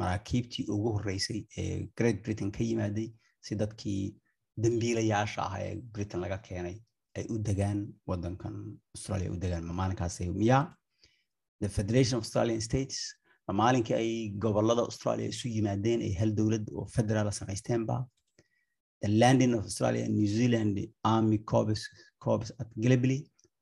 maraakiibtii 0.00 0.64
ugu 0.74 0.88
horreysay 0.96 1.40
ee 1.62 1.88
great 1.98 2.22
britain 2.24 2.50
ka 2.56 2.62
yimaaday 2.64 3.08
si 3.46 3.54
dadkii 3.62 4.14
dambiilayaasha 4.64 5.42
ah 5.48 5.58
ee 5.66 5.74
britain 5.94 6.20
laga 6.24 6.38
keenay 6.48 6.76
ay 7.18 7.24
u 7.34 7.38
degaan 7.48 7.80
waddankan 8.10 8.54
australia 8.94 9.30
u 9.34 9.36
degaan 9.44 9.64
ma 9.64 9.72
maalinkaasay 9.80 10.28
miyaa. 10.40 10.64
The 11.60 11.68
federation 11.68 12.18
of 12.18 12.24
australian 12.24 12.60
states 12.60 12.96
ma 13.48 13.52
maalinkii 13.60 13.94
ay 14.02 14.10
gobollada 14.44 14.82
australia 14.88 15.28
isu 15.34 15.48
yimaadeen 15.56 16.00
ay 16.06 16.12
hal 16.20 16.30
dowlad 16.40 16.64
oo 16.78 16.86
federaal 16.96 17.30
samaysteenba. 17.40 17.96
The 19.02 19.08
landing 19.22 19.54
of 19.58 19.64
australia 19.64 20.08
new 20.08 20.26
zealand 20.38 20.76
army 21.02 21.38
corps 21.38 21.82
corps 22.24 22.50
at 22.62 22.68
gallipoli 22.84 23.18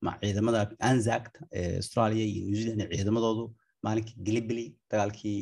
ma 0.07 0.13
ciidamada 0.23 0.61
anzac 0.91 1.25
ee 1.61 1.77
australia 1.83 2.25
iyo 2.33 2.43
new 2.47 2.57
zealand 2.63 2.81
ciidamadoodu 2.97 3.45
maalinkii 3.85 4.17
gallipoli 4.27 4.65
dagaalkii 4.91 5.41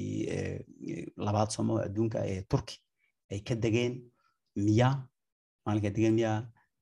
labaad 1.27 1.51
somo 1.57 1.75
adduunka 1.87 2.19
ee 2.33 2.43
turki 2.53 2.77
ay 3.33 3.41
ka 3.49 3.55
degeen 3.65 3.95
miyaa 4.67 4.95
maalinka 5.67 5.91
degeen 5.97 6.15
miyaa 6.21 6.39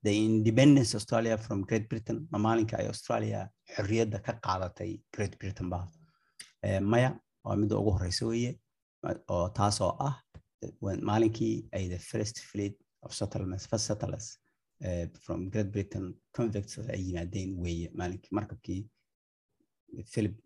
the 0.06 0.12
independence 0.26 0.90
australia 0.98 1.36
from 1.44 1.59
great 1.68 1.86
britain. 1.90 2.18
ma 2.30 2.38
maalinka 2.46 2.74
ay 2.80 2.86
australia 2.92 3.40
xorriyadda 3.74 4.18
ka 4.26 4.32
qaadatay 4.46 4.92
great 5.14 5.34
britain 5.40 5.68
ba 5.72 5.80
maya 6.92 7.11
waa 7.44 7.56
midda 7.61 7.76
ugu 7.80 7.90
horeysa 7.96 8.26
weeye 8.26 8.52
oo 9.34 9.48
taasoo 9.59 9.92
ah 10.09 10.14
maalinkii 11.11 11.54
ay 11.76 11.84
the 11.94 11.98
first 12.11 12.36
fleet 12.50 12.76
of 13.02 13.12
settlements 13.20 13.64
first 13.70 13.86
settlers 13.90 14.26
from 15.24 15.50
great 15.52 15.68
britain 15.74 16.06
convicts 16.36 16.78
ay 16.78 17.00
yimaadeen 17.09 17.50
weeye 17.64 17.88
maalinkii 18.00 18.30
markabkii 18.38 18.80
philip 20.12 20.36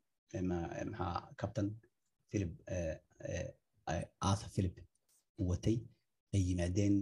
maxaa 0.40 1.28
captain 1.40 1.68
philip 2.30 2.52
arthur 4.20 4.48
philip 4.56 4.76
watay 5.38 5.76
ay 6.34 6.42
yimaadeen 6.48 6.94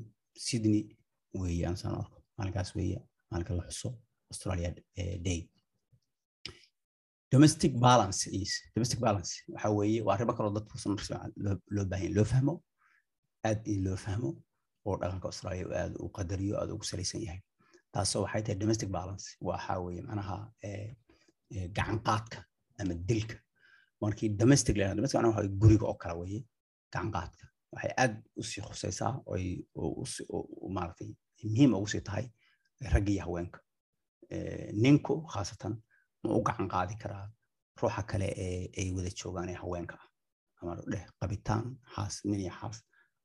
sydney 0.47 0.83
weeye 1.41 1.67
aan 1.67 1.77
saan 1.77 1.95
arko 2.03 2.19
maalinkaas 2.39 2.75
weeye 2.77 2.99
maalinka 3.31 3.55
la 3.59 3.65
xuso 3.71 3.89
australia 4.33 4.71
day 5.27 5.41
domestic 7.33 7.73
balance 7.87 8.21
is 8.41 8.53
domestic 8.75 9.01
balance 9.01 9.33
waxa 9.55 9.71
weeye 9.79 10.01
waa 10.07 10.15
arrimo 10.15 10.33
kaloo 10.39 10.53
dadku 10.59 10.77
loo 11.77 11.85
baahan 11.91 12.13
loo 12.17 12.25
fahmo 12.33 12.55
aad 13.49 13.61
in 13.73 13.85
loo 13.87 13.97
fahmo 14.05 14.31
oo 14.87 14.97
dhaqanka 15.01 15.27
australia 15.33 15.65
aad 15.83 15.95
u 16.05 16.09
qadariyo 16.17 16.55
aad 16.61 16.71
ugu 16.75 16.85
salaysan 16.91 17.23
yahay 17.27 17.41
taasoo 17.95 18.23
waxay 18.25 18.43
tahay 18.43 18.59
domestic 18.63 18.89
balance 18.99 19.25
waxa 19.49 19.73
weeye 19.85 20.03
macnaha 20.09 20.37
gacan 21.77 21.99
qaadka 22.09 22.39
ama 22.83 22.95
dilka. 23.09 23.37
Markii 24.03 24.29
domestic 24.41 24.77
la 24.77 24.95
domestic 24.95 25.21
waxa 25.23 25.49
guriga 25.63 25.87
oo 25.87 25.95
kale 26.03 26.15
weeye 26.21 26.41
gacan 26.93 27.11
qaadka 27.17 27.45
waxay 27.73 27.93
aad 28.03 28.15
u 28.41 28.43
sii 28.51 28.63
khusaysaa 28.67 29.13
oy 29.33 29.45
maaragtay 30.77 31.11
muhiim 31.53 31.75
ugu 31.79 31.87
sii 31.93 32.01
tahay 32.09 32.27
ragga 32.93 33.11
iyo 33.13 33.23
haweenka. 33.27 33.59
Ninku 34.83 35.15
khaasatan 35.33 35.75
ma 36.23 36.29
u 36.39 36.43
gacan 36.49 36.69
qaadi 36.75 36.95
karaa 37.03 37.27
ruuxa 37.81 38.03
kale 38.11 38.27
ee 38.47 38.71
ay 38.81 38.89
wada 38.97 39.11
joogaan 39.21 39.49
ee 39.49 39.59
haweenka. 39.63 39.97
Ah 40.01 40.09
ama 40.63 40.73
dheh 40.93 41.05
qabitaan 41.21 41.65
xaas 41.95 42.15
nin 42.25 42.41
iyo 42.41 42.53
xaas 42.61 42.77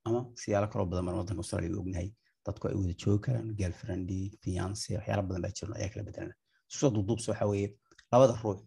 ama 0.07 0.19
siyaalo 0.41 0.67
kaloo 0.71 0.85
badan 0.91 1.05
baan 1.05 1.17
waddanka 1.19 1.41
australia 1.43 1.71
u 1.77 1.79
ognahay. 1.83 2.09
Dadku 2.45 2.67
ay 2.67 2.75
wada 2.81 2.93
joogi 3.01 3.21
karaan 3.25 3.47
girlfriendii 3.59 4.25
fiance 4.43 4.89
waxyaala 4.97 5.23
badan 5.27 5.41
baa 5.45 5.51
jiran 5.57 5.73
ayaa 5.77 5.89
kala 5.93 6.03
bedelana 6.07 6.33
susoo 6.71 6.89
duuduubsa 6.95 7.31
waxa 7.31 7.45
weeye 7.51 7.67
labada 8.11 8.33
ruux 8.43 8.59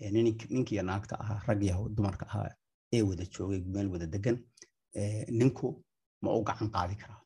ninki 0.00 0.74
iyo 0.74 0.82
naagta 0.82 1.14
ahaa 1.22 1.40
rag 1.46 1.62
dumarka 1.96 2.26
ahaa 2.26 2.50
ee 2.92 3.02
wada 3.02 3.24
joogay 3.24 3.60
meel 3.74 3.88
wada 3.94 4.06
degan 4.06 4.36
ninku 5.40 5.66
ma 6.22 6.30
u 6.38 6.42
gacan 6.44 6.68
qaadi 6.70 6.94
karaa? 7.02 7.20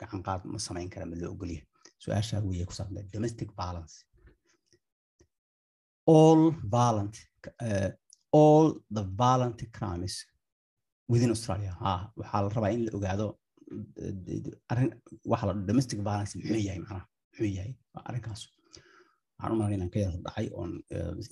Gacan 0.00 0.22
qaad 0.26 0.40
ma 0.44 0.58
samayn 0.58 0.88
kara 0.90 1.06
ma 1.06 1.16
loo 1.16 1.32
ogolyahay 1.34 1.66
su'aasha 2.02 2.40
weeye 2.48 2.64
ku 2.66 2.72
saabsan 2.78 3.06
domestic 3.14 3.48
balance 3.56 3.94
all 6.06 6.50
violent 6.76 7.14
uh, 7.66 7.90
all 8.32 8.66
the 8.90 9.04
violent 9.22 9.60
crimes 9.76 10.14
within 11.12 11.30
australia. 11.30 11.72
Ha 11.80 12.12
waxaa 12.16 12.42
la 12.42 12.48
rabaa 12.56 12.72
in 12.76 12.82
la 12.86 12.90
ogaado 12.98 13.26
arrin 14.72 14.90
waxa 15.32 15.46
la 15.46 15.54
domestic 15.70 15.98
violence 16.08 16.32
muxuu 16.38 16.60
yahay 16.68 16.80
macnaha? 16.82 17.04
Muxuu 17.30 17.48
yahay 17.58 17.72
arrinkaas 18.08 18.40
waxaan 19.42 19.52
u 19.54 19.56
malayn 19.60 19.74
inaan 19.78 19.90
ka 19.94 19.98
yar 20.04 20.12
dhacay 20.26 20.46
oon 20.60 20.72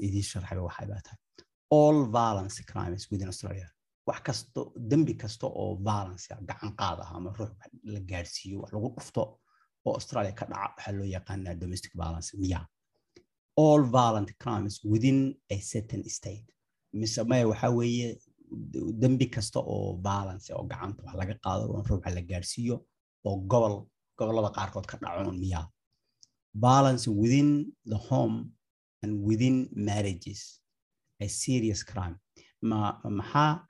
idiin 0.06 0.26
sharxay 0.30 0.58
waxay 0.68 0.86
baa 0.92 1.00
tahay. 1.06 1.18
All 1.78 1.98
violence 2.18 2.56
crimes 2.70 3.02
within 3.10 3.28
australia. 3.32 3.68
Wax 4.08 4.20
kasto 4.26 4.60
dembi 4.90 5.14
kasta 5.22 5.46
oo 5.46 5.76
violence 5.88 6.24
gacan 6.48 6.70
qaad 6.80 6.98
ah 7.04 7.10
ama 7.16 7.30
ruux 7.38 7.52
la 7.94 8.00
gaarsiiyo 8.10 8.56
wax 8.62 8.70
lagu 8.74 8.88
dhufto 8.96 9.22
oo 9.86 9.92
australia 9.98 10.32
ka 10.38 10.44
dhaca 10.50 10.66
waxaa 10.76 10.92
loo 10.98 11.06
yaqaanaa 11.16 11.54
domestic 11.62 11.92
violence 12.00 12.30
miya 12.42 12.60
all 13.64 13.82
violent 13.96 14.30
crimes 14.42 14.74
within 14.92 15.18
a 15.54 15.56
certain 15.72 16.02
state. 16.18 16.46
Mise 17.00 17.20
maya 17.30 17.44
waxaa 17.52 17.70
weeye 17.78 18.08
dembi 19.02 19.26
kasta 19.34 19.58
oo 19.74 19.88
violence 20.08 20.46
oo 20.56 20.64
gacanta 20.70 21.00
wax 21.06 21.14
laga 21.20 21.34
qaado 21.44 21.62
oo 21.72 21.82
ruuxa 21.88 22.10
la 22.16 22.22
gaarsiiyo 22.30 22.76
oo 23.28 23.36
gobol 23.52 23.74
gobollada 24.18 24.50
qaarkood 24.58 24.86
ka 24.90 24.96
dhaco 25.02 25.32
miya 25.42 25.60
violence 26.54 27.06
within 27.08 27.72
the 27.86 27.96
home 27.96 28.50
and 29.02 29.22
within 29.24 29.68
marriages. 29.72 30.60
A 31.20 31.28
serious 31.28 31.82
crime. 31.84 32.16
Ma 32.62 32.98
maxaa 33.04 33.64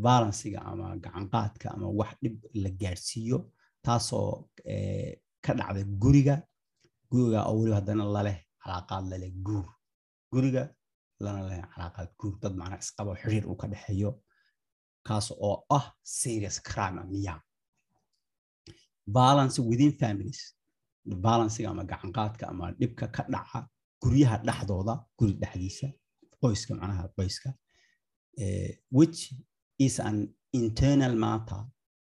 valenciga 0.00 0.60
ama 0.64 0.96
gacanqaadka 0.96 1.66
ama 1.74 1.88
wax 1.88 2.12
dhib 2.22 2.36
la 2.54 2.70
gaarsiiyo 2.70 3.38
taasoo 3.84 4.48
ka 5.44 5.52
dhacda 5.58 5.82
guriga. 6.02 6.36
Guriga 7.10 7.40
oo 7.48 7.58
weliba 7.58 7.76
haddana 7.80 8.04
laleh 8.04 8.38
calaaqaad 8.62 9.04
laleh 9.12 9.30
guur. 9.46 9.66
Guriga 10.32 10.62
lana 11.20 11.42
leh 11.48 11.62
calaaqaad 11.74 12.08
guur. 12.20 12.34
Dad 12.42 12.54
macnaa 12.60 12.78
isqabo 12.84 13.14
xiriir 13.22 13.44
uu 13.50 13.56
ka 13.56 13.66
dhexeeyo 13.72 14.10
kaas 15.06 15.26
oo 15.46 15.64
ah 15.70 15.86
serious 16.02 16.60
crime 16.60 17.00
miya 17.12 17.34
balance 19.06 19.58
within 19.70 19.92
families 19.92 20.54
balancega 21.06 21.68
ama 21.70 21.84
gacanqaadka 21.84 22.44
ama 22.52 22.72
dhibka 22.80 23.06
ka 23.16 23.22
dhaca 23.34 23.60
guryaha 24.02 24.36
dhexdooda 24.46 24.94
guri 25.18 25.32
dhexdiisa 25.42 25.88
qoyska 26.42 26.74
macnaha 26.74 27.08
qoyska 27.16 27.50
which 28.90 29.34
is 29.78 30.00
an 30.00 30.28
internal 30.52 31.14
matter 31.16 31.60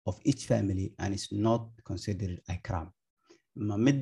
of 0.07 0.21
each 0.25 0.47
family 0.47 0.95
and 0.99 1.15
is 1.15 1.33
not 1.33 1.63
considered 1.85 2.41
a 2.49 2.57
crime. 2.67 2.91
Ma 3.57 3.77
mid 3.77 4.01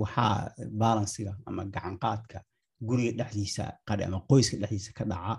waxaa 0.00 0.52
balancega 0.82 1.32
ama 1.46 1.64
gacanqaadka 1.64 2.38
guriga 2.88 3.12
dhexdiisa 3.24 3.64
qadhe 3.88 4.04
ama 4.08 4.20
qoyska 4.30 4.56
dhexdiisa 4.62 4.92
ka 4.98 5.04
dhaca 5.04 5.34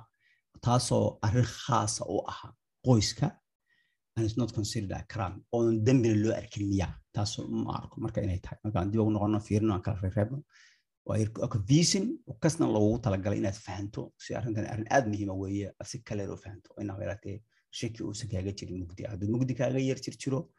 taasoo 0.61 1.17
arrin 1.21 1.45
khaasa 1.45 2.03
u 2.15 2.17
aha 2.31 2.49
qoyska 2.87 3.27
and 4.17 4.25
is 4.25 4.37
not 4.37 4.53
considered 4.53 4.91
a 4.91 5.03
crime. 5.13 5.41
Oonan 5.53 5.83
dembina 5.83 6.15
loo 6.23 6.33
arkin 6.33 6.67
miya. 6.69 6.87
Taas 7.13 7.37
ma 7.49 7.73
arko. 7.79 7.99
Marka 7.99 8.21
inay 8.23 8.39
tahay. 8.41 8.57
Markaan 8.65 8.91
dib 8.91 9.01
ugu 9.01 9.11
noqono 9.15 9.39
fiirino 9.47 9.73
aan 9.73 9.81
kala 9.81 9.99
reebno 10.01 10.43
confusion 11.53 12.05
kasna 12.41 12.65
loogu 12.75 12.99
talagalay 13.05 13.39
inaad 13.41 13.57
fahanto. 13.65 14.11
Si 14.17 14.33
arrintan 14.33 14.65
arrin 14.71 14.87
aad 14.89 15.05
muhiima 15.11 15.33
weeye 15.41 15.71
si 15.83 15.99
kale 16.07 16.23
fahanto. 16.43 16.69
Inaa 16.81 16.97
yaratee 17.01 17.41
shaki 17.71 18.03
uusan 18.03 18.29
kaaga 18.31 18.51
jirin 18.59 18.79
mugdi. 18.83 19.03
Hadduu 19.11 19.29
mugdi 19.35 19.53
kaaga 19.59 19.79
yar 19.89 19.99
jir 20.05 20.15
jiro 20.23 20.49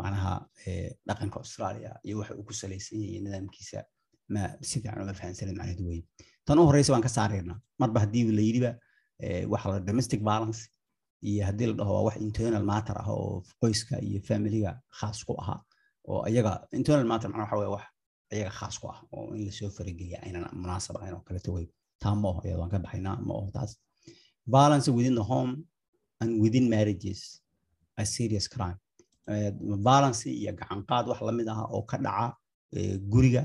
macnaha 0.00 0.34
dhaqanka 1.08 1.36
australia 1.38 1.92
iyo 2.04 2.18
waxa 2.18 2.34
uu 2.34 2.42
ku 2.48 2.52
salaysan 2.52 2.98
yahay 3.00 3.20
nidaamkiisa 3.26 3.84
ma 4.34 4.42
si 4.60 4.80
fiican 4.80 5.02
uma 5.02 5.14
fahansanin 5.14 5.54
macnaheedu 5.58 5.84
weye 5.90 6.02
tan 6.46 6.58
u 6.58 6.64
horeysa 6.66 6.90
waan 6.92 7.02
ka 7.06 7.08
saaraynaa 7.18 7.58
marba 7.78 8.00
haddii 8.04 8.24
la 8.38 8.42
yidhiba 8.48 8.70
waxa 9.52 9.68
la 9.72 9.78
domestic 9.88 10.20
balance 10.30 10.60
iyo 11.28 11.42
haddii 11.48 11.66
la 11.70 11.74
dhaho 11.78 11.92
waa 11.96 12.04
wax 12.08 12.16
internal 12.28 12.64
matter 12.72 12.96
ah 13.02 13.08
oo 13.16 13.42
qoyska 13.60 13.94
iyo 14.08 14.18
familiga 14.28 14.70
khaas 14.98 15.18
ku 15.26 15.32
ahaa 15.42 15.60
oo 16.10 16.20
ayaga 16.28 16.52
internal 16.80 17.06
matter 17.12 17.28
macnaha 17.30 17.54
waxa 17.56 17.60
weye 17.62 17.72
wax 17.76 17.84
ayaga 18.32 18.50
khaas 18.58 18.74
ku 18.80 18.86
ah 18.94 18.98
oo 19.16 19.26
in 19.36 19.42
la 19.46 19.52
soo 19.58 19.70
farageliya 19.76 20.18
aynan 20.24 20.44
munaasab 20.62 20.94
ahayn 21.00 21.14
oo 21.18 21.22
kaleto 21.28 21.50
wey 21.56 21.66
taa 22.02 22.14
ma 22.20 22.26
oho 22.32 22.40
iyada 22.46 22.58
waan 22.60 22.70
ka 22.74 22.78
baxaynaa 22.84 23.16
ma 23.26 23.32
oho 23.40 23.48
taas. 23.56 23.72
Balance 24.56 24.86
within 24.96 25.14
the 25.20 25.26
home 25.32 25.52
and 26.20 26.30
within 26.42 26.64
marriages 26.74 27.20
a 27.96 28.04
serious 28.16 28.46
crime. 28.54 28.78
Balance 29.88 30.20
iyo 30.40 30.52
gacanqaad 30.60 31.04
wax 31.10 31.20
la 31.28 31.32
mid 31.38 31.48
ah 31.54 31.64
oo 31.74 31.82
ka 31.90 31.96
dhaca 32.04 32.26
guriga 33.12 33.42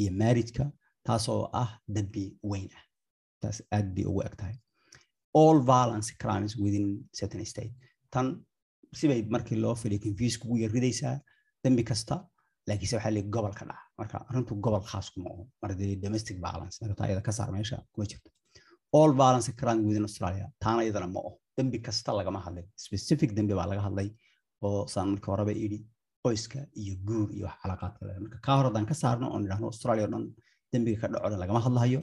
iyo 0.00 0.10
marriageka 0.20 0.64
taasoo 1.06 1.42
ah 1.62 1.70
dambi 1.94 2.24
weyn 2.50 2.68
ah. 2.78 2.84
Taas 3.40 3.58
aad 3.76 3.86
bay 3.94 4.04
ugu 4.10 4.22
eg 4.28 4.34
all 5.40 5.56
violence 5.72 6.08
crimes 6.22 6.52
within 6.64 6.86
certain 7.18 7.44
state. 7.52 7.72
Tan 8.12 8.26
sibay 8.98 9.20
markii 9.34 9.58
loo 9.64 9.74
filiyo 9.82 10.00
confuse 10.06 10.36
kugu 10.42 10.56
yar 10.62 10.70
ridaysaa 10.76 11.14
dambi 11.64 11.82
kasta 11.90 12.14
laakiinse 12.68 12.94
waxaa 12.96 13.12
leeyahay 13.16 13.30
gobol 13.34 13.54
ka 13.58 13.64
dhaca 13.70 13.82
marka 13.98 14.16
arrintu 14.28 14.52
gobol 14.64 14.82
khaas 14.90 15.06
kuma 15.14 15.28
oho. 15.34 15.42
Mardee 15.62 15.96
domestic 16.04 16.36
violence 16.46 16.76
marka 16.82 16.94
taa 17.00 17.06
iyada 17.10 17.22
ka 17.28 17.32
saar 17.38 17.48
meesha 17.56 17.76
kuma 17.92 18.04
jirto. 18.10 18.28
All 18.98 19.10
violence 19.20 19.48
crime 19.60 19.82
within 19.88 20.04
australia 20.08 20.46
taana 20.64 20.80
iyadana 20.86 21.08
ma 21.14 21.20
oho. 21.28 21.32
Dembi 21.58 21.78
kasta 21.86 22.10
lagama 22.18 22.40
hadlay. 22.46 22.64
Specific 22.86 23.30
dembi 23.38 23.54
baa 23.58 23.66
laga 23.72 23.82
hadlay 23.88 24.08
oo 24.66 24.80
saan 24.94 25.08
marka 25.14 25.28
horeba 25.32 25.52
idhi 25.66 25.78
qoyska 26.24 26.58
iyo 26.82 26.94
guur 27.08 27.28
iyo 27.36 27.44
wax 27.48 27.56
calaaqaadka 27.62 28.02
leh 28.08 28.16
marka 28.24 28.38
kaa 28.46 28.54
hor 28.58 28.64
haddaan 28.68 28.86
ka 28.90 28.94
saarno 29.02 29.26
oon 29.34 29.42
idhahno 29.46 29.66
australia 29.72 30.02
oo 30.06 30.10
dhan 30.14 30.24
dembiga 30.72 30.98
ka 31.02 31.08
dhaco 31.12 31.28
dhan 31.32 31.40
lagama 31.44 31.60
hadlahayo. 31.66 32.00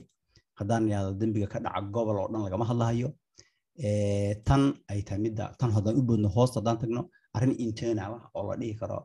Haddaan 0.58 0.82
idhahdo 0.88 1.10
dembiga 1.22 1.48
ka 1.54 1.58
dhaca 1.64 1.80
gobol 1.96 2.16
oo 2.22 2.28
dhan 2.32 2.42
lagama 2.46 2.64
hadlahayo 2.70 3.08
tan 4.46 4.62
ay 4.90 5.02
tahay 5.06 5.20
midda 5.26 5.44
tan 5.58 5.70
haddaan 5.76 5.96
u 5.98 6.02
boodno 6.08 6.28
hoosta 6.36 6.60
haddaan 6.60 6.78
tagno 6.82 7.02
arrin 7.36 7.54
internal 7.66 8.12
ah 8.18 8.24
oo 8.34 8.42
la 8.48 8.54
dhihi 8.60 8.74
karo 8.80 8.98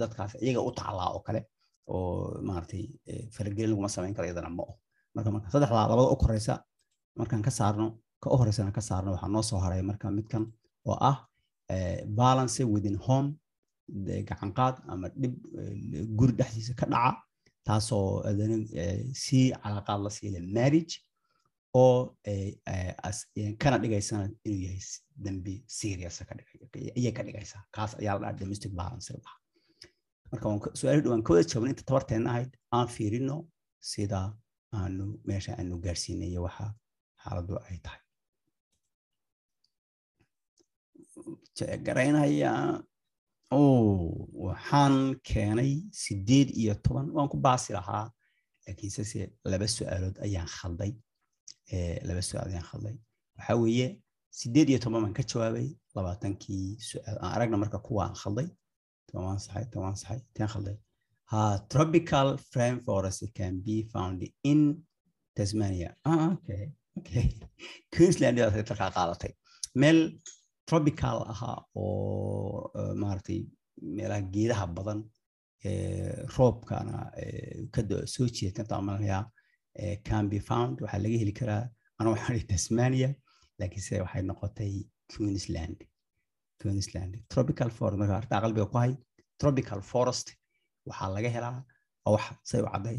dadkaas 0.00 0.32
iyaga 0.44 0.60
u 0.68 0.70
taclaa 0.78 1.08
oo 1.14 1.20
kale 1.26 1.40
oo 1.92 2.38
maaragtay 2.48 2.84
faragelin 3.34 3.70
laguma 3.70 3.88
samayn 3.88 4.14
karo 4.14 4.26
iyadana 4.28 4.50
ma 4.58 4.62
oh 4.62 4.74
marka 5.14 5.30
marka 5.34 5.48
saddexdaa 5.52 5.88
labada 5.90 6.02
u 6.14 6.16
koreysa 6.22 6.54
markaan 7.18 7.42
ka 7.46 7.50
saarno 7.58 7.86
ka 8.22 8.26
u 8.34 8.36
horeysana 8.40 8.70
ka 8.78 8.80
saarno 8.88 9.10
waxaa 9.14 9.28
noo 9.34 9.42
soo 9.50 9.58
haray 9.64 9.82
marka 9.90 10.06
midkan 10.18 10.44
oo 10.90 10.96
ah 11.10 11.16
balance 12.20 12.62
within 12.74 12.96
home 13.06 13.28
gacanqaad 14.28 14.74
ama 14.92 15.08
dhib 15.20 15.34
guri 16.18 16.32
dhexdiisa 16.38 16.74
ka 16.80 16.86
dhaca 16.92 17.12
taasoo 17.66 18.22
adana 18.30 18.56
si 19.22 19.38
calaaqaad 19.62 20.00
la 20.04 20.10
siila 20.16 20.40
marriage 20.56 20.94
oo 21.80 21.96
kana 23.62 23.76
dhigaysana 23.82 24.24
inuu 24.48 24.62
yahay 24.66 24.80
dambi 25.24 25.54
serious 25.78 26.16
ka 26.28 27.22
dhigaysaa. 27.26 27.62
Kaas 27.74 27.92
ayaa 28.00 28.14
la 28.18 28.20
dhaha 28.32 28.38
domestic 28.40 28.72
violence 28.78 29.12
marka 30.30 30.46
su'aal 30.80 31.00
dhawaan 31.04 31.22
ka 31.26 31.30
wada 31.32 31.44
jawaabna 31.50 31.70
inta 31.74 31.84
tabarteena 31.90 32.28
ahayd 32.32 32.50
aan 32.76 32.88
fiirino 32.94 33.36
sida 33.90 34.20
aanu 34.78 35.04
meesha 35.28 35.52
aanu 35.60 35.74
gaarsiinayo 35.84 36.40
waxa 36.46 36.66
xaaladdu 37.22 37.54
ay 37.70 37.78
tahay. 37.84 38.00
Garaynaya 41.86 42.52
waxaan 43.50 44.96
keenay 45.28 45.72
sideed 46.02 46.48
iyo 46.60 46.74
toban. 46.84 47.06
Waan 47.16 47.28
ku 47.32 47.36
baasi 47.46 47.72
lahaa 47.72 48.04
laakiinse 48.66 49.02
se 49.04 49.20
laba 49.44 49.66
su'aalood 49.76 50.16
ayaan 50.26 50.48
khalday 50.56 50.92
laba 52.08 52.22
su'aalood 52.28 52.52
ayaan 52.54 52.68
khalday 52.70 52.96
waxaa 53.36 53.56
weeye 53.64 53.88
sideed 54.38 54.68
iyo 54.70 54.78
toban 54.84 55.12
ka 55.18 55.22
jawaabay 55.30 55.68
labaatankii 55.96 56.66
su'aal 56.88 57.16
aan 57.22 57.32
aragna 57.36 57.56
marka 57.62 57.78
kuwaan 57.88 58.14
khalday 58.22 58.48
toban 59.08 59.38
saxay 59.44 59.64
toban 59.72 59.94
saxay 60.02 60.20
teen 60.34 60.48
khalday 60.54 60.76
ha 61.30 61.40
tropical 61.72 62.28
frame 62.50 62.78
forest 62.86 63.22
can 63.38 63.54
be 63.66 63.76
found 63.92 64.20
in 64.50 64.60
tasmania. 65.36 65.90
Ah 66.04 66.36
queensland 67.94 68.38
baad 68.38 68.54
markaa 68.70 68.90
qaadatay. 68.96 69.32
Meel 69.82 69.98
tropical 70.68 71.18
ahaa 71.32 71.58
oo 71.82 72.70
maaragtay 73.02 73.40
meelaha 73.96 74.22
geedaha 74.34 74.66
badan 74.76 75.00
roobkana 76.36 76.98
ka 77.74 77.82
soo 78.14 78.28
can 80.08 80.24
be 80.32 80.38
found. 80.50 80.74
Waxaa 80.84 81.00
laga 81.04 81.18
heli 81.22 81.32
karaa 81.40 81.62
ana 81.98 82.08
waxaan 82.14 82.46
tasmania 82.52 83.10
laakiinse 83.60 83.94
waxay 84.04 84.22
noqotay 84.30 84.72
queensland. 85.12 85.78
Queensland 86.60 87.12
tropical 87.32 87.70
forest. 87.76 87.98
Marka 88.00 88.14
arrinta 88.18 88.36
qalbiga 88.44 88.66
ku 88.72 88.76
hay 88.82 88.92
tropical 89.40 89.80
forest 89.92 90.26
waxaa 90.88 91.08
laga 91.16 91.30
helaa 91.36 91.58
wax 92.14 92.24
say 92.50 92.60
u 92.64 92.68
cadday 92.74 92.98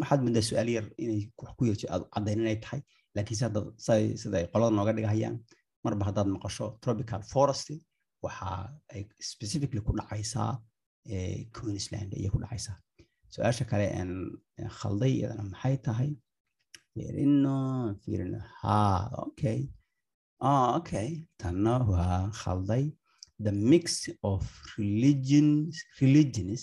waxaad 0.00 0.20
moodaa 0.24 0.44
su'aal 0.48 0.68
yar 0.76 0.86
inay 1.04 1.20
wax 1.42 1.50
ku 1.58 1.62
yeerto 1.68 1.86
aad 1.94 2.02
caddayn 2.14 2.40
inay 2.44 2.58
tahay. 2.64 2.80
Laakiinse 3.16 3.42
hadda 3.48 3.60
sida 4.22 4.38
qolada 4.52 4.72
nooga 4.78 4.92
dhigahayaan 4.96 5.36
marba 5.84 6.04
haddaad 6.08 6.28
maqasho 6.36 6.66
tropical 6.84 7.22
forest 7.32 7.68
waxa 8.24 8.48
ay 8.94 9.02
specifically 9.32 9.80
ku 9.86 9.92
dhacaysaa 9.98 10.50
queensland 11.56 12.10
ayay 12.18 12.30
ku 12.34 12.38
dhacaysaa 12.42 12.76
su'aasha 13.34 13.64
kale 13.70 13.86
khalday 14.78 15.12
iyadana 15.18 15.44
maxay 15.52 15.76
tahay? 15.86 16.10
Fiirino 16.92 17.56
fiirino 18.02 18.40
ha 18.60 19.10
okay. 19.26 19.68
Oh, 20.40 20.80
tanna 21.38 21.74
waa 21.92 22.30
khalday. 22.42 22.92
The 23.38 23.52
mix 23.52 24.08
of 24.22 24.42
religions 24.78 25.82
religions 26.00 26.62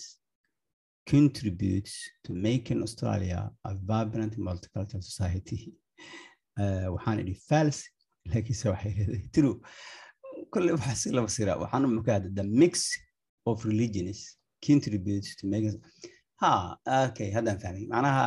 contributes 1.06 1.94
to 2.24 2.34
making 2.34 2.82
australia 2.82 3.52
a 3.66 3.76
vibrant 3.76 4.34
multicultural 4.38 5.04
society. 5.04 5.60
Waxaan 6.60 7.20
idhi 7.24 7.36
fals. 7.50 7.80
Laakiinse 8.30 8.66
waxay 8.74 8.94
leedahay 8.98 9.32
tiro 9.34 9.52
kolle 10.54 10.72
waxaa 10.78 10.96
si 11.02 11.12
lama 11.12 11.30
sira. 11.36 11.54
Waxaan 11.64 11.86
umaka 11.86 12.12
hadda 12.18 12.30
the 12.40 12.44
mix 12.62 12.74
of 13.46 13.66
religions 13.66 14.38
contributes 14.68 15.36
to 15.36 15.48
making 15.48 15.78
ha 16.44 16.54
okay 17.08 17.30
haddaan 17.36 17.60
fahmay 17.64 17.86
macnaha 17.94 18.24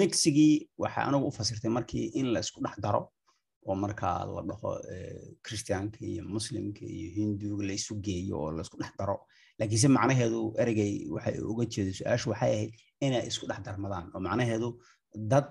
mixigii 0.00 0.54
waxaa 0.82 1.04
anigu 1.08 1.26
u 1.30 1.36
fasirtay 1.38 1.70
markii 1.78 2.06
in 2.20 2.26
la 2.34 2.40
isku 2.44 2.58
dhex 2.64 2.76
daro 2.84 3.02
oo 3.68 3.74
markaa 3.84 4.18
la 4.34 4.42
dhaho 4.48 4.70
christianka 5.46 5.98
iyo 6.10 6.22
muslimka 6.34 6.84
iyo 6.96 7.08
hinduga 7.18 7.62
la 7.68 7.72
isu 7.80 7.94
geeyo 8.06 8.36
oo 8.42 8.50
la 8.56 8.62
isku 8.66 8.76
dhex 8.82 8.92
daro 9.00 9.16
laakiinse 9.58 9.88
macnaheedu 9.96 10.40
ereygay 10.62 10.92
waxay 11.14 11.36
uga 11.50 11.64
jeeday 11.72 11.94
su'aashu 11.98 12.26
waxay 12.32 12.52
ahayd 12.54 12.70
inay 13.06 13.22
isku 13.30 13.44
dhex 13.50 13.60
darmadaan. 13.66 14.06
Oo 14.14 14.20
macnaheedu 14.26 14.68
dad 15.32 15.46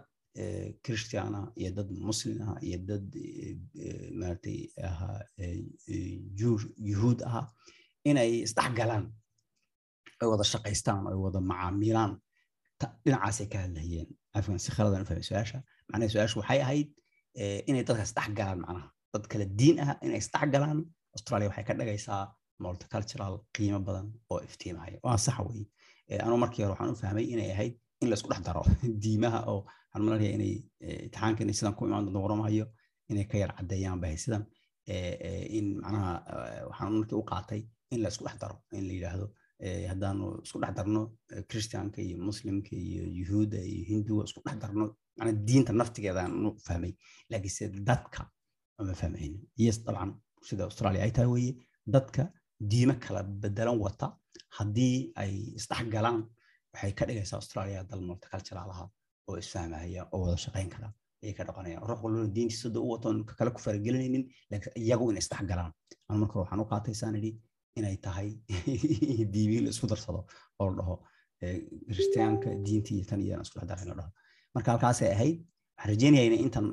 christiana 0.86 1.40
iyo 1.62 1.70
dad 1.78 1.90
muslim 2.10 2.38
ah 2.50 2.58
iyo 2.68 2.78
dad 2.90 3.06
maaragtay 4.20 4.60
ahaa 4.88 5.20
yuhuud 6.92 7.20
aha 7.30 7.42
inay 8.10 8.32
isdhex 8.46 8.72
galaan 8.80 9.06
ay 10.24 10.30
wada 10.34 10.46
shaqaystaan 10.54 11.08
ay 11.12 11.18
wada 11.26 11.40
macaamilaan. 11.52 12.12
Dhinacaasay 13.06 13.48
ka 13.54 13.58
hadlayeen. 13.66 14.10
Afgan 14.38 14.60
si 14.66 14.72
khaladan 14.76 15.04
u 15.04 15.08
fahmay 15.10 15.26
su'aasha. 15.30 15.60
Macnaha 15.90 16.14
su'aashu 16.14 16.36
waxay 16.42 16.60
ahayd 16.66 16.90
inay 17.70 17.84
dadka 17.88 18.04
isdhex 18.08 18.30
macnaha. 18.62 18.88
Dad 19.14 19.26
kala 19.32 19.46
diin 19.60 19.78
ah 19.84 19.96
inay 20.06 20.20
isdhex 20.24 20.48
galaan 20.56 20.80
australia 21.16 21.48
waxay 21.52 21.66
ka 21.70 21.74
dhagaysaa 21.80 22.24
multicultural 22.64 23.34
qiimo 23.56 23.80
badan 23.88 24.08
oo 24.32 24.40
iftiimaya. 24.48 24.98
Waa 25.06 25.18
sax 25.26 25.40
wey 25.48 25.64
anuu 26.26 26.38
markii 26.44 26.64
hore 26.64 26.74
waxaan 26.74 26.94
u 26.96 27.02
fahmay 27.04 27.26
inay 27.34 27.50
ahayd 27.56 27.74
in 28.02 28.10
la 28.12 28.16
dhex 28.16 28.42
daro 28.48 28.64
diimaha 29.04 29.40
oo 29.52 29.62
waxaan 29.94 30.22
inay 30.38 30.54
imtixaanka 30.80 31.44
inay 31.44 31.56
sidan 31.60 31.76
ku 31.78 31.86
imaan 31.88 32.06
doonto 32.06 32.22
waramahayo 32.26 32.66
inay 33.12 33.26
ka 33.32 33.38
yar 33.38 33.52
caddeeyaan 33.58 34.00
bahay 34.04 34.18
sidan 34.18 34.44
in 35.58 35.68
macnaha 35.84 36.12
waxaan 36.70 36.94
markii 37.00 37.18
u 37.22 37.26
qaatay 37.32 37.62
in 37.94 38.02
la 38.04 38.10
dhex 38.10 38.36
daro 38.42 38.58
in 38.72 38.88
la 38.88 38.94
yidhaahdo 38.98 39.28
haddaanu 39.92 40.26
isku 40.46 40.58
dhex 40.64 40.74
darno 40.80 41.02
christianka 41.50 42.00
iyo 42.08 42.18
muslimka 42.28 42.72
iyo 42.88 43.04
yuhuudda 43.20 43.60
iyo 43.72 43.84
hinduga 43.92 44.24
isku 44.28 44.40
dhex 44.46 44.58
darno 44.64 44.86
macnaa 45.18 45.36
diinta 45.48 45.72
naftigeedaan 45.80 46.32
u 46.48 46.50
fahmay. 46.68 46.94
Laakiinse 47.30 47.64
dadka 47.90 48.22
ma 48.88 48.94
fahmaynin 49.02 49.36
yes 49.64 49.78
dabcan 49.86 50.12
sida 50.48 50.64
australia 50.70 51.02
ay 51.06 51.12
tahay 51.16 51.30
weeye 51.36 51.54
dadka 51.96 52.24
diimo 52.72 52.94
kala 53.04 53.22
bedelan 53.42 53.78
wata 53.86 54.08
haddii 54.58 54.98
ay 55.22 55.34
isdhex 55.60 55.86
galaan 55.96 56.20
waxay 56.74 56.92
ka 56.98 57.04
dhigaysaa 57.08 57.38
australia 57.42 57.80
dal 57.90 58.02
multiculturalaha 58.08 58.86
oo 59.30 59.36
isfahmahaya 59.44 60.02
oo 60.14 60.20
wada 60.24 60.38
shaqayn 60.46 60.70
kara 60.74 60.88
ayay 61.24 61.34
ka 61.38 61.44
dhaqanayaan 61.48 61.84
ruux 61.90 62.00
walbana 62.04 62.28
diintiisa 62.36 62.68
da 62.76 62.80
u 62.86 62.88
waton 62.94 63.18
kale 63.40 63.50
ku 63.56 63.60
faragelinaynin 63.66 64.24
laakiin 64.52 64.74
iyagu 64.84 65.04
inay 65.12 65.24
isdhex 65.26 65.44
galaan. 65.52 65.72
An 66.10 66.16
marka 66.22 66.36
waxaan 66.42 66.60
u 66.64 66.66
qaatay 66.72 66.96
saan 67.02 67.16
idhi 67.20 67.32
inay 67.80 67.98
tahay 68.06 68.30
diimii 69.34 69.62
la 69.66 69.70
isku 69.76 69.88
darsado 69.92 70.22
oo 70.60 70.70
la 70.70 70.76
dhaho 70.80 70.96
kiristaanka 71.88 72.50
diintii 72.66 72.96
iyo 72.98 73.06
tan 73.06 73.22
iyana 73.22 73.44
isku 73.46 73.60
dhex 73.60 73.68
daray 73.70 73.86
la 73.92 73.96
dhaho. 74.00 74.12
Marka 74.56 74.72
halkaasay 74.74 75.10
ahayd 75.16 75.38
waxaan 75.78 75.90
rajeynaya 75.92 76.38
intan 76.46 76.68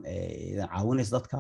idan 0.53 0.69
caawinayso 0.75 1.13
dadka 1.17 1.39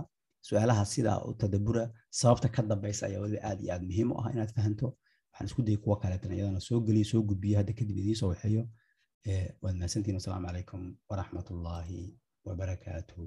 su'aalaha 0.48 0.84
sidaa 0.94 1.18
u 1.28 1.34
tadabura 1.42 1.84
sababta 2.20 2.48
ka 2.54 2.62
dambaysa 2.70 3.06
ayaa 3.06 3.22
weliba 3.24 3.42
aad 3.48 3.58
iyo 3.62 3.72
aad 3.74 3.84
muhiim 3.88 4.08
u 4.12 4.16
ah 4.20 4.32
inaad 4.34 4.52
fahanto. 4.56 4.86
Waxaan 5.30 5.46
isku 5.50 5.62
dayay 5.66 5.80
kuwa 5.84 5.96
kaleetan 6.02 6.32
iyadana 6.36 6.60
soo 6.68 6.80
geliyo 6.86 7.06
soo 7.12 7.22
gudbiyo 7.28 7.56
hadda 7.60 7.72
kadib 7.80 7.96
idiin 8.02 8.18
soo 8.20 8.30
waxeeyo. 8.32 8.64
Waad 9.62 9.76
mahadsantihin 9.80 10.16
wasalaamu 10.20 10.46
calaykum 10.48 10.80
waraxmatullaahi 11.10 12.00
wabarakaatuhu 12.46 13.26